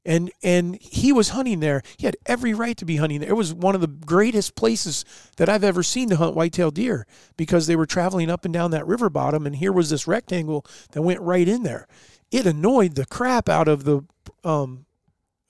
And 0.04 0.32
and 0.42 0.76
he 0.80 1.12
was 1.12 1.28
hunting 1.28 1.60
there. 1.60 1.80
He 1.96 2.06
had 2.06 2.16
every 2.26 2.54
right 2.54 2.76
to 2.76 2.84
be 2.84 2.96
hunting 2.96 3.20
there. 3.20 3.30
It 3.30 3.36
was 3.36 3.54
one 3.54 3.76
of 3.76 3.80
the 3.80 3.86
greatest 3.86 4.56
places 4.56 5.04
that 5.36 5.48
I've 5.48 5.62
ever 5.62 5.84
seen 5.84 6.08
to 6.08 6.16
hunt 6.16 6.34
whitetail 6.34 6.72
deer 6.72 7.06
because 7.36 7.68
they 7.68 7.76
were 7.76 7.86
traveling 7.86 8.28
up 8.28 8.44
and 8.44 8.52
down 8.52 8.72
that 8.72 8.86
river 8.86 9.08
bottom, 9.08 9.46
and 9.46 9.54
here 9.54 9.70
was 9.70 9.90
this 9.90 10.08
rectangle 10.08 10.66
that 10.90 11.02
went 11.02 11.20
right 11.20 11.46
in 11.46 11.62
there. 11.62 11.86
It 12.32 12.46
annoyed 12.46 12.96
the 12.96 13.06
crap 13.06 13.48
out 13.48 13.68
of 13.68 13.84
the 13.84 14.02
um, 14.42 14.86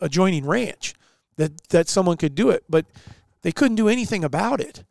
adjoining 0.01 0.45
ranch 0.45 0.95
that 1.37 1.69
that 1.69 1.89
someone 1.89 2.19
could 2.19 2.35
do 2.35 2.51
it, 2.51 2.65
but 2.69 2.85
they 3.41 3.53
couldn't 3.53 3.77
do 3.77 3.89
anything 3.89 4.23
about 4.23 4.61
it. 4.61 4.85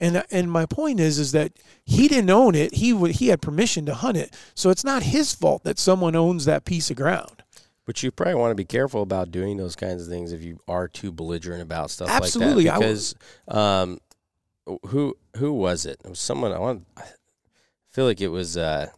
And 0.00 0.22
and 0.30 0.50
my 0.50 0.64
point 0.64 1.00
is 1.00 1.18
is 1.18 1.32
that 1.32 1.52
he 1.84 2.06
didn't 2.06 2.30
own 2.30 2.54
it. 2.54 2.74
He 2.74 2.92
would 2.92 3.12
he 3.12 3.28
had 3.28 3.42
permission 3.42 3.84
to 3.86 3.94
hunt 3.94 4.16
it. 4.16 4.34
So 4.54 4.70
it's 4.70 4.84
not 4.84 5.02
his 5.02 5.34
fault 5.34 5.64
that 5.64 5.78
someone 5.78 6.14
owns 6.14 6.44
that 6.44 6.64
piece 6.64 6.90
of 6.90 6.96
ground. 6.96 7.42
But 7.84 8.02
you 8.02 8.10
probably 8.10 8.34
want 8.34 8.50
to 8.50 8.54
be 8.54 8.66
careful 8.66 9.02
about 9.02 9.30
doing 9.30 9.56
those 9.56 9.74
kinds 9.74 10.02
of 10.02 10.08
things 10.08 10.32
if 10.32 10.42
you 10.42 10.60
are 10.68 10.88
too 10.88 11.10
belligerent 11.10 11.62
about 11.62 11.90
stuff 11.90 12.10
Absolutely, 12.10 12.64
like 12.64 12.74
that. 12.74 12.80
Because 12.80 13.14
um, 13.48 13.98
who 14.88 15.16
who 15.36 15.52
was 15.52 15.86
it? 15.86 16.00
It 16.04 16.10
was 16.10 16.20
someone 16.20 16.52
I 16.52 16.58
want. 16.58 16.86
I 16.96 17.04
feel 17.88 18.04
like 18.04 18.20
it 18.20 18.28
was 18.28 18.56
uh, 18.56 18.88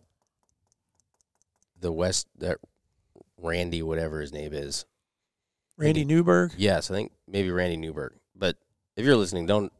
the 1.80 1.92
West 1.92 2.26
that 2.38 2.59
Randy, 3.38 3.82
whatever 3.82 4.20
his 4.20 4.32
name 4.32 4.53
is. 4.53 4.84
Randy 5.76 6.05
Newberg. 6.05 6.53
Yes, 6.57 6.90
I 6.90 6.94
think 6.94 7.12
maybe 7.26 7.51
Randy 7.51 7.76
Newberg. 7.76 8.14
But 8.34 8.57
if 8.96 9.05
you're 9.05 9.16
listening, 9.16 9.46
don't 9.46 9.72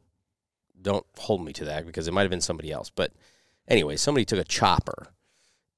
don't 0.81 1.05
hold 1.17 1.43
me 1.43 1.53
to 1.53 1.65
that 1.65 1.85
because 1.85 2.07
it 2.07 2.13
might 2.13 2.21
have 2.23 2.29
been 2.31 2.41
somebody 2.41 2.71
else. 2.71 2.89
But 2.89 3.11
anyway, 3.67 3.95
somebody 3.97 4.25
took 4.25 4.39
a 4.39 4.43
chopper 4.43 5.07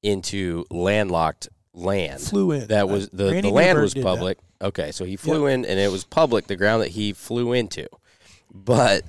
into 0.01 0.65
landlocked 0.69 1.49
land 1.73 2.21
Flew 2.21 2.51
in. 2.51 2.67
that 2.67 2.87
was 2.87 3.09
the, 3.09 3.31
Randy 3.31 3.41
the 3.49 3.53
land 3.53 3.69
Newberg 3.77 3.83
was 3.83 3.93
did 3.93 4.03
public. 4.03 4.37
Okay, 4.61 4.91
so 4.91 5.05
he 5.05 5.15
flew 5.15 5.47
in 5.47 5.65
and 5.65 5.79
it 5.79 5.91
was 5.91 6.03
public, 6.03 6.47
the 6.47 6.55
ground 6.55 6.81
that 6.83 6.89
he 6.89 7.11
flew 7.13 7.51
into, 7.53 7.87
but 8.53 9.03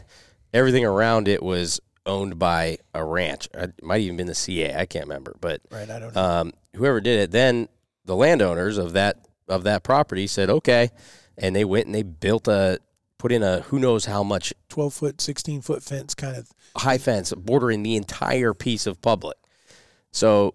everything 0.52 0.84
around 0.84 1.28
it 1.28 1.42
was 1.42 1.80
owned 2.06 2.38
by 2.38 2.78
a 2.94 3.04
ranch. 3.04 3.48
It 3.54 3.82
might 3.82 4.00
even 4.00 4.16
been 4.16 4.26
the 4.26 4.34
CA. 4.34 4.74
I 4.74 4.86
can't 4.86 5.06
remember, 5.06 5.36
but 5.40 5.60
Right, 5.70 5.88
I 5.88 5.98
don't 5.98 6.14
know. 6.14 6.20
um, 6.22 6.52
whoever 6.74 7.00
did 7.00 7.20
it, 7.20 7.30
then 7.30 7.68
the 8.04 8.16
landowners 8.16 8.78
of 8.78 8.92
that 8.94 9.26
of 9.48 9.64
that 9.64 9.82
property 9.82 10.26
said 10.26 10.48
okay, 10.50 10.90
and 11.38 11.54
they 11.54 11.64
went 11.64 11.86
and 11.86 11.94
they 11.94 12.02
built 12.02 12.48
a 12.48 12.78
put 13.18 13.32
in 13.32 13.42
a 13.42 13.60
who 13.60 13.78
knows 13.78 14.04
how 14.06 14.22
much 14.22 14.52
12 14.68 14.94
foot, 14.94 15.20
16 15.20 15.62
foot 15.62 15.82
fence 15.82 16.14
kind 16.14 16.36
of. 16.36 16.50
high 16.76 16.98
fence 16.98 17.32
bordering 17.32 17.82
the 17.82 17.96
entire 17.96 18.52
piece 18.54 18.86
of 18.86 19.00
public. 19.00 19.36
So 20.12 20.54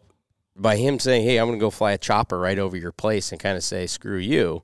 by 0.56 0.76
him 0.76 1.00
saying, 1.00 1.24
"Hey, 1.24 1.38
I'm 1.38 1.48
going 1.48 1.60
to 1.60 1.64
go 1.64 1.70
fly 1.70 1.94
a 1.94 1.98
chopper 1.98 2.40
right 2.40 2.60
over 2.60 2.76
your 2.78 2.92
place 2.92 3.32
and 3.32 3.40
kind 3.40 3.58
of 3.58 3.64
say 3.64 3.88
screw 3.88 4.18
you," 4.18 4.64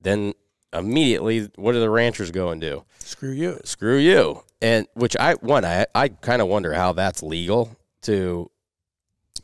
then 0.00 0.34
immediately 0.72 1.48
what 1.56 1.72
do 1.72 1.80
the 1.80 1.90
ranchers 1.90 2.30
go 2.30 2.50
and 2.50 2.60
do? 2.60 2.84
Screw 2.98 3.30
you. 3.30 3.60
Screw 3.64 3.96
you. 3.98 4.42
And 4.60 4.86
which 4.94 5.16
I 5.18 5.34
one 5.34 5.64
I 5.64 5.86
I 5.94 6.08
kind 6.08 6.40
of 6.42 6.48
wonder 6.48 6.72
how 6.72 6.92
that's 6.92 7.22
legal 7.22 7.76
to 8.02 8.50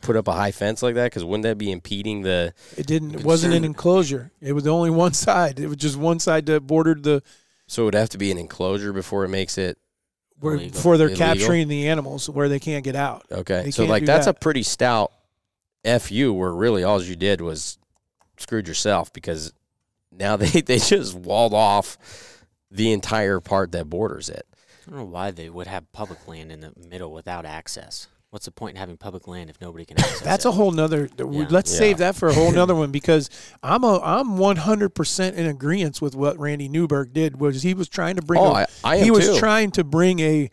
put 0.03 0.17
up 0.17 0.29
a 0.29 0.33
high 0.33 0.51
fence 0.53 0.83
like 0.83 0.95
that 0.95 1.05
because 1.07 1.25
wouldn't 1.25 1.43
that 1.43 1.59
be 1.59 1.71
impeding 1.71 2.23
the 2.23 2.55
It 2.77 2.87
didn't. 2.87 3.17
It 3.17 3.25
wasn't 3.25 3.53
an 3.55 3.65
enclosure. 3.65 4.33
It 4.41 4.55
was 4.55 4.67
only 4.67 4.91
one 4.91 5.13
side. 5.27 5.61
It 5.61 5.67
was 5.69 5.77
just 5.77 5.97
one 5.97 6.19
side 6.19 6.47
that 6.47 6.63
bordered 6.67 7.03
the 7.03 7.23
so 7.71 7.83
it 7.83 7.85
would 7.85 7.95
have 7.95 8.09
to 8.09 8.19
be 8.19 8.33
an 8.33 8.39
enclosure 8.39 8.93
before 8.93 9.25
it 9.25 9.29
makes 9.29 9.57
it 9.57 9.79
where 10.41 10.55
Illegal. 10.55 10.73
before 10.73 10.97
they're 10.99 11.07
Illegal? 11.07 11.27
capturing 11.27 11.69
the 11.69 11.87
animals 11.89 12.29
where 12.29 12.49
they 12.49 12.59
can't 12.59 12.83
get 12.83 12.97
out. 12.97 13.25
okay. 13.31 13.63
They 13.65 13.71
So 13.71 13.85
like 13.85 14.05
that's 14.05 14.27
that. 14.27 14.37
a 14.37 14.39
pretty 14.39 14.65
stout 14.65 15.13
fu 16.01 16.33
where 16.33 16.53
really 16.53 16.83
all 16.83 17.01
you 17.03 17.15
did 17.15 17.41
was 17.41 17.79
screwed 18.39 18.67
yourself 18.67 19.13
because 19.13 19.53
now 20.11 20.37
they 20.43 20.61
they 20.63 20.79
just 20.79 21.15
walled 21.15 21.55
off 21.55 21.97
the 22.73 22.91
entire 22.93 23.39
part 23.41 23.71
that 23.73 23.89
borders 23.89 24.29
it. 24.29 24.47
I 24.87 24.91
don't 24.91 24.99
know 24.99 25.05
why 25.05 25.31
they 25.31 25.49
would 25.49 25.69
have 25.69 25.93
public 25.93 26.27
land 26.27 26.51
in 26.51 26.61
the 26.63 26.73
middle 26.89 27.13
without 27.13 27.45
access. 27.47 28.09
What's 28.31 28.45
the 28.45 28.53
point 28.53 28.77
in 28.77 28.81
having 28.81 28.97
public 28.97 29.27
land 29.27 29.51
if 29.51 29.61
nobody 29.61 29.85
can 29.85 29.99
access 29.99 30.21
it? 30.21 30.25
That's 30.25 30.45
it? 30.45 30.49
a 30.49 30.53
whole 30.53 30.71
nother. 30.71 31.09
Yeah. 31.19 31.47
Let's 31.51 31.73
Yeah. 31.73 31.79
save 31.79 31.99
that 31.99 32.15
for 32.15 32.29
a 32.29 32.33
whole 32.33 32.53
nother 32.53 32.77
one 32.77 32.93
because 32.93 33.29
I'm 33.63 33.83
a 33.83 33.99
I'm 34.01 34.39
100 34.39 34.91
percent 34.91 35.35
in 35.37 35.47
agreement 35.47 36.01
with 36.01 36.15
what 36.15 36.39
Randy 36.39 36.69
Newberg 36.69 37.13
did. 37.13 37.41
Was 37.41 37.63
he 37.65 37.75
was 37.75 37.89
trying 37.89 38.15
to 38.17 38.23
bring 38.23 38.41
Oh, 38.41 38.53
a- 38.53 38.53
I, 38.53 38.67
I 38.85 38.97
am 38.97 39.05
he 39.05 39.11
was 39.11 39.27
too. 39.31 39.39
trying 39.39 39.73
to 39.73 39.83
bring 39.85 40.21
a 40.21 40.49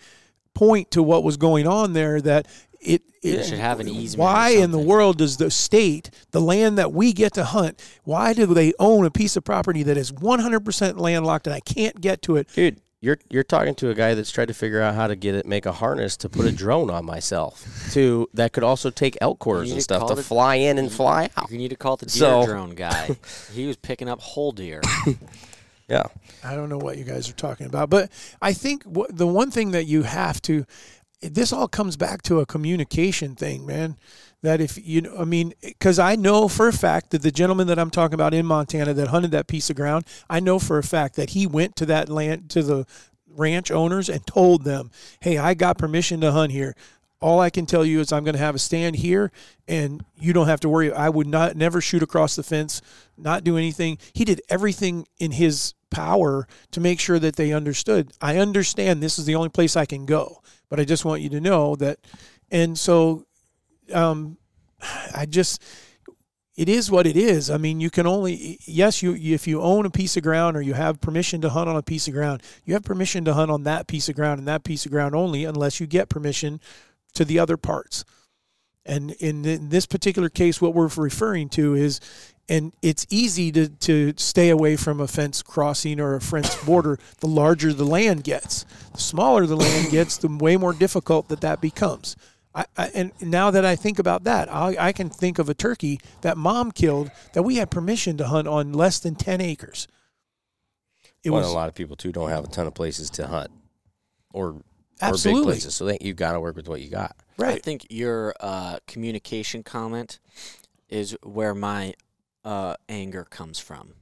point 0.55 0.89
to 0.91 1.03
what 1.03 1.23
was 1.23 1.37
going 1.37 1.67
on 1.67 1.93
there 1.93 2.19
that 2.19 2.47
it, 2.81 3.03
They 3.21 3.29
it 3.29 3.45
should 3.45 3.59
have 3.59 3.79
an 3.79 3.87
easement 3.87 4.19
why 4.21 4.49
in 4.49 4.71
the 4.71 4.79
world 4.79 5.17
does 5.19 5.37
the 5.37 5.51
state 5.51 6.09
the 6.31 6.41
land 6.41 6.79
that 6.79 6.93
we 6.93 7.13
get 7.13 7.33
to 7.33 7.43
hunt 7.43 7.79
why 8.05 8.33
do 8.33 8.45
they 8.47 8.73
own 8.79 9.05
a 9.05 9.11
piece 9.11 9.35
of 9.35 9.43
property 9.43 9.83
that 9.83 9.97
is 9.97 10.11
100% 10.11 10.99
landlocked 10.99 11.45
and 11.47 11.53
I 11.55 11.59
can't 11.59 11.99
get 12.01 12.21
to 12.23 12.37
it 12.37 12.47
Dude, 12.55 12.79
you're 13.01 13.17
you're 13.29 13.43
talking 13.43 13.75
to 13.75 13.89
a 13.89 13.93
guy 13.93 14.13
that's 14.15 14.31
tried 14.31 14.47
to 14.47 14.53
figure 14.53 14.81
out 14.81 14.95
how 14.95 15.07
to 15.07 15.15
get 15.15 15.35
it, 15.35 15.45
make 15.45 15.65
a 15.65 15.71
harness 15.71 16.17
to 16.17 16.29
put 16.29 16.45
a 16.45 16.51
drone 16.51 16.89
on 16.89 17.05
myself 17.05 17.63
to 17.91 18.27
that 18.33 18.53
could 18.53 18.63
also 18.63 18.89
take 18.89 19.15
elk 19.21 19.37
quarters 19.39 19.69
and 19.69 19.75
need 19.75 19.79
to 19.79 19.83
stuff 19.83 20.07
to 20.09 20.15
the- 20.15 20.23
fly 20.23 20.55
in 20.55 20.77
and 20.77 20.91
fly 20.91 21.29
out. 21.37 21.51
You 21.51 21.57
need 21.59 21.69
to 21.69 21.75
call 21.75 21.95
the 21.97 22.05
deer 22.07 22.19
So- 22.19 22.45
drone 22.45 22.71
guy. 22.71 23.15
he 23.53 23.67
was 23.67 23.77
picking 23.77 24.09
up 24.09 24.19
whole 24.21 24.51
deer. 24.51 24.81
Yeah, 25.89 26.03
I 26.43 26.55
don't 26.55 26.67
know 26.67 26.77
what 26.77 26.97
you 26.97 27.05
guys 27.05 27.29
are 27.29 27.33
talking 27.33 27.65
about, 27.65 27.89
but 27.89 28.11
I 28.41 28.51
think 28.51 28.83
wh- 28.83 29.07
the 29.09 29.25
one 29.25 29.51
thing 29.51 29.71
that 29.71 29.85
you 29.85 30.03
have 30.03 30.41
to, 30.41 30.65
this 31.21 31.53
all 31.53 31.69
comes 31.69 31.95
back 31.95 32.21
to 32.23 32.41
a 32.41 32.45
communication 32.45 33.35
thing, 33.35 33.65
man. 33.65 33.95
That 34.43 34.61
if 34.61 34.77
you, 34.77 35.01
know, 35.01 35.17
I 35.17 35.25
mean, 35.25 35.53
because 35.61 35.97
I 35.97 36.15
know 36.15 36.47
for 36.47 36.67
a 36.67 36.73
fact 36.73 37.09
that 37.09 37.23
the 37.23 37.31
gentleman 37.31 37.67
that 37.67 37.79
I'm 37.79 37.89
talking 37.89 38.13
about 38.13 38.35
in 38.35 38.45
Montana 38.45 38.93
that 38.93 39.07
hunted 39.07 39.31
that 39.31 39.47
piece 39.47 39.69
of 39.69 39.75
ground, 39.75 40.05
I 40.29 40.39
know 40.39 40.59
for 40.59 40.77
a 40.77 40.83
fact 40.83 41.15
that 41.15 41.31
he 41.31 41.47
went 41.47 41.75
to 41.77 41.87
that 41.87 42.07
land 42.07 42.49
to 42.51 42.61
the 42.61 42.85
ranch 43.27 43.71
owners 43.71 44.09
and 44.09 44.25
told 44.27 44.63
them, 44.63 44.91
"Hey, 45.21 45.37
I 45.37 45.53
got 45.53 45.77
permission 45.77 46.21
to 46.21 46.31
hunt 46.31 46.51
here." 46.51 46.75
All 47.19 47.39
I 47.39 47.49
can 47.49 47.65
tell 47.65 47.83
you 47.83 47.99
is 47.99 48.11
I'm 48.11 48.23
going 48.23 48.35
to 48.35 48.39
have 48.39 48.53
a 48.53 48.59
stand 48.59 48.97
here, 48.97 49.31
and 49.67 50.05
you 50.19 50.33
don't 50.33 50.47
have 50.47 50.59
to 50.59 50.69
worry. 50.69 50.93
I 50.93 51.09
would 51.09 51.25
not 51.27 51.55
never 51.55 51.81
shoot 51.81 52.03
across 52.03 52.35
the 52.35 52.43
fence, 52.43 52.79
not 53.17 53.43
do 53.43 53.57
anything. 53.57 53.97
He 54.13 54.23
did 54.23 54.41
everything 54.49 55.07
in 55.17 55.31
his 55.31 55.73
power 55.89 56.47
to 56.71 56.79
make 56.79 56.99
sure 56.99 57.17
that 57.17 57.35
they 57.35 57.53
understood. 57.53 58.11
I 58.21 58.37
understand 58.37 59.01
this 59.01 59.17
is 59.17 59.25
the 59.25 59.35
only 59.35 59.49
place 59.49 59.75
I 59.75 59.85
can 59.85 60.05
go, 60.05 60.43
but 60.69 60.79
I 60.79 60.85
just 60.85 61.05
want 61.05 61.21
you 61.21 61.29
to 61.29 61.41
know 61.41 61.75
that. 61.77 61.97
And 62.51 62.77
so, 62.77 63.25
um, 63.93 64.37
I 65.15 65.25
just 65.25 65.63
it 66.55 66.67
is 66.67 66.89
what 66.89 67.05
it 67.05 67.15
is. 67.15 67.51
I 67.51 67.57
mean, 67.57 67.79
you 67.79 67.89
can 67.89 68.07
only 68.07 68.59
yes, 68.65 69.03
you 69.03 69.15
if 69.15 69.47
you 69.47 69.61
own 69.61 69.85
a 69.85 69.91
piece 69.91 70.17
of 70.17 70.23
ground 70.23 70.57
or 70.57 70.61
you 70.61 70.73
have 70.73 70.99
permission 70.99 71.39
to 71.41 71.49
hunt 71.49 71.69
on 71.69 71.75
a 71.75 71.83
piece 71.83 72.07
of 72.07 72.13
ground, 72.13 72.41
you 72.65 72.73
have 72.73 72.83
permission 72.83 73.25
to 73.25 73.33
hunt 73.33 73.51
on 73.51 73.63
that 73.63 73.87
piece 73.87 74.09
of 74.09 74.15
ground 74.15 74.39
and 74.39 74.47
that 74.47 74.63
piece 74.63 74.85
of 74.85 74.91
ground 74.91 75.15
only, 75.15 75.45
unless 75.45 75.79
you 75.79 75.87
get 75.87 76.09
permission 76.09 76.59
to 77.13 77.23
the 77.23 77.39
other 77.39 77.57
parts. 77.57 78.03
And 78.87 79.11
in, 79.19 79.45
in 79.45 79.69
this 79.69 79.85
particular 79.85 80.29
case, 80.29 80.61
what 80.61 80.73
we're 80.73 80.89
referring 80.95 81.49
to 81.49 81.75
is, 81.75 81.99
and 82.47 82.71
it's 82.81 83.05
easy 83.09 83.51
to, 83.51 83.67
to 83.67 84.13
stay 84.15 84.49
away 84.49 84.77
from 84.77 85.01
a 85.01 85.07
fence 85.07 85.43
crossing 85.43 85.99
or 85.99 86.15
a 86.15 86.21
fence 86.21 86.55
border 86.63 86.97
the 87.19 87.27
larger 87.27 87.73
the 87.73 87.85
land 87.85 88.23
gets. 88.23 88.65
The 88.93 88.99
smaller 88.99 89.45
the 89.45 89.57
land 89.57 89.91
gets, 89.91 90.17
the 90.17 90.29
way 90.29 90.55
more 90.55 90.73
difficult 90.73 91.27
that 91.27 91.41
that 91.41 91.59
becomes. 91.59 92.15
I, 92.57 92.65
I, 92.75 92.87
and 92.95 93.11
now 93.21 93.51
that 93.51 93.63
I 93.63 93.75
think 93.75 93.99
about 93.99 94.23
that, 94.23 94.51
I, 94.51 94.75
I 94.79 94.91
can 94.91 95.11
think 95.11 95.37
of 95.37 95.47
a 95.47 95.53
turkey 95.53 95.99
that 96.21 96.37
mom 96.37 96.71
killed 96.71 97.11
that 97.33 97.43
we 97.43 97.57
had 97.57 97.69
permission 97.69 98.17
to 98.17 98.25
hunt 98.25 98.47
on 98.47 98.73
less 98.73 98.97
than 98.97 99.13
ten 99.13 99.41
acres. 99.41 99.87
It 101.23 101.29
well, 101.29 101.41
was 101.41 101.51
a 101.51 101.55
lot 101.55 101.69
of 101.69 101.75
people 101.75 101.95
too 101.95 102.11
don't 102.11 102.29
have 102.29 102.45
a 102.45 102.47
ton 102.47 102.65
of 102.65 102.73
places 102.73 103.11
to 103.11 103.27
hunt, 103.27 103.51
or 104.33 104.47
or 104.47 104.53
big 104.53 104.63
absolutely 105.01 105.53
places. 105.53 105.75
So 105.75 105.85
they, 105.85 105.99
you've 106.01 106.15
got 106.15 106.33
to 106.33 106.39
work 106.39 106.55
with 106.55 106.67
what 106.67 106.81
you 106.81 106.89
got. 106.89 107.15
Right. 107.37 107.57
I 107.57 107.59
think 107.59 107.85
your 107.91 108.33
uh, 108.39 108.79
communication 108.87 109.61
comment 109.61 110.19
is 110.89 111.15
where 111.21 111.53
my 111.53 111.93
uh, 112.43 112.75
anger 112.89 113.23
comes 113.23 113.59
from. 113.59 113.93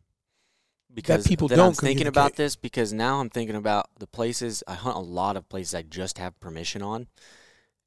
Because 0.93 1.28
people 1.28 1.49
that 1.49 1.58
don't 1.58 1.70
I'm 1.70 1.74
thinking 1.74 2.08
about 2.08 2.38
this 2.38 2.56
because 2.56 2.93
now 2.93 3.20
I'm 3.20 3.30
thinking 3.30 3.58
about 3.58 3.89
the 3.99 4.08
places 4.08 4.64
I 4.66 4.76
hunt 4.76 4.95
a 4.95 5.01
lot 5.01 5.36
of 5.36 5.49
places 5.49 5.76
I 5.76 5.82
just 5.82 6.20
have 6.20 6.39
permission 6.39 6.82
on, 6.82 7.08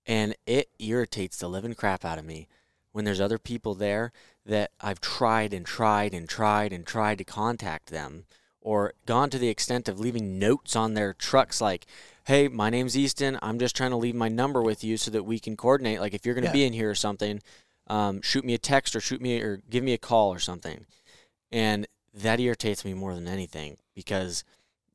and 0.09 0.35
it 0.47 0.71
irritates 0.81 1.39
the 1.39 1.49
living 1.49 1.75
crap 1.75 2.05
out 2.05 2.19
of 2.19 2.25
me 2.25 2.49
when 2.93 3.05
there's 3.05 3.21
other 3.21 3.39
people 3.39 3.75
there 3.75 4.11
that 4.45 4.73
I've 4.81 5.01
tried 5.01 5.53
and 5.53 5.65
tried 5.65 6.15
and 6.15 6.29
tried 6.29 6.73
and 6.73 6.85
tried 6.85 7.19
to 7.19 7.25
contact 7.25 7.91
them 7.91 8.25
or 8.61 8.95
gone 9.07 9.31
to 9.31 9.39
the 9.39 9.49
extent 9.49 9.89
of 9.89 10.01
leaving 10.01 10.39
notes 10.39 10.75
on 10.75 10.95
their 10.95 11.13
trucks 11.13 11.61
like 11.61 11.87
hey 12.25 12.49
my 12.49 12.69
name's 12.71 12.97
easton. 12.97 13.39
I'm 13.41 13.59
just 13.59 13.77
trying 13.77 13.91
to 13.91 13.97
leave 13.97 14.15
my 14.15 14.29
number 14.29 14.61
with 14.63 14.83
you 14.83 14.97
so 14.97 15.11
that 15.13 15.23
we 15.23 15.39
can 15.39 15.57
coordinate. 15.57 16.01
Like 16.01 16.15
if 16.15 16.27
you're 16.27 16.35
going 16.35 16.43
to 16.43 16.49
Yeah. 16.49 16.53
be 16.53 16.65
in 16.67 16.73
here 16.73 16.91
or 16.91 16.95
something 16.95 17.41
um, 17.87 18.21
shoot 18.21 18.45
me 18.45 18.53
a 18.55 18.59
text 18.59 18.97
or 18.97 19.01
shoot 19.01 19.21
me 19.21 19.41
or 19.41 19.63
give 19.71 19.85
me 19.85 19.93
a 19.95 19.99
call 19.99 20.33
or 20.33 20.39
something. 20.39 20.85
And 21.53 21.87
that 22.13 22.41
irritates 22.41 22.85
me 22.85 22.95
more 22.95 23.15
than 23.15 23.27
anything 23.29 23.77
because 23.95 24.45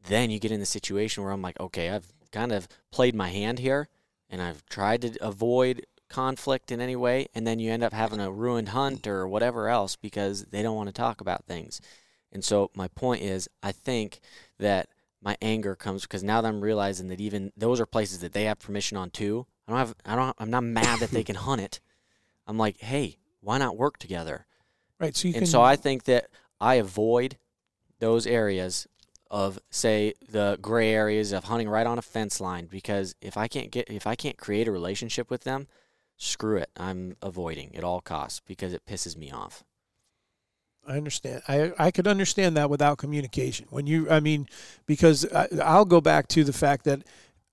then 0.08 0.30
you 0.30 0.40
get 0.40 0.52
in 0.52 0.60
the 0.60 0.66
situation 0.66 1.24
where 1.24 1.32
i'm 1.32 1.42
like 1.42 1.58
okay 1.60 1.90
i've 1.90 2.08
kind 2.32 2.52
of 2.52 2.68
played 2.92 3.16
my 3.16 3.30
hand 3.30 3.60
here 3.60 3.88
and 4.34 4.42
i've 4.42 4.66
tried 4.66 5.02
to 5.02 5.18
avoid 5.22 5.86
conflict 6.10 6.72
in 6.72 6.82
any 6.82 6.96
way 6.96 7.26
and 7.34 7.48
then 7.48 7.58
you 7.58 7.72
end 7.72 7.84
up 7.84 7.94
having 7.94 8.20
a 8.20 8.32
ruined 8.32 8.70
hunt 8.70 9.08
or 9.08 9.28
whatever 9.28 9.70
else 9.70 9.96
because 9.96 10.44
they 10.46 10.62
don't 10.62 10.76
want 10.76 10.88
to 10.88 10.94
talk 10.94 11.22
about 11.22 11.46
things 11.46 11.80
and 12.34 12.44
so 12.44 12.72
my 12.76 12.88
point 12.90 13.22
is, 13.22 13.48
I 13.62 13.72
think 13.72 14.20
that 14.60 14.90
my 15.22 15.38
anger 15.42 15.76
comes 15.76 16.02
because 16.02 16.24
now 16.24 16.42
that 16.42 16.48
I'm 16.48 16.62
realizing 16.62 17.08
that 17.08 17.22
even 17.22 17.54
those 17.56 17.80
are 17.80 17.86
places 17.86 18.20
that 18.20 18.34
they 18.34 18.46
have 18.46 18.60
permission 18.60 18.98
on 18.98 19.12
too. 19.12 19.46
I 19.68 19.72
don't 19.72 19.80
have, 19.80 19.96
I 20.04 20.16
don't, 20.16 20.36
I'm 20.40 20.50
not 20.50 20.64
mad 20.64 21.00
that 21.00 21.12
they 21.12 21.24
can 21.24 21.36
hunt 21.48 21.62
it. 21.62 21.80
I'm 22.48 22.58
like, 22.58 22.80
hey, 22.80 23.18
why 23.40 23.60
not 23.60 23.78
work 23.78 24.00
together? 24.00 24.48
Right. 25.00 25.16
So 25.16 25.28
you 25.28 25.36
and 25.36 25.44
can. 25.44 25.48
so 25.48 25.62
I 25.62 25.76
think 25.76 26.06
that 26.06 26.28
I 26.60 26.76
avoid 26.76 27.38
those 28.00 28.26
areas 28.28 28.88
of 29.34 29.58
say 29.72 30.14
the 30.30 30.60
gray 30.62 30.94
areas 30.94 31.32
of 31.32 31.46
hunting 31.46 31.68
right 31.68 31.88
on 31.88 31.98
a 31.98 32.04
fence 32.04 32.40
line 32.40 32.68
because 32.68 33.16
if 33.20 33.36
I 33.36 33.48
can't 33.48 33.72
get 33.72 33.90
if 33.90 34.06
I 34.06 34.14
can't 34.14 34.38
create 34.38 34.68
a 34.68 34.72
relationship 34.72 35.32
with 35.32 35.44
them, 35.44 35.68
screw 36.18 36.58
it. 36.58 36.70
I'm 36.78 37.18
avoiding 37.20 37.76
at 37.76 37.84
all 37.84 38.00
costs 38.00 38.42
because 38.46 38.74
it 38.74 38.86
pisses 38.86 39.18
me 39.18 39.32
off. 39.32 39.64
I 40.88 40.98
understand. 40.98 41.42
I 41.48 41.72
I 41.80 41.90
could 41.90 42.08
understand 42.08 42.56
that 42.58 42.70
without 42.70 43.00
communication. 43.00 43.66
When 43.72 43.88
you, 43.88 44.08
I 44.08 44.20
mean, 44.20 44.48
because 44.86 45.26
I, 45.34 45.48
I'll 45.64 45.86
go 45.86 46.00
back 46.00 46.28
to 46.30 46.44
the 46.44 46.54
fact 46.54 46.86
that 46.86 47.02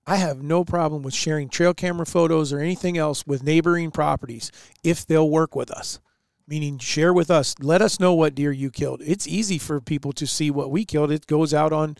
I 0.05 0.17
have 0.17 0.43
no 0.43 0.63
problem 0.63 1.01
with 1.01 1.15
sharing 1.15 1.49
trail 1.49 1.73
camera 1.73 2.05
photos 2.05 2.53
or 2.53 2.59
anything 2.59 2.95
else 2.95 3.25
with 3.25 3.41
neighboring 3.41 3.89
properties 3.89 4.51
if 4.83 5.07
they'll 5.07 5.29
work 5.29 5.55
with 5.55 5.71
us. 5.71 5.99
Meaning, 6.47 6.79
share 6.79 7.13
with 7.13 7.31
us. 7.31 7.55
Let 7.61 7.81
us 7.81 7.99
know 7.99 8.13
what 8.13 8.35
deer 8.35 8.51
you 8.51 8.69
killed. 8.71 9.01
It's 9.05 9.27
easy 9.27 9.57
for 9.57 9.79
people 9.79 10.11
to 10.13 10.27
see 10.27 10.51
what 10.51 10.69
we 10.71 10.83
killed. 10.85 11.11
It 11.11 11.27
goes 11.27 11.53
out 11.53 11.71
on 11.71 11.97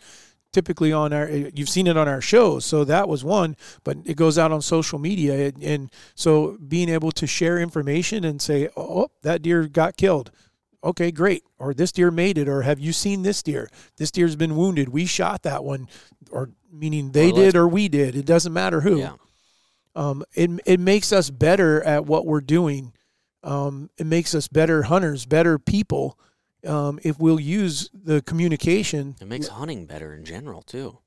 typically 0.52 0.92
on 0.92 1.14
our 1.14 1.30
you've 1.30 1.70
seen 1.70 1.86
it 1.86 1.96
on 1.96 2.06
our 2.06 2.20
shows 2.20 2.62
so 2.62 2.84
that 2.84 3.08
was 3.08 3.24
one 3.24 3.56
but 3.84 3.96
it 4.04 4.18
goes 4.18 4.36
out 4.36 4.52
on 4.52 4.60
social 4.60 4.98
media 4.98 5.46
and, 5.48 5.62
and 5.62 5.90
so 6.14 6.58
being 6.68 6.90
able 6.90 7.10
to 7.10 7.26
share 7.26 7.58
information 7.58 8.22
and 8.22 8.42
say 8.42 8.68
oh 8.76 9.10
that 9.22 9.40
deer 9.40 9.66
got 9.66 9.96
killed 9.96 10.30
okay 10.84 11.10
great 11.10 11.42
or 11.58 11.72
this 11.72 11.90
deer 11.90 12.10
made 12.10 12.36
it 12.36 12.50
or 12.50 12.60
have 12.60 12.78
you 12.78 12.92
seen 12.92 13.22
this 13.22 13.42
deer 13.42 13.66
this 13.96 14.10
deer's 14.10 14.36
been 14.36 14.54
wounded 14.54 14.90
we 14.90 15.06
shot 15.06 15.42
that 15.42 15.64
one 15.64 15.88
or 16.30 16.50
meaning 16.70 17.12
they 17.12 17.30
Or 17.30 17.34
did 17.34 17.56
or 17.56 17.66
we 17.66 17.88
did 17.88 18.14
it 18.14 18.26
doesn't 18.26 18.52
matter 18.52 18.82
who 18.82 18.98
Yeah. 18.98 19.12
um, 19.96 20.22
it, 20.34 20.50
it 20.66 20.80
makes 20.80 21.14
us 21.14 21.30
better 21.30 21.82
at 21.82 22.04
what 22.04 22.26
we're 22.26 22.42
doing 22.42 22.92
um, 23.42 23.90
it 23.98 24.06
makes 24.06 24.34
us 24.34 24.48
better 24.48 24.84
hunters 24.84 25.26
better 25.26 25.58
people 25.58 26.18
um, 26.66 27.00
if 27.02 27.18
we'll 27.18 27.40
use 27.40 27.90
the 27.92 28.22
communication 28.22 29.16
It 29.20 29.26
makes 29.26 29.48
hunting 29.48 29.84
better 29.86 30.14
in 30.14 30.24
general 30.24 30.62
too. 30.62 30.98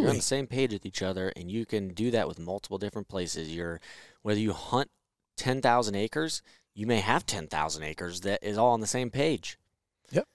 You're 0.00 0.10
on 0.10 0.16
the 0.16 0.22
same 0.22 0.46
page 0.48 0.72
with 0.72 0.84
each 0.84 1.00
other, 1.02 1.32
and 1.36 1.48
you 1.50 1.64
can 1.64 1.88
do 1.94 2.10
that 2.10 2.26
with 2.26 2.38
multiple 2.40 2.76
different 2.78 3.06
places. 3.08 3.54
You're 3.54 3.80
whether 4.22 4.40
you 4.40 4.52
hunt 4.52 4.90
ten 5.36 5.62
thousand 5.62 5.94
acres, 5.94 6.42
you 6.74 6.86
may 6.88 6.98
have 7.00 7.24
ten 7.24 7.46
thousand 7.46 7.84
acres 7.84 8.22
that 8.22 8.42
is 8.42 8.58
all 8.58 8.72
on 8.72 8.80
the 8.80 8.86
same 8.88 9.10
page. 9.10 9.58
Yep. 10.10 10.26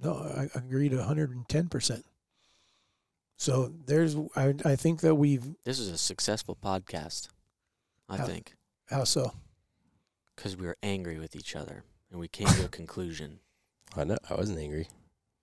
No, 0.00 0.12
I 0.12 0.48
agree 0.56 0.88
to 0.90 0.96
110%. 0.96 2.02
So 3.36 3.72
there's, 3.86 4.16
I, 4.36 4.54
I 4.64 4.76
think 4.76 5.00
that 5.00 5.14
we've, 5.16 5.44
This 5.64 5.78
is 5.78 5.88
a 5.88 5.98
successful 5.98 6.56
podcast, 6.62 7.28
I 8.08 8.16
How- 8.18 8.26
think, 8.26 8.54
how 8.86 9.04
so? 9.04 9.32
Because 10.38 10.56
we 10.56 10.66
were 10.66 10.76
angry 10.84 11.18
with 11.18 11.34
each 11.34 11.56
other 11.56 11.82
and 12.12 12.20
we 12.20 12.28
came 12.28 12.46
to 12.46 12.64
a 12.64 12.68
conclusion. 12.80 13.40
I 13.96 14.04
know. 14.04 14.16
I 14.30 14.34
wasn't 14.34 14.60
angry. 14.60 14.86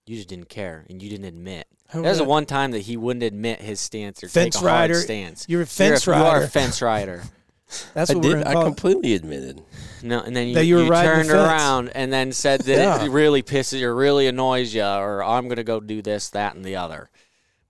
You 0.06 0.16
just 0.16 0.28
didn't 0.28 0.48
care, 0.48 0.86
and 0.88 1.02
you 1.02 1.10
didn't 1.10 1.26
admit. 1.26 1.66
How 1.88 2.00
was 2.00 2.18
the 2.18 2.24
one 2.24 2.46
time 2.46 2.70
that 2.70 2.80
he 2.80 2.96
wouldn't 2.96 3.24
admit 3.24 3.60
his 3.60 3.80
stance 3.80 4.22
or 4.22 4.28
Fence 4.28 4.54
take 4.54 4.62
a 4.62 4.68
hard 4.68 4.80
rider. 4.90 4.94
stance. 5.00 5.44
You're 5.48 5.58
a 5.58 5.60
You're 5.60 5.62
a- 5.64 5.66
fence 5.66 6.06
You 6.06 6.12
are 6.14 6.42
a 6.44 6.48
fence 6.48 6.80
rider. 6.80 7.22
That's 7.94 8.10
I 8.12 8.14
what 8.14 8.24
we're 8.24 8.36
did. 8.38 8.46
I 8.46 8.52
completely 8.62 9.14
admitted. 9.14 9.60
No, 10.04 10.20
and 10.20 10.34
then 10.36 10.46
you, 10.48 10.54
That 10.54 10.64
you 10.66 10.76
were 10.76 10.82
you 10.84 10.90
turned 10.90 11.30
around 11.30 11.88
and 11.90 12.12
then 12.12 12.30
said 12.30 12.60
that 12.62 12.76
Yeah. 12.78 13.04
it 13.04 13.10
really 13.10 13.42
pisses 13.42 13.80
you, 13.80 13.88
or 13.88 13.94
really 13.96 14.28
annoys 14.28 14.72
you, 14.72 14.84
or 14.84 15.24
I'm 15.24 15.46
going 15.48 15.56
to 15.56 15.64
go 15.64 15.80
do 15.80 16.00
this, 16.02 16.30
that, 16.30 16.54
and 16.54 16.64
the 16.64 16.76
other. 16.76 17.10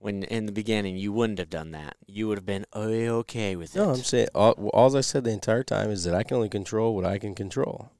When 0.07 0.23
in 0.23 0.45
the 0.45 0.53
beginning 0.53 0.95
you 0.95 1.11
wouldn't 1.11 1.37
have 1.37 1.49
done 1.49 1.71
that, 1.71 1.97
you 2.07 2.29
would 2.29 2.37
have 2.37 2.45
been 2.45 2.65
okay 2.73 3.57
with 3.57 3.75
it. 3.75 3.79
No, 3.79 3.89
I'm 3.89 3.97
saying 3.97 4.29
all, 4.33 4.53
all 4.73 4.95
I 4.95 5.01
said 5.01 5.25
the 5.25 5.31
entire 5.31 5.63
time 5.63 5.91
is 5.91 6.05
that 6.05 6.15
I 6.15 6.23
can 6.23 6.37
only 6.37 6.47
control 6.47 6.95
what 6.95 7.03
I 7.03 7.17
can 7.17 7.35
control, 7.35 7.91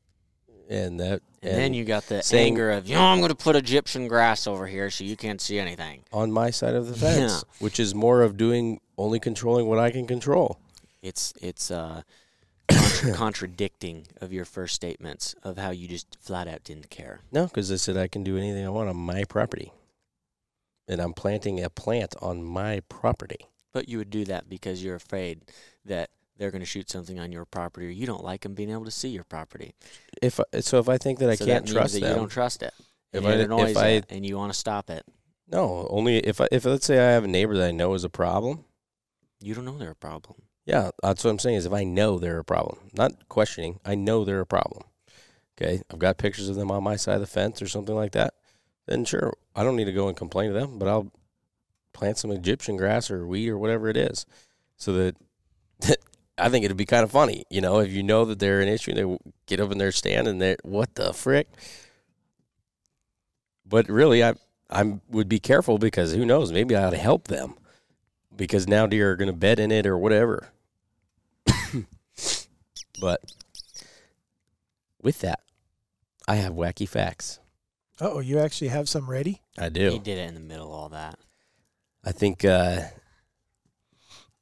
and 0.70 1.02
that 1.02 1.22
and, 1.42 1.58
then 1.58 1.74
you 1.74 1.84
got 1.84 2.04
the 2.04 2.24
saying- 2.24 2.54
anger 2.54 2.72
of, 2.72 2.88
you 2.88 2.96
know, 2.96 3.04
I'm 3.04 3.18
going 3.18 3.28
to 3.28 3.36
put 3.36 3.58
Egyptian 3.58 4.08
grass 4.08 4.48
over 4.48 4.68
here 4.68 4.90
so 4.90 5.04
you 5.04 5.18
can't 5.18 5.42
see 5.42 5.60
anything. 5.60 6.06
on 6.14 6.32
my 6.32 6.50
side 6.50 6.76
of 6.76 6.88
the 6.88 6.94
fence, 6.96 7.44
which 7.60 7.78
is 7.78 7.94
more 7.94 8.22
of 8.22 8.38
doing 8.38 8.80
only 8.98 9.20
controlling 9.20 9.68
what 9.68 9.78
I 9.78 9.92
can 9.92 10.08
control. 10.08 10.60
It's 11.02 11.34
it's 11.42 11.70
uh, 11.72 12.04
contra- 12.70 13.14
contradicting 13.26 14.08
of 14.22 14.32
your 14.32 14.46
first 14.46 14.76
statements 14.76 15.36
of 15.44 15.58
how 15.58 15.72
you 15.72 15.90
just 15.90 16.18
flat 16.22 16.48
out 16.48 16.64
didn't 16.64 16.90
care. 16.90 17.20
No, 17.34 17.48
because 17.48 17.70
I 17.70 17.76
said 17.76 17.98
I 17.98 18.08
can 18.08 18.24
do 18.24 18.38
anything 18.38 18.66
I 18.66 18.70
want 18.70 18.88
on 18.88 18.96
my 18.96 19.26
property, 19.26 19.74
and 20.88 21.02
I'm 21.02 21.14
planting 21.14 21.64
a 21.64 21.70
plant 21.70 22.16
on 22.22 22.44
my 22.44 22.82
property. 22.90 23.48
But 23.74 23.90
you 23.90 23.98
would 23.98 24.10
do 24.10 24.26
that 24.26 24.50
because 24.50 24.84
you're 24.84 24.96
afraid 24.96 25.42
that 25.86 26.10
they're 26.38 26.52
going 26.52 26.62
to 26.62 26.66
shoot 26.66 26.90
something 26.90 27.20
on 27.20 27.32
your 27.32 27.46
property, 27.46 27.88
or 27.88 27.90
you 27.90 28.06
don't 28.06 28.24
like 28.24 28.42
them 28.42 28.54
being 28.54 28.70
able 28.72 28.86
to 28.86 28.92
see 28.92 29.10
your 29.10 29.24
property. 29.24 29.74
If 30.22 30.40
I, 30.40 30.60
so, 30.62 30.80
if 30.80 30.88
I 30.90 30.98
think 30.98 31.20
that 31.20 31.30
I 31.30 31.36
so 31.36 31.46
can't 31.46 31.66
that 31.66 31.72
trust 31.74 31.94
that 31.96 32.02
them, 32.02 32.10
you 32.10 32.16
don't 32.16 32.30
trust 32.30 32.64
it. 32.64 32.74
If 33.14 33.24
And 33.26 33.54
I- 33.54 33.70
if 33.70 33.78
I- 33.78 34.04
and 34.10 34.26
you 34.26 34.38
want 34.38 34.54
to 34.54 34.58
stop 34.58 34.90
it. 34.90 35.04
no, 35.48 35.88
only 35.90 36.18
if 36.20 36.40
I, 36.42 36.48
if 36.52 36.66
let's 36.66 36.86
say 36.86 37.00
I 37.00 37.12
have 37.12 37.24
a 37.24 37.28
neighbor 37.28 37.56
that 37.58 37.68
I 37.70 37.72
know 37.72 37.94
is 37.94 38.04
a 38.04 38.10
problem. 38.10 38.66
You 39.40 39.54
don't 39.56 39.66
know 39.66 39.78
they're 39.78 39.92
a 39.92 39.96
problem. 39.96 40.42
Yeah, 40.66 40.92
that's 41.02 41.24
what 41.24 41.30
I'm 41.32 41.40
saying. 41.40 41.56
Is 41.58 41.66
if 41.66 41.74
I 41.74 41.84
know 41.84 42.20
they're 42.20 42.40
a 42.40 42.44
problem, 42.44 42.90
not 42.94 43.30
questioning, 43.30 43.80
I 43.86 43.96
know 43.96 44.26
they're 44.26 44.42
a 44.42 44.46
problem. 44.46 44.84
Okay, 45.60 45.82
I've 45.92 46.00
got 46.00 46.18
pictures 46.18 46.50
of 46.50 46.56
them 46.56 46.70
on 46.72 46.84
my 46.84 46.96
side 46.98 47.16
of 47.16 47.22
the 47.22 47.28
fence 47.28 47.62
or 47.62 47.68
something 47.68 47.96
like 47.96 48.12
that. 48.12 48.34
Then 48.88 49.06
sure, 49.06 49.34
I 49.56 49.64
don't 49.64 49.76
need 49.76 49.86
to 49.86 49.94
go 49.94 50.08
and 50.08 50.18
complain 50.18 50.52
to 50.52 50.58
them, 50.58 50.80
but 50.80 50.88
I'll 50.88 51.12
plant 51.94 52.18
some 52.18 52.32
Egyptian 52.32 52.78
grass 52.78 53.12
or 53.12 53.28
weed 53.28 53.50
or 53.50 53.58
whatever 53.58 53.90
it 53.90 53.98
is, 53.98 54.26
so 54.78 54.94
that 54.94 55.16
I 56.38 56.50
think 56.50 56.64
it'd 56.66 56.78
be 56.78 56.86
kind 56.86 57.04
of 57.04 57.12
funny, 57.12 57.46
you 57.50 57.62
know, 57.62 57.80
if 57.80 57.92
you 57.92 58.04
know 58.04 58.26
that 58.26 58.40
they're 58.40 58.62
an 58.62 58.70
issue, 58.70 58.94
they 58.94 59.18
get 59.46 59.60
up 59.60 59.72
in 59.72 59.78
their 59.78 59.92
stand 59.92 60.28
and 60.28 60.42
they're 60.42 60.58
what 60.64 60.96
the 60.96 61.14
frick. 61.14 61.48
But 63.66 63.90
really, 63.90 64.24
I 64.24 64.36
I 64.70 65.00
would 65.10 65.30
be 65.30 65.40
careful 65.40 65.78
because 65.78 66.14
who 66.14 66.26
knows? 66.26 66.52
Maybe 66.52 66.76
I 66.76 66.86
ought 66.86 66.92
to 66.92 66.98
help 66.98 67.28
them 67.28 67.56
because 68.36 68.68
now 68.68 68.88
deer 68.88 69.12
are 69.12 69.16
going 69.16 69.28
to 69.32 69.34
bed 69.34 69.60
in 69.60 69.72
it 69.72 69.86
or 69.86 69.98
whatever. 69.98 70.50
but 73.02 73.22
with 75.02 75.20
that, 75.20 75.42
I 76.28 76.36
have 76.36 76.54
wacky 76.54 76.88
facts. 76.88 77.40
Oh, 78.00 78.20
you 78.20 78.40
actually 78.40 78.68
have 78.68 78.88
some 78.88 79.10
ready? 79.10 79.42
I 79.58 79.70
do. 79.70 79.90
He 79.92 80.00
did 80.00 80.18
it 80.18 80.28
in 80.30 80.36
the 80.36 80.40
middle 80.40 80.68
of 80.68 80.72
all 80.72 80.90
that. 80.90 81.18
I 82.04 82.12
think 82.12 82.46
uh, 82.46 82.82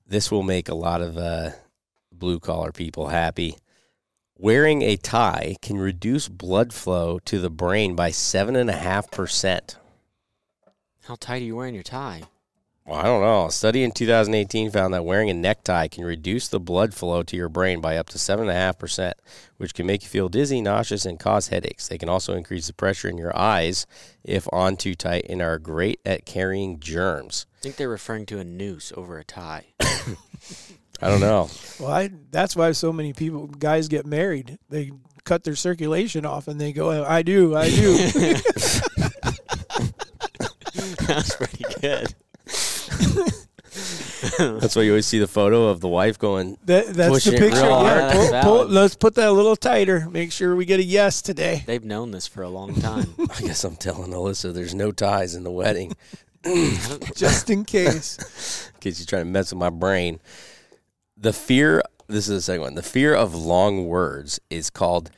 this 0.06 0.30
will 0.30 0.44
make 0.44 0.70
a 0.70 0.76
lot 0.76 1.02
of 1.02 1.18
uh, 1.18 1.52
blue 2.12 2.40
collar 2.40 2.72
people 2.72 3.08
happy. 3.08 3.58
Wearing 4.38 4.82
a 4.82 4.98
tie 4.98 5.56
can 5.62 5.78
reduce 5.78 6.28
blood 6.28 6.74
flow 6.74 7.20
to 7.20 7.40
the 7.40 7.50
brain 7.50 7.96
by 7.96 8.12
seven 8.12 8.58
and 8.58 8.70
a 8.70 8.76
half 8.76 9.10
percent. 9.10 9.78
How 11.06 11.16
tight 11.16 11.42
are 11.42 11.46
you 11.46 11.56
wearing 11.56 11.74
your 11.74 11.84
tie? 11.84 12.24
Well, 12.86 13.00
I 13.00 13.04
don't 13.04 13.22
know. 13.22 13.48
A 13.48 13.52
study 13.52 13.84
in 13.84 13.92
2018 13.92 14.70
found 14.70 14.94
that 14.94 15.04
wearing 15.04 15.32
a 15.32 15.34
necktie 15.34 15.88
can 15.88 16.06
reduce 16.06 16.48
the 16.48 16.60
blood 16.60 16.94
flow 16.94 17.24
to 17.24 17.36
your 17.36 17.50
brain 17.50 17.82
by 17.82 17.98
up 17.98 18.10
to 18.10 18.20
7.5%, 18.20 19.14
which 19.58 19.74
can 19.74 19.88
make 19.88 20.04
you 20.04 20.10
feel 20.10 20.30
dizzy, 20.30 20.62
nauseous, 20.62 21.04
and 21.04 21.20
cause 21.20 21.48
headaches. 21.48 21.88
They 21.88 21.98
can 21.98 22.10
also 22.10 22.36
increase 22.36 22.68
the 22.68 22.74
pressure 22.74 23.10
in 23.10 23.18
your 23.18 23.36
eyes 23.36 23.88
if 24.24 24.48
on 24.54 24.78
too 24.78 24.94
tight 24.94 25.26
and 25.28 25.42
are 25.42 25.58
great 25.58 26.00
at 26.06 26.28
carrying 26.28 26.80
germs. 26.80 27.48
I 27.60 27.62
think 27.64 27.78
they're 27.78 27.90
referring 27.90 28.28
to 28.28 28.38
a 28.38 28.44
noose 28.44 28.94
over 28.96 29.18
a 29.18 29.24
tie. 29.24 29.66
I 29.80 31.10
don't 31.10 31.22
know. 31.22 31.50
Well, 31.80 31.92
I, 31.92 32.12
that's 32.30 32.56
why 32.56 32.72
so 32.74 32.94
many 32.94 33.14
people, 33.14 33.48
guys 33.48 33.88
get 33.88 34.06
married. 34.06 34.60
They 34.70 34.92
cut 35.24 35.44
their 35.44 35.56
circulation 35.56 36.24
off 36.24 36.48
and 36.48 36.62
they 36.62 36.72
go, 36.72 37.04
I 37.04 37.24
do, 37.24 37.56
I 37.56 37.70
do. 37.72 37.98
That's 41.08 41.36
pretty 41.36 41.66
good. 41.82 42.14
That's 44.38 44.76
why 44.76 44.82
you 44.84 44.92
always 44.92 45.06
see 45.06 45.20
the 45.20 45.28
photo 45.28 45.68
of 45.68 45.82
the 45.82 45.88
wife 45.88 46.18
going, 46.18 46.58
That, 46.66 46.88
that's 46.88 47.24
the 47.26 47.32
picture. 47.32 47.48
real 47.62 47.84
Yeah, 47.84 48.42
pull- 48.42 48.42
pull- 48.64 48.66
let's 48.68 48.96
put 48.96 49.16
that 49.16 49.28
a 49.28 49.32
little 49.32 49.56
tighter. 49.56 50.08
Make 50.10 50.32
sure 50.32 50.56
we 50.56 50.66
get 50.66 50.80
a 50.80 50.84
yes 50.84 51.22
today. 51.22 51.64
They've 51.66 51.84
known 51.84 52.12
this 52.12 52.26
for 52.28 52.42
a 52.42 52.50
long 52.50 52.74
time. 52.76 53.14
I 53.20 53.42
guess 53.42 53.64
I'm 53.64 53.76
telling 53.76 54.12
Alyssa 54.12 54.54
there's 54.54 54.74
no 54.74 54.92
ties 54.92 55.36
in 55.36 55.44
the 55.44 55.52
wedding 55.52 55.94
just 57.16 57.50
in 57.50 57.66
case. 57.66 58.72
in 58.74 58.80
case 58.80 59.00
you're 59.00 59.06
trying 59.06 59.26
to 59.26 59.30
mess 59.32 59.52
with 59.52 59.60
my 59.60 59.70
brain. 59.70 60.20
The 61.18 61.34
fear, 61.34 61.84
this 62.08 62.28
is 62.28 62.36
the 62.36 62.42
second 62.42 62.62
one. 62.62 62.76
The 62.76 62.84
fear 62.84 63.14
of 63.14 63.36
long 63.36 63.86
words 63.88 64.40
is 64.50 64.70
called 64.70 65.12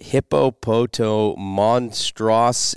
hippopoto 0.00 1.36
monstros 1.36 2.74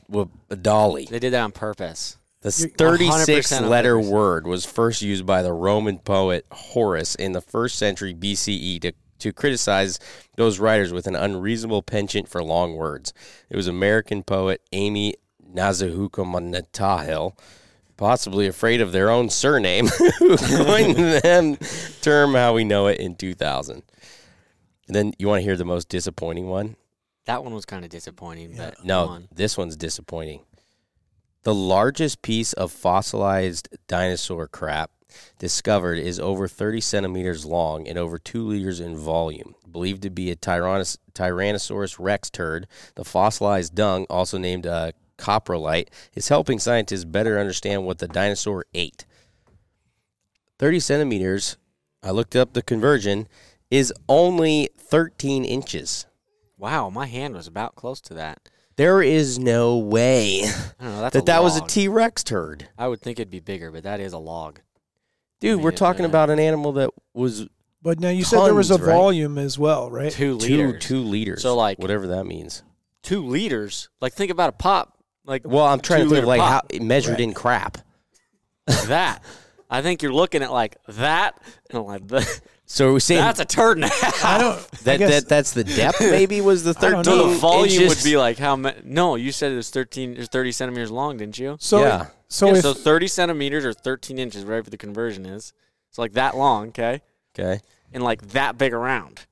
equipedali. 0.00 1.08
they 1.08 1.18
did 1.18 1.32
that 1.32 1.42
on 1.42 1.52
purpose. 1.52 2.16
The 2.42 2.50
36 2.50 3.60
letter 3.60 4.00
word 4.00 4.46
was 4.46 4.64
first 4.64 5.02
used 5.02 5.26
by 5.26 5.42
the 5.42 5.52
Roman 5.52 5.98
poet 5.98 6.46
Horace 6.50 7.14
in 7.14 7.32
the 7.32 7.42
first 7.42 7.76
century 7.76 8.14
BCE 8.14 8.80
to, 8.80 8.92
to 9.18 9.32
criticize 9.32 9.98
those 10.36 10.58
writers 10.58 10.90
with 10.90 11.06
an 11.06 11.16
unreasonable 11.16 11.82
penchant 11.82 12.28
for 12.28 12.42
long 12.42 12.76
words. 12.76 13.12
It 13.50 13.56
was 13.56 13.66
American 13.66 14.22
poet 14.22 14.62
Aimee 14.72 15.16
Nezhukumatathil, 15.54 17.38
possibly 17.98 18.46
afraid 18.46 18.80
of 18.80 18.92
their 18.92 19.10
own 19.10 19.28
surname, 19.28 19.88
who 20.18 20.36
coined 20.38 20.96
the 20.96 21.98
term 22.00 22.32
how 22.34 22.54
we 22.54 22.64
know 22.64 22.86
it 22.86 22.98
in 23.00 23.16
2000. 23.16 23.82
And 24.86 24.96
then 24.96 25.12
you 25.18 25.28
want 25.28 25.40
to 25.40 25.44
hear 25.44 25.56
the 25.56 25.64
most 25.66 25.90
disappointing 25.90 26.48
one? 26.48 26.76
That 27.26 27.44
one 27.44 27.52
was 27.52 27.66
kind 27.66 27.84
of 27.84 27.90
disappointing, 27.90 28.56
but 28.56 28.82
No, 28.82 29.08
on. 29.08 29.28
this 29.30 29.58
one's 29.58 29.76
disappointing. 29.76 30.40
The 31.42 31.54
largest 31.54 32.20
piece 32.20 32.52
of 32.52 32.70
fossilized 32.70 33.68
dinosaur 33.88 34.46
crap 34.46 34.90
discovered 35.38 35.98
is 35.98 36.20
over 36.20 36.46
30 36.46 36.82
centimeters 36.82 37.46
long 37.46 37.88
and 37.88 37.96
over 37.96 38.18
2 38.18 38.46
liters 38.46 38.78
in 38.78 38.96
volume. 38.96 39.54
Believed 39.70 40.02
to 40.02 40.10
be 40.10 40.30
a 40.30 40.36
Tyrannos- 40.36 40.98
Tyrannosaurus 41.14 41.96
rex 41.98 42.28
turd, 42.28 42.66
the 42.94 43.04
fossilized 43.04 43.74
dung, 43.74 44.04
also 44.10 44.36
named 44.36 44.66
uh, 44.66 44.92
coprolite, 45.16 45.88
is 46.14 46.28
helping 46.28 46.58
scientists 46.58 47.06
better 47.06 47.38
understand 47.38 47.86
what 47.86 47.98
the 47.98 48.08
dinosaur 48.08 48.66
ate. 48.74 49.06
30 50.58 50.78
centimeters, 50.80 51.56
I 52.02 52.10
looked 52.10 52.36
up 52.36 52.52
the 52.52 52.62
conversion, 52.62 53.28
is 53.70 53.94
only 54.10 54.68
13 54.76 55.46
inches. 55.46 56.04
Wow, 56.58 56.90
my 56.90 57.06
hand 57.06 57.34
was 57.34 57.46
about 57.46 57.76
close 57.76 58.02
to 58.02 58.14
that. 58.14 58.49
There 58.76 59.02
is 59.02 59.38
no 59.38 59.78
way. 59.78 60.42
Know. 60.80 61.00
That's 61.02 61.12
that 61.14 61.22
a 61.22 61.26
that 61.26 61.42
was 61.42 61.56
a 61.56 61.60
log. 61.60 61.68
T 61.68 61.88
Rex 61.88 62.24
turd. 62.24 62.68
I 62.78 62.88
would 62.88 63.00
think 63.00 63.18
it'd 63.18 63.30
be 63.30 63.40
bigger, 63.40 63.70
but 63.70 63.82
that 63.82 64.00
is 64.00 64.12
a 64.12 64.18
log. 64.18 64.60
Dude, 65.40 65.56
mean, 65.56 65.64
we're 65.64 65.70
it- 65.70 65.76
talking 65.76 66.04
uh, 66.04 66.08
about 66.08 66.30
an 66.30 66.38
animal 66.38 66.72
that 66.72 66.90
was 67.14 67.46
But 67.82 68.00
now 68.00 68.08
you 68.10 68.24
said 68.24 68.44
there 68.44 68.54
was 68.54 68.70
a 68.70 68.78
right? 68.78 68.94
volume 68.94 69.36
as 69.38 69.58
well, 69.58 69.90
right? 69.90 70.10
Two 70.12 70.38
two 70.38 70.66
liters. 70.68 70.84
two 70.84 71.00
liters. 71.00 71.42
So, 71.42 71.56
like- 71.56 71.78
whatever 71.78 72.06
that 72.08 72.24
means. 72.24 72.62
Two 73.02 73.26
liters. 73.26 73.88
Like 74.00 74.12
think 74.14 74.30
about 74.30 74.48
a 74.50 74.52
pop. 74.52 74.96
Like 75.26 75.42
Well, 75.44 75.64
I'm 75.66 75.80
trying 75.80 76.00
to 76.00 76.04
think 76.10 76.24
two-liter 76.24 76.24
of 76.24 76.28
like 76.28 76.40
how 76.40 76.62
it 76.70 76.82
measured 76.82 77.12
Right. 77.12 77.20
in 77.20 77.34
crap. 77.34 77.78
that. 78.66 79.22
I 79.68 79.82
think 79.82 80.02
you're 80.02 80.12
looking 80.12 80.42
at 80.42 80.50
like 80.50 80.76
that 80.88 81.40
and 81.70 81.84
like 81.84 82.06
the, 82.08 82.40
So 82.72 82.92
we're 82.92 83.00
saying 83.00 83.20
that's 83.20 83.40
a 83.40 83.44
turd 83.44 83.78
and 83.78 83.84
a 83.84 83.88
half. 83.88 84.24
I 84.24 84.38
don't. 84.38 84.56
I 84.72 84.76
that, 84.84 84.98
guess, 84.98 85.10
that 85.10 85.28
that's 85.28 85.50
the 85.52 85.64
depth. 85.64 86.00
Maybe 86.00 86.40
was 86.40 86.62
the 86.62 86.70
I 86.78 86.90
don't 86.90 87.04
thirteen. 87.04 87.18
know. 87.18 87.26
So 87.26 87.32
the 87.32 87.38
volume 87.38 87.82
inches. 87.82 87.88
would 87.96 88.04
be 88.08 88.16
like 88.16 88.38
how 88.38 88.54
much? 88.54 88.76
No, 88.84 89.16
you 89.16 89.32
said 89.32 89.50
it 89.50 89.56
was 89.56 89.70
13 89.70 90.20
or 90.20 90.24
30 90.24 90.52
centimeters 90.52 90.90
long, 90.92 91.16
didn't 91.16 91.36
you? 91.38 91.56
so. 91.58 91.80
yeah. 91.82 92.06
So 92.28 92.46
yeah, 92.46 92.54
if 92.58 92.62
so 92.62 92.72
30 92.74 93.08
centimeters 93.08 93.64
or 93.64 93.72
13 93.72 94.20
inches, 94.20 94.44
whatever 94.44 94.70
the 94.70 94.76
conversion 94.76 95.26
is. 95.26 95.52
It's 95.88 95.98
like 95.98 96.12
that 96.12 96.36
long, 96.36 96.68
okay, 96.68 97.02
okay. 97.36 97.60
and 97.92 98.04
like 98.04 98.22
that 98.28 98.56
big 98.56 98.72
around, 98.72 99.26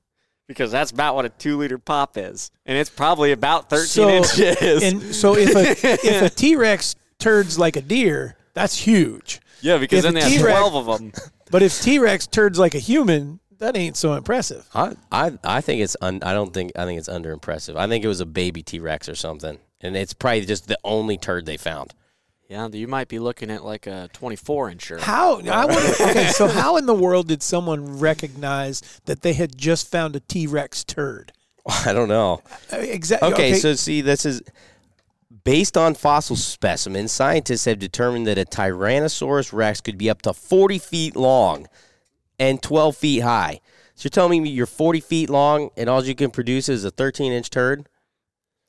because 0.49 0.72
that's 0.72 0.91
about 0.91 1.14
what 1.14 1.24
a 1.24 1.28
two 1.28 1.57
liter 1.59 1.78
pop 1.78 2.18
is, 2.18 2.51
and 2.66 2.76
it's 2.76 2.91
probably 2.91 3.30
about 3.30 3.70
13 3.70 3.86
So- 3.86 4.09
inches. 4.09 4.82
and 4.82 5.14
so 5.14 5.36
if 5.36 5.55
a 5.55 5.70
if 6.05 6.22
a 6.22 6.28
T 6.34 6.57
Rex 6.57 6.97
turds 7.20 7.57
like 7.57 7.76
a 7.76 7.80
deer, 7.80 8.36
that's 8.55 8.76
huge. 8.76 9.41
yeah, 9.61 9.78
because 9.78 9.99
if 10.05 10.12
then 10.12 10.16
a 10.16 10.20
they 10.26 10.30
have 10.32 10.41
T-Rex- 10.41 10.59
12 10.59 10.89
of 10.89 10.99
them. 10.99 11.12
But 11.51 11.62
if 11.62 11.80
T 11.80 11.99
Rex 11.99 12.26
turds 12.26 12.59
like 12.59 12.74
a 12.74 12.78
human, 12.78 13.40
that 13.59 13.76
ain't 13.76 13.96
so 13.96 14.14
impressive. 14.14 14.68
I 14.74 14.94
I 15.11 15.38
I 15.44 15.61
think 15.61 15.82
it's 15.82 15.96
un, 16.01 16.20
I 16.22 16.32
don't 16.32 16.53
think 16.53 16.72
I 16.76 16.84
think 16.84 16.99
it's 16.99 17.09
under 17.09 17.32
impressive. 17.32 17.76
I 17.76 17.86
think 17.88 18.05
it 18.05 18.09
was 18.09 18.20
a 18.20 18.26
baby 18.26 18.62
T 18.62 18.78
Rex 18.78 19.09
or 19.09 19.14
something, 19.14 19.59
and 19.80 19.96
it's 19.96 20.12
probably 20.12 20.44
just 20.44 20.68
the 20.68 20.78
only 20.84 21.16
turd 21.16 21.46
they 21.46 21.57
found. 21.57 21.94
Yeah, 22.49 22.66
you 22.68 22.88
might 22.88 23.09
be 23.09 23.18
looking 23.18 23.51
at 23.51 23.62
like 23.62 23.86
a 23.86 24.09
24 24.14 24.70
incher. 24.70 25.01
How? 25.01 25.38
I 25.40 25.66
wonder, 25.66 25.80
okay, 26.01 26.28
so 26.28 26.49
how 26.49 26.78
in 26.78 26.86
the 26.86 26.94
world 26.94 27.28
did 27.28 27.42
someone 27.42 27.99
recognize 27.99 28.80
that 29.05 29.20
they 29.20 29.34
had 29.34 29.57
just 29.59 29.90
found 29.90 30.16
a 30.16 30.20
T 30.20 30.46
Rex 30.46 30.82
turd? 30.82 31.32
I 31.84 31.92
don't 31.92 32.09
know. 32.09 32.42
Uh, 32.72 32.76
exactly. 32.78 33.32
Okay, 33.32 33.55
so 33.55 33.74
see, 33.74 34.01
this 34.01 34.24
is 34.24 34.42
based 35.45 35.76
on 35.76 35.95
fossil 35.95 36.36
specimens. 36.36 37.12
Scientists 37.12 37.64
have 37.64 37.78
determined 37.78 38.26
that 38.26 38.39
a 38.39 38.45
Tyrannosaurus 38.45 39.53
rex 39.53 39.80
could 39.80 39.99
be 39.99 40.11
up 40.11 40.22
to 40.22 40.32
40 40.32 40.78
feet 40.78 41.16
long 41.16 41.66
and 42.39 42.62
12 42.62 42.97
feet 42.97 43.20
high. 43.20 43.61
So 43.95 44.07
you're 44.07 44.11
telling 44.11 44.43
me 44.43 44.51
you're 44.51 44.66
40 44.66 45.01
feet 45.01 45.30
long 45.30 45.70
and 45.76 45.89
all 45.89 46.05
you 46.05 46.14
can 46.14 46.30
produce 46.30 46.68
is 46.68 46.84
a 46.84 46.91
13 46.91 47.32
inch 47.32 47.51
turd? 47.51 47.89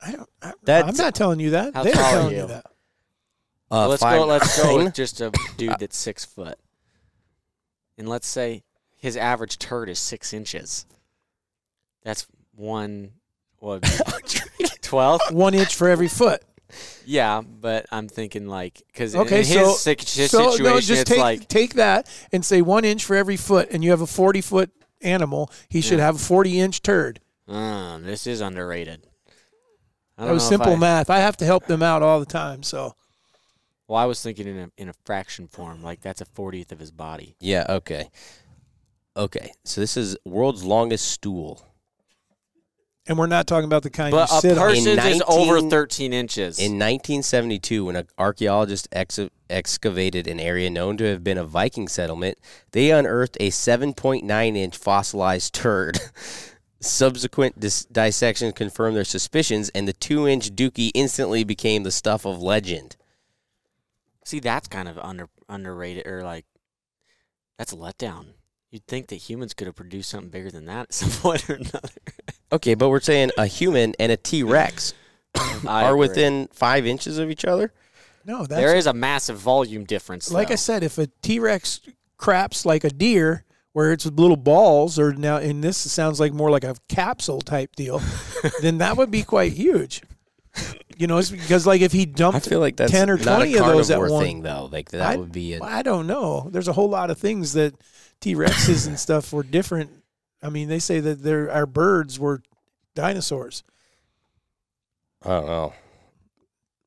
I 0.02 0.12
don't, 0.14 0.30
I, 0.42 0.54
I'm 0.68 0.96
not 0.96 1.14
telling 1.14 1.40
you 1.40 1.52
that. 1.52 1.74
How 1.76 1.84
They're 1.84 1.94
tall 1.94 2.06
are 2.06 2.12
telling 2.12 2.36
you? 2.36 2.42
you 2.42 2.48
that. 2.48 2.66
Uh, 3.72 3.88
let's 3.88 4.02
five 4.02 4.18
go. 4.18 4.26
Let's 4.26 4.62
go 4.62 4.78
with 4.78 4.94
just 4.94 5.22
a 5.22 5.32
dude 5.58 5.76
that's 5.80 5.98
six 5.98 6.26
foot, 6.26 6.58
and 7.98 8.10
let's 8.10 8.28
say 8.28 8.64
his 8.98 9.16
average 9.16 9.60
turd 9.60 9.90
is 9.90 10.00
six 10.00 10.34
inches. 10.34 10.86
That's 12.04 12.26
one. 12.56 13.12
What? 13.58 13.84
Twelve? 14.82 15.22
One 15.32 15.54
inch 15.54 15.76
for 15.76 15.88
every 15.88 16.08
foot. 16.08 16.42
Yeah, 17.06 17.42
but 17.42 17.86
I'm 17.92 18.08
thinking 18.08 18.48
like 18.48 18.82
because 18.88 19.16
Okay, 19.16 19.40
in 19.40 19.46
his, 19.46 19.54
so- 19.54 19.74
sic- 19.74 20.02
so 20.02 20.28
situation, 20.52 20.64
no, 20.66 20.80
just 20.80 21.02
it's 21.02 21.10
take 21.10 21.20
like 21.20 21.48
take 21.48 21.74
that 21.76 22.08
and 22.32 22.44
say 22.46 22.62
one 22.62 22.86
inch 22.86 23.04
for 23.06 23.16
every 23.16 23.38
foot, 23.38 23.70
and 23.72 23.84
you 23.84 23.92
have 23.92 24.02
a 24.02 24.08
40 24.08 24.42
foot 24.42 24.72
animal. 25.02 25.52
He 25.70 25.82
should 25.82 26.00
have 26.00 26.16
a 26.16 26.20
40 26.20 26.60
inch 26.60 26.82
turd. 26.82 27.20
uh, 27.48 27.98
this 28.00 28.28
is 28.28 28.42
underrated. 28.42 29.08
I 30.18 30.26
That 30.26 30.34
was 30.34 30.48
simple 30.48 30.74
I- 30.74 30.78
math. 30.78 31.10
I 31.10 31.20
have 31.20 31.38
to 31.38 31.46
help 31.46 31.66
them 31.66 31.82
out 31.82 32.04
all 32.04 32.20
the 32.20 32.26
time. 32.26 32.62
So 32.64 32.94
Well, 33.88 33.98
I 33.98 34.06
was 34.06 34.22
thinking 34.22 34.48
in 34.48 34.58
a 34.60 34.70
in 34.78 34.90
a 34.90 34.94
fraction 35.06 35.48
form, 35.48 35.82
like 35.82 36.02
that's 36.02 36.22
a 36.22 36.26
fortieth 36.26 36.72
of 36.72 36.80
his 36.80 36.92
body. 36.92 37.36
Yeah, 37.40 37.66
okay. 37.70 38.10
Okay, 39.18 39.52
so 39.66 39.82
this 39.82 39.98
is 39.98 40.16
world's 40.26 40.64
longest 40.64 41.08
stool. 41.08 41.66
And 43.10 43.18
we're 43.18 43.26
not 43.28 43.48
talking 43.48 43.66
about 43.66 43.84
the 43.84 43.90
kind 43.90 44.12
But 44.12 44.30
you 44.32 44.38
a 44.38 44.42
sit 44.42 44.58
on. 44.58 44.70
person 44.70 44.88
is 44.92 44.98
19 44.98 45.22
over 45.28 45.62
thirteen 45.68 46.14
inches. 46.14 46.60
In 46.60 46.74
1972, 46.74 47.84
when 47.86 47.96
an 47.98 48.08
archaeologist 48.18 48.88
ex- 48.92 49.20
excavated 49.50 50.28
an 50.28 50.40
area 50.40 50.70
known 50.70 50.96
to 50.98 51.04
have 51.06 51.24
been 51.24 51.38
a 51.38 51.44
Viking 51.44 51.88
settlement, 51.88 52.38
they 52.72 52.92
unearthed 52.92 53.36
a 53.40 53.50
7.9 53.50 54.56
inch 54.56 54.78
fossilized 54.78 55.54
turd. 55.54 56.00
Subsequent 56.82 57.60
dis- 57.60 57.84
dissection 57.86 58.54
confirmed 58.54 58.96
their 58.96 59.04
suspicions, 59.04 59.70
and 59.70 59.86
the 59.88 59.92
two 59.94 60.28
inch 60.28 60.52
dookie 60.56 60.92
instantly 60.94 61.44
became 61.44 61.84
the 61.84 61.92
stuff 61.92 62.26
of 62.26 62.42
legend. 62.42 62.96
See, 64.24 64.40
that's 64.40 64.68
kind 64.70 64.88
of 64.88 64.98
under 65.00 65.28
underrated, 65.50 66.06
or 66.08 66.22
like 66.24 66.46
that's 67.58 67.74
a 67.74 67.76
letdown. 67.76 68.28
You'd 68.72 68.86
think 68.86 69.08
that 69.08 69.16
humans 69.16 69.56
could 69.56 69.66
have 69.68 69.76
produced 69.76 70.10
something 70.12 70.30
bigger 70.30 70.52
than 70.52 70.66
that 70.66 70.82
at 70.84 70.94
some 70.94 71.10
point 71.22 71.50
or 71.50 71.56
another. 71.56 71.90
Okay, 72.52 72.74
but 72.74 72.90
we're 72.90 73.00
saying 73.00 73.32
a 73.38 73.46
human 73.46 73.94
and 74.00 74.12
a 74.12 74.18
T 74.18 74.44
Rex 74.44 74.94
are 75.68 75.90
agree. 75.90 76.00
within 76.00 76.48
five 76.52 76.86
inches 76.86 77.18
of 77.20 77.30
each 77.30 77.46
other? 77.46 77.72
no, 78.26 78.40
that's 78.46 78.60
There 78.62 78.76
is 78.76 78.86
a 78.88 78.94
massive 78.94 79.38
volume 79.38 79.84
difference. 79.86 80.32
like 80.32 80.52
I 80.52 80.56
said. 80.56 80.84
If 80.84 80.98
a 80.98 81.08
T 81.22 81.40
Rex 81.40 81.80
craps 82.18 82.66
like 82.66 82.84
a 82.84 82.90
deer, 82.90 83.46
where 83.74 83.92
it's 83.94 84.06
little 84.06 84.36
balls, 84.38 84.98
or 85.00 85.14
now 85.14 85.38
in 85.38 85.62
this 85.62 85.78
sounds 85.78 86.20
like 86.20 86.34
more 86.34 86.50
like 86.50 86.64
a 86.64 86.76
capsule 86.90 87.42
type 87.42 87.76
deal, 87.76 88.02
then 88.62 88.80
that 88.80 88.98
would 88.98 89.12
be 89.12 89.24
quite 89.24 89.54
huge. 89.54 90.02
You 90.98 91.08
know, 91.08 91.18
it's 91.18 91.30
because 91.30 91.66
like 91.68 91.80
if 91.82 91.92
he 91.94 92.02
I 92.02 92.06
dumped 92.06 92.50
feel 92.50 92.60
like 92.60 92.76
that's 92.76 92.92
10 92.92 93.10
or 93.10 93.18
20 93.18 93.56
of 93.58 93.66
those 93.68 93.90
at 93.92 94.00
one- 94.02 94.22
thing, 94.24 94.42
though. 94.42 94.68
Like 94.72 94.90
that 94.92 95.02
I- 95.02 95.16
would 95.16 95.32
be 95.32 95.54
a 95.54 95.64
I 95.64 95.82
don't 95.84 96.08
know. 96.08 96.50
There's 96.52 96.68
a 96.68 96.74
whole 96.74 96.90
lot 96.90 97.10
of 97.12 97.18
things 97.18 97.54
that 97.54 97.74
T 98.20 98.36
Rexes 98.36 98.86
and 98.88 99.00
stuff 99.00 99.32
were 99.32 99.44
different. 99.44 99.92
I 100.42 100.50
mean, 100.50 100.70
they 100.70 100.80
say 100.80 101.00
that 101.00 101.22
there 101.24 101.52
our 101.52 101.66
birds 101.66 102.18
were 102.20 102.42
dinosaurs. 102.96 103.64
I 105.24 105.30
don't 105.30 105.46
know. 105.48 105.74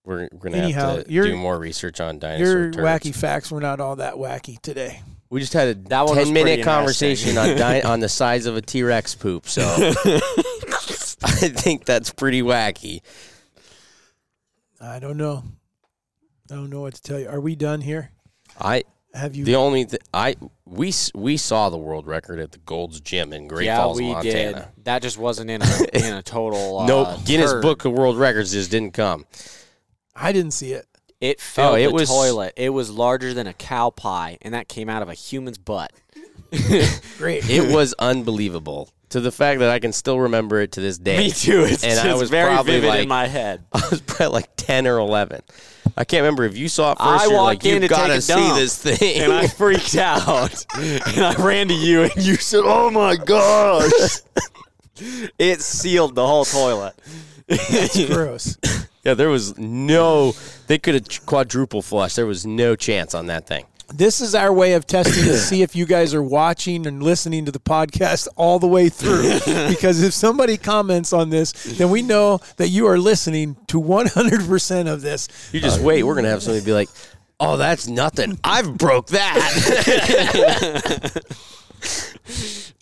We're, 0.04 0.28
we're 0.32 0.38
gonna 0.50 0.56
Anyhow, 0.56 0.96
have 0.96 1.04
to 1.04 1.12
your- 1.12 1.26
do 1.26 1.36
more 1.36 1.58
research 1.58 2.00
on 2.00 2.18
dinosaur 2.18 2.46
Your 2.46 2.70
turds. 2.72 2.76
wacky 2.78 3.14
facts 3.14 3.50
were 3.52 3.60
not 3.60 3.78
all 3.78 3.96
that 3.96 4.14
wacky 4.14 4.60
today. 4.60 5.00
We 5.30 5.40
just 5.40 5.52
had 5.52 5.68
a 5.68 5.74
That 5.88 6.06
one 6.06 6.16
ten 6.16 6.32
minute 6.32 6.64
conversation 6.64 7.38
on 7.38 7.56
di- 7.56 7.82
on 7.82 8.00
the 8.00 8.08
size 8.08 8.46
of 8.46 8.56
a 8.56 8.62
T 8.62 8.82
Rex 8.82 9.14
poop. 9.14 9.46
So 9.48 9.62
I 9.64 11.48
think 11.48 11.84
that's 11.84 12.10
pretty 12.10 12.42
wacky. 12.42 13.00
I 14.80 14.98
don't 14.98 15.16
know. 15.16 15.44
I 16.50 16.54
don't 16.56 16.68
know 16.70 16.80
what 16.80 16.94
to 16.94 17.02
tell 17.02 17.18
you. 17.18 17.28
Are 17.28 17.40
we 17.40 17.54
done 17.54 17.80
here? 17.80 18.10
I 18.60 18.82
Have 19.14 19.36
you? 19.36 19.44
the 19.44 19.56
only 19.56 19.84
th- 19.84 20.00
I 20.14 20.36
we 20.64 20.92
we 21.14 21.36
saw 21.36 21.68
the 21.68 21.76
world 21.76 22.06
record 22.06 22.38
at 22.38 22.52
the 22.52 22.58
Gold's 22.58 23.00
Gym 23.00 23.32
in 23.32 23.46
Great 23.48 23.66
yeah, 23.66 23.76
Falls, 23.76 23.98
we 23.98 24.10
Montana. 24.12 24.70
did. 24.76 24.84
That 24.84 25.02
just 25.02 25.18
wasn't 25.18 25.50
in 25.50 25.60
a 25.62 25.96
in 26.06 26.14
a 26.14 26.22
total. 26.24 26.80
Uh, 26.80 26.86
nope, 26.86 27.24
Guinness 27.26 27.52
turd. 27.52 27.62
Book 27.62 27.84
of 27.84 27.92
World 27.92 28.16
Records 28.16 28.52
just 28.52 28.70
didn't 28.70 28.92
come. 28.92 29.26
I 30.16 30.32
didn't 30.32 30.52
see 30.52 30.72
it. 30.72 30.86
It 31.20 31.40
filled 31.40 31.72
Oh, 31.72 31.76
it 31.76 31.86
the 31.88 31.92
was- 31.92 32.08
toilet. 32.08 32.54
It 32.56 32.70
was 32.70 32.90
larger 32.90 33.32
than 33.34 33.46
a 33.46 33.52
cow 33.52 33.90
pie, 33.90 34.38
and 34.42 34.54
that 34.54 34.68
came 34.68 34.88
out 34.88 35.02
of 35.02 35.08
a 35.08 35.14
human's 35.14 35.58
butt. 35.58 35.92
Great. 37.18 37.48
It 37.48 37.72
was 37.74 37.94
unbelievable 37.98 38.90
to 39.12 39.20
the 39.20 39.30
fact 39.32 39.60
that 39.60 39.70
I 39.70 39.78
can 39.78 39.92
still 39.92 40.18
remember 40.20 40.60
it 40.60 40.72
to 40.72 40.80
this 40.80 40.98
day. 40.98 41.18
Me 41.18 41.30
too. 41.30 41.64
It's 41.68 41.84
And 41.84 41.98
I 41.98 42.14
was 42.14 42.30
very 42.30 42.50
probably 42.52 42.72
vivid 42.74 42.88
like- 42.88 43.02
in 43.02 43.08
my 43.08 43.26
head. 43.26 43.62
I 43.72 43.82
was 43.90 44.00
probably 44.00 44.28
like 44.34 44.56
ten 44.56 44.86
or 44.86 44.98
eleven. 44.98 45.42
I 45.96 46.04
can't 46.04 46.22
remember 46.22 46.44
if 46.44 46.56
you 46.56 46.68
saw 46.68 46.92
it 46.92 46.98
first. 46.98 47.02
I 47.02 47.24
you're 47.24 47.34
walked 47.34 47.44
like, 47.44 47.64
you 47.64 47.74
in 47.76 47.82
to 47.82 47.88
gotta 47.88 48.08
take 48.14 48.18
a 48.18 48.22
see 48.22 48.52
this 48.60 48.82
thing. 48.82 49.22
and 49.22 49.32
I 49.32 49.46
freaked 49.48 49.96
out. 49.96 50.64
and 50.76 51.20
I 51.24 51.34
ran 51.34 51.68
to 51.68 51.74
you, 51.74 52.02
and 52.04 52.16
you 52.16 52.36
said, 52.36 52.62
"Oh 52.64 52.90
my 52.90 53.16
gosh!" 53.16 53.90
it 55.38 55.60
sealed 55.60 56.14
the 56.14 56.26
whole 56.26 56.44
toilet. 56.44 56.94
It's 57.48 58.06
gross. 58.06 58.56
yeah, 59.04 59.12
there 59.14 59.28
was 59.28 59.58
no. 59.58 60.32
They 60.68 60.78
could 60.78 60.94
have 60.94 61.26
quadruple 61.26 61.82
flushed. 61.82 62.16
There 62.16 62.24
was 62.26 62.46
no 62.46 62.76
chance 62.76 63.14
on 63.14 63.26
that 63.26 63.46
thing. 63.46 63.66
This 63.88 64.20
is 64.20 64.34
our 64.34 64.52
way 64.52 64.74
of 64.74 64.86
testing 64.86 65.24
to 65.24 65.36
see 65.38 65.62
if 65.62 65.76
you 65.76 65.86
guys 65.86 66.14
are 66.14 66.22
watching 66.22 66.86
and 66.86 67.02
listening 67.02 67.44
to 67.46 67.52
the 67.52 67.60
podcast 67.60 68.28
all 68.36 68.58
the 68.58 68.66
way 68.68 68.88
through. 68.88 69.38
because 69.68 70.02
if 70.02 70.12
somebody 70.12 70.56
comments 70.56 71.12
on 71.12 71.30
this, 71.30 71.52
then 71.52 71.90
we 71.90 72.02
know 72.02 72.40
that 72.56 72.68
you 72.68 72.86
are 72.86 72.98
listening 72.98 73.56
to 73.68 73.80
100% 73.80 74.92
of 74.92 75.02
this. 75.02 75.28
You 75.52 75.60
just 75.60 75.80
uh, 75.80 75.84
wait. 75.84 76.02
We're 76.02 76.14
gonna 76.14 76.28
have 76.28 76.42
somebody 76.42 76.64
be 76.64 76.72
like, 76.72 76.88
"Oh, 77.38 77.56
that's 77.56 77.86
nothing. 77.88 78.38
I've 78.44 78.76
broke 78.76 79.08
that." 79.08 79.42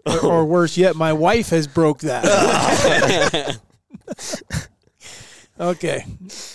Or, 0.07 0.19
or 0.21 0.45
worse 0.45 0.77
yet, 0.77 0.97
my 0.97 1.13
wife 1.13 1.51
has 1.51 1.67
broke 1.67 2.01
that. 2.01 3.59
okay. 5.61 6.05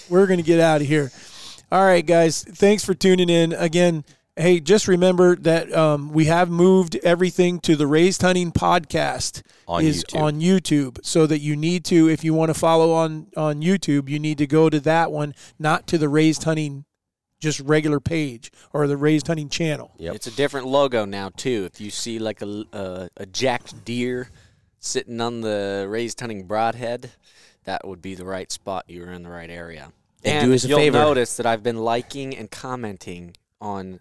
We're 0.09 0.27
going 0.27 0.37
to 0.37 0.43
get 0.43 0.59
out 0.59 0.81
of 0.81 0.87
here. 0.87 1.11
All 1.71 1.83
right, 1.83 2.05
guys. 2.05 2.43
Thanks 2.43 2.83
for 2.83 2.93
tuning 2.93 3.29
in. 3.29 3.53
Again, 3.53 4.03
hey, 4.35 4.59
just 4.59 4.87
remember 4.87 5.35
that 5.37 5.73
um, 5.73 6.11
we 6.11 6.25
have 6.25 6.49
moved 6.49 6.95
everything 6.97 7.59
to 7.61 7.75
the 7.75 7.87
Raised 7.87 8.21
Hunting 8.21 8.51
podcast 8.51 9.41
On 9.67 9.83
is 9.83 10.03
YouTube. 10.03 10.21
on 10.21 10.41
YouTube, 10.41 10.99
so 11.03 11.25
that 11.27 11.39
you 11.39 11.55
need 11.55 11.85
to, 11.85 12.09
if 12.09 12.23
you 12.23 12.33
want 12.33 12.49
to 12.49 12.59
follow 12.59 12.93
on 12.93 13.27
on 13.37 13.61
YouTube, 13.61 14.09
you 14.09 14.19
need 14.19 14.37
to 14.37 14.47
go 14.47 14.69
to 14.69 14.79
that 14.81 15.11
one, 15.11 15.33
not 15.59 15.87
to 15.87 15.97
the 15.97 16.09
Raised 16.09 16.43
Hunting 16.43 16.85
just 17.39 17.59
regular 17.59 17.99
page 17.99 18.51
or 18.73 18.87
the 18.87 18.97
Raised 18.97 19.27
Hunting 19.27 19.49
channel. 19.49 19.93
Yep. 19.97 20.15
It's 20.15 20.27
a 20.27 20.31
different 20.31 20.67
logo 20.67 21.05
now 21.05 21.29
too. 21.29 21.67
If 21.71 21.79
you 21.81 21.91
see 21.91 22.19
like 22.19 22.41
a 22.41 22.65
a, 22.73 23.09
a 23.17 23.25
jacked 23.25 23.85
deer 23.85 24.29
sitting 24.79 25.19
on 25.19 25.41
the 25.41 25.85
raised 25.89 26.19
hunting 26.19 26.45
broadhead, 26.45 27.11
that 27.65 27.87
would 27.87 28.01
be 28.01 28.15
the 28.15 28.25
right 28.25 28.51
spot. 28.51 28.85
You 28.87 29.01
were 29.01 29.11
in 29.11 29.23
the 29.23 29.29
right 29.29 29.49
area. 29.49 29.91
And 30.23 30.47
do 30.47 30.55
us 30.55 30.63
a 30.63 30.67
you'll 30.67 30.79
favor. 30.79 30.97
notice 30.97 31.37
that 31.37 31.45
I've 31.45 31.63
been 31.63 31.77
liking 31.77 32.35
and 32.35 32.49
commenting 32.49 33.35
on 33.61 33.99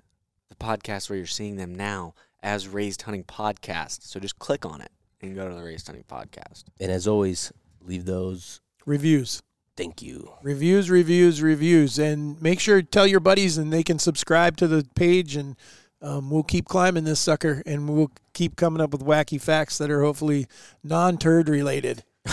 the 0.49 0.55
podcast 0.57 1.09
where 1.11 1.17
you're 1.17 1.27
seeing 1.27 1.57
them 1.57 1.75
now 1.75 2.15
as 2.43 2.69
Raised 2.69 3.03
Hunting 3.03 3.25
Podcast. 3.25 4.03
So 4.03 4.21
just 4.21 4.39
click 4.39 4.67
on 4.67 4.81
it 4.81 4.91
and 5.21 5.35
go 5.35 5.49
to 5.49 5.55
the 5.55 5.63
Raised 5.63 5.87
Hunting 5.87 6.05
Podcast. 6.09 6.65
and 6.81 6.91
as 6.93 7.07
always, 7.09 7.53
leave 7.81 8.05
those. 8.05 8.61
Reviews. 8.87 9.43
Thank 9.77 10.03
you. 10.03 10.31
reviews 10.43 10.89
reviews 10.89 11.43
reviews 11.43 11.99
and 11.99 12.41
make 12.41 12.61
sure 12.61 12.81
to 12.81 12.87
tell 12.87 13.09
your 13.09 13.19
buddies 13.19 13.59
and 13.59 13.73
they 13.73 13.83
can 13.83 13.99
subscribe 13.99 14.57
to 14.59 14.69
the 14.69 14.87
page 14.95 15.35
and 15.35 15.57
um, 16.01 16.31
we'll 16.31 16.45
keep 16.45 16.67
climbing 16.69 17.03
this 17.03 17.19
sucker 17.19 17.61
and 17.67 17.89
we'll 17.89 18.13
keep 18.35 18.55
coming 18.55 18.81
up 18.81 18.93
with 18.93 19.05
wacky 19.05 19.41
facts 19.41 19.77
that 19.79 19.91
are 19.91 20.03
hopefully 20.05 20.47
non-turd 20.85 21.49
related 21.49 22.05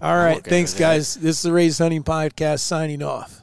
all 0.00 0.16
right 0.16 0.38
okay 0.38 0.48
thanks 0.50 0.72
guys 0.72 1.16
this 1.16 1.36
is 1.36 1.42
the 1.42 1.52
raised 1.52 1.78
hunting 1.80 2.02
podcast 2.02 2.60
signing 2.60 3.02
off 3.02 3.42